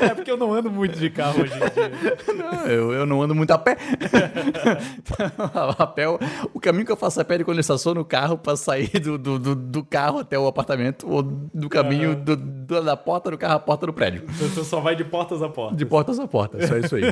É 0.00 0.14
porque 0.14 0.30
eu 0.30 0.36
não 0.36 0.52
ando 0.52 0.70
muito 0.70 0.98
de 0.98 1.10
carro 1.10 1.42
hoje 1.42 1.52
em 1.54 1.58
dia. 1.58 2.34
Não, 2.34 2.66
eu, 2.66 2.92
eu 2.92 3.06
não 3.06 3.22
ando 3.22 3.34
muito 3.34 3.50
a 3.50 3.58
pé. 3.58 3.76
a 5.78 5.86
pé, 5.86 6.08
o 6.52 6.60
caminho 6.60 6.86
que 6.86 6.92
eu 6.92 6.96
faço 6.96 7.20
a 7.20 7.24
pé 7.24 7.38
de 7.38 7.44
quando 7.44 7.58
eu 7.58 7.60
estaciono 7.60 8.04
carro 8.04 8.36
para 8.36 8.56
sair 8.56 8.88
do, 9.00 9.18
do, 9.18 9.38
do, 9.38 9.54
do, 9.54 9.84
carro 9.84 10.18
até 10.18 10.38
o 10.38 10.46
apartamento 10.46 11.08
ou 11.08 11.22
do 11.22 11.68
caminho 11.68 12.14
do, 12.14 12.36
da 12.82 12.96
porta 12.96 13.30
do 13.30 13.38
carro 13.38 13.54
à 13.54 13.60
porta 13.60 13.86
do 13.86 13.92
prédio. 13.92 14.24
Então 14.40 14.64
só 14.64 14.80
vai 14.80 14.96
de 14.96 15.04
portas 15.04 15.42
a 15.42 15.48
portas. 15.48 15.78
De 15.78 15.86
portas 15.86 16.18
a 16.18 16.26
portas, 16.26 16.68
só 16.68 16.76
isso 16.76 16.96
aí. 16.96 17.02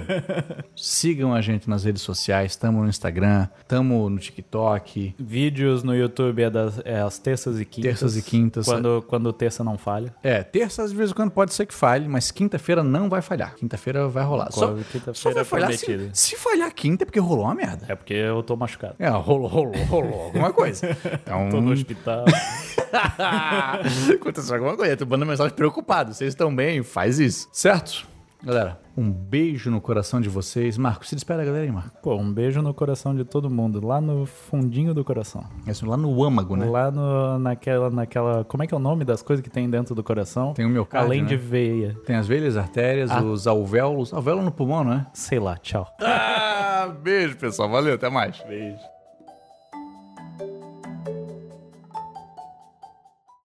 Sigam 0.74 1.32
a 1.32 1.37
gente 1.40 1.68
nas 1.68 1.84
redes 1.84 2.02
sociais, 2.02 2.52
estamos 2.52 2.82
no 2.82 2.88
Instagram, 2.88 3.48
estamos 3.60 4.10
no 4.10 4.18
TikTok. 4.18 5.14
Vídeos 5.18 5.82
no 5.82 5.94
YouTube 5.94 6.42
é, 6.42 6.50
das, 6.50 6.80
é 6.84 7.00
as 7.00 7.18
terças 7.18 7.60
e 7.60 7.64
quintas. 7.64 7.90
Terças 7.90 8.16
e 8.16 8.22
quintas. 8.22 8.66
Quando, 8.66 9.04
quando 9.06 9.32
terça 9.32 9.62
não 9.62 9.78
falha. 9.78 10.14
É, 10.22 10.42
terça 10.42 10.86
de 10.86 10.94
vez 10.94 11.10
em 11.10 11.14
quando 11.14 11.30
pode 11.30 11.52
ser 11.52 11.66
que 11.66 11.74
falhe, 11.74 12.08
mas 12.08 12.30
quinta-feira 12.30 12.82
não 12.82 13.08
vai 13.08 13.22
falhar. 13.22 13.54
Quinta-feira 13.54 14.08
vai 14.08 14.24
rolar. 14.24 14.50
Só, 14.50 14.74
só 15.12 15.32
vai 15.32 15.44
falhar 15.44 15.72
se, 15.72 16.10
se, 16.12 16.36
falhar 16.36 16.72
quinta 16.72 17.04
é 17.04 17.06
porque 17.06 17.20
rolou 17.20 17.44
uma 17.44 17.54
merda. 17.54 17.86
É 17.88 17.94
porque 17.94 18.14
eu 18.14 18.42
tô 18.42 18.56
machucado. 18.56 18.94
É, 18.98 19.08
rolou, 19.08 19.46
rolou, 19.46 19.76
rolou 19.84 20.22
alguma 20.24 20.52
coisa. 20.52 20.96
Então... 21.22 21.48
tô 21.50 21.60
no 21.60 21.72
hospital. 21.72 22.24
Aconteceu 24.14 24.54
alguma 24.54 24.76
coisa. 24.76 24.96
Tu 24.96 25.06
manda 25.06 25.24
mensagem 25.24 25.54
preocupado. 25.54 26.14
Vocês 26.14 26.32
estão 26.32 26.54
bem? 26.54 26.82
Faz 26.82 27.18
isso. 27.18 27.48
Certo? 27.52 28.06
Galera, 28.42 28.78
um 28.96 29.10
beijo 29.10 29.68
no 29.68 29.80
coração 29.80 30.20
de 30.20 30.28
vocês. 30.28 30.78
Marco, 30.78 31.04
se 31.04 31.14
despede 31.14 31.42
a 31.42 31.44
galera 31.44 31.64
aí, 31.64 31.72
Marco. 31.72 32.00
Pô, 32.00 32.14
um 32.14 32.32
beijo 32.32 32.62
no 32.62 32.72
coração 32.72 33.14
de 33.14 33.24
todo 33.24 33.50
mundo, 33.50 33.84
lá 33.84 34.00
no 34.00 34.26
fundinho 34.26 34.94
do 34.94 35.04
coração. 35.04 35.44
Isso, 35.66 35.84
lá 35.84 35.96
no 35.96 36.22
âmago, 36.22 36.56
né? 36.56 36.66
Lá 36.66 36.90
no, 36.90 37.38
naquela, 37.38 37.90
naquela. 37.90 38.44
Como 38.44 38.62
é 38.62 38.66
que 38.66 38.72
é 38.72 38.76
o 38.76 38.80
nome 38.80 39.04
das 39.04 39.22
coisas 39.22 39.42
que 39.42 39.50
tem 39.50 39.68
dentro 39.68 39.94
do 39.94 40.04
coração? 40.04 40.54
Tem 40.54 40.64
o 40.64 40.68
miocárdio, 40.68 41.06
Além 41.08 41.22
né? 41.22 41.28
de 41.28 41.36
veia. 41.36 41.96
Tem 42.06 42.14
as 42.14 42.28
veias, 42.28 42.56
artérias, 42.56 43.10
ah. 43.10 43.20
os 43.22 43.46
alvéolos. 43.46 44.12
Alvéolo 44.14 44.42
no 44.42 44.52
pulmão, 44.52 44.84
não 44.84 44.92
é? 44.92 45.06
Sei 45.12 45.40
lá, 45.40 45.56
tchau. 45.56 45.88
Ah, 46.00 46.94
beijo, 47.02 47.36
pessoal. 47.36 47.68
Valeu, 47.68 47.94
até 47.94 48.08
mais. 48.08 48.40
Beijo. 48.46 48.78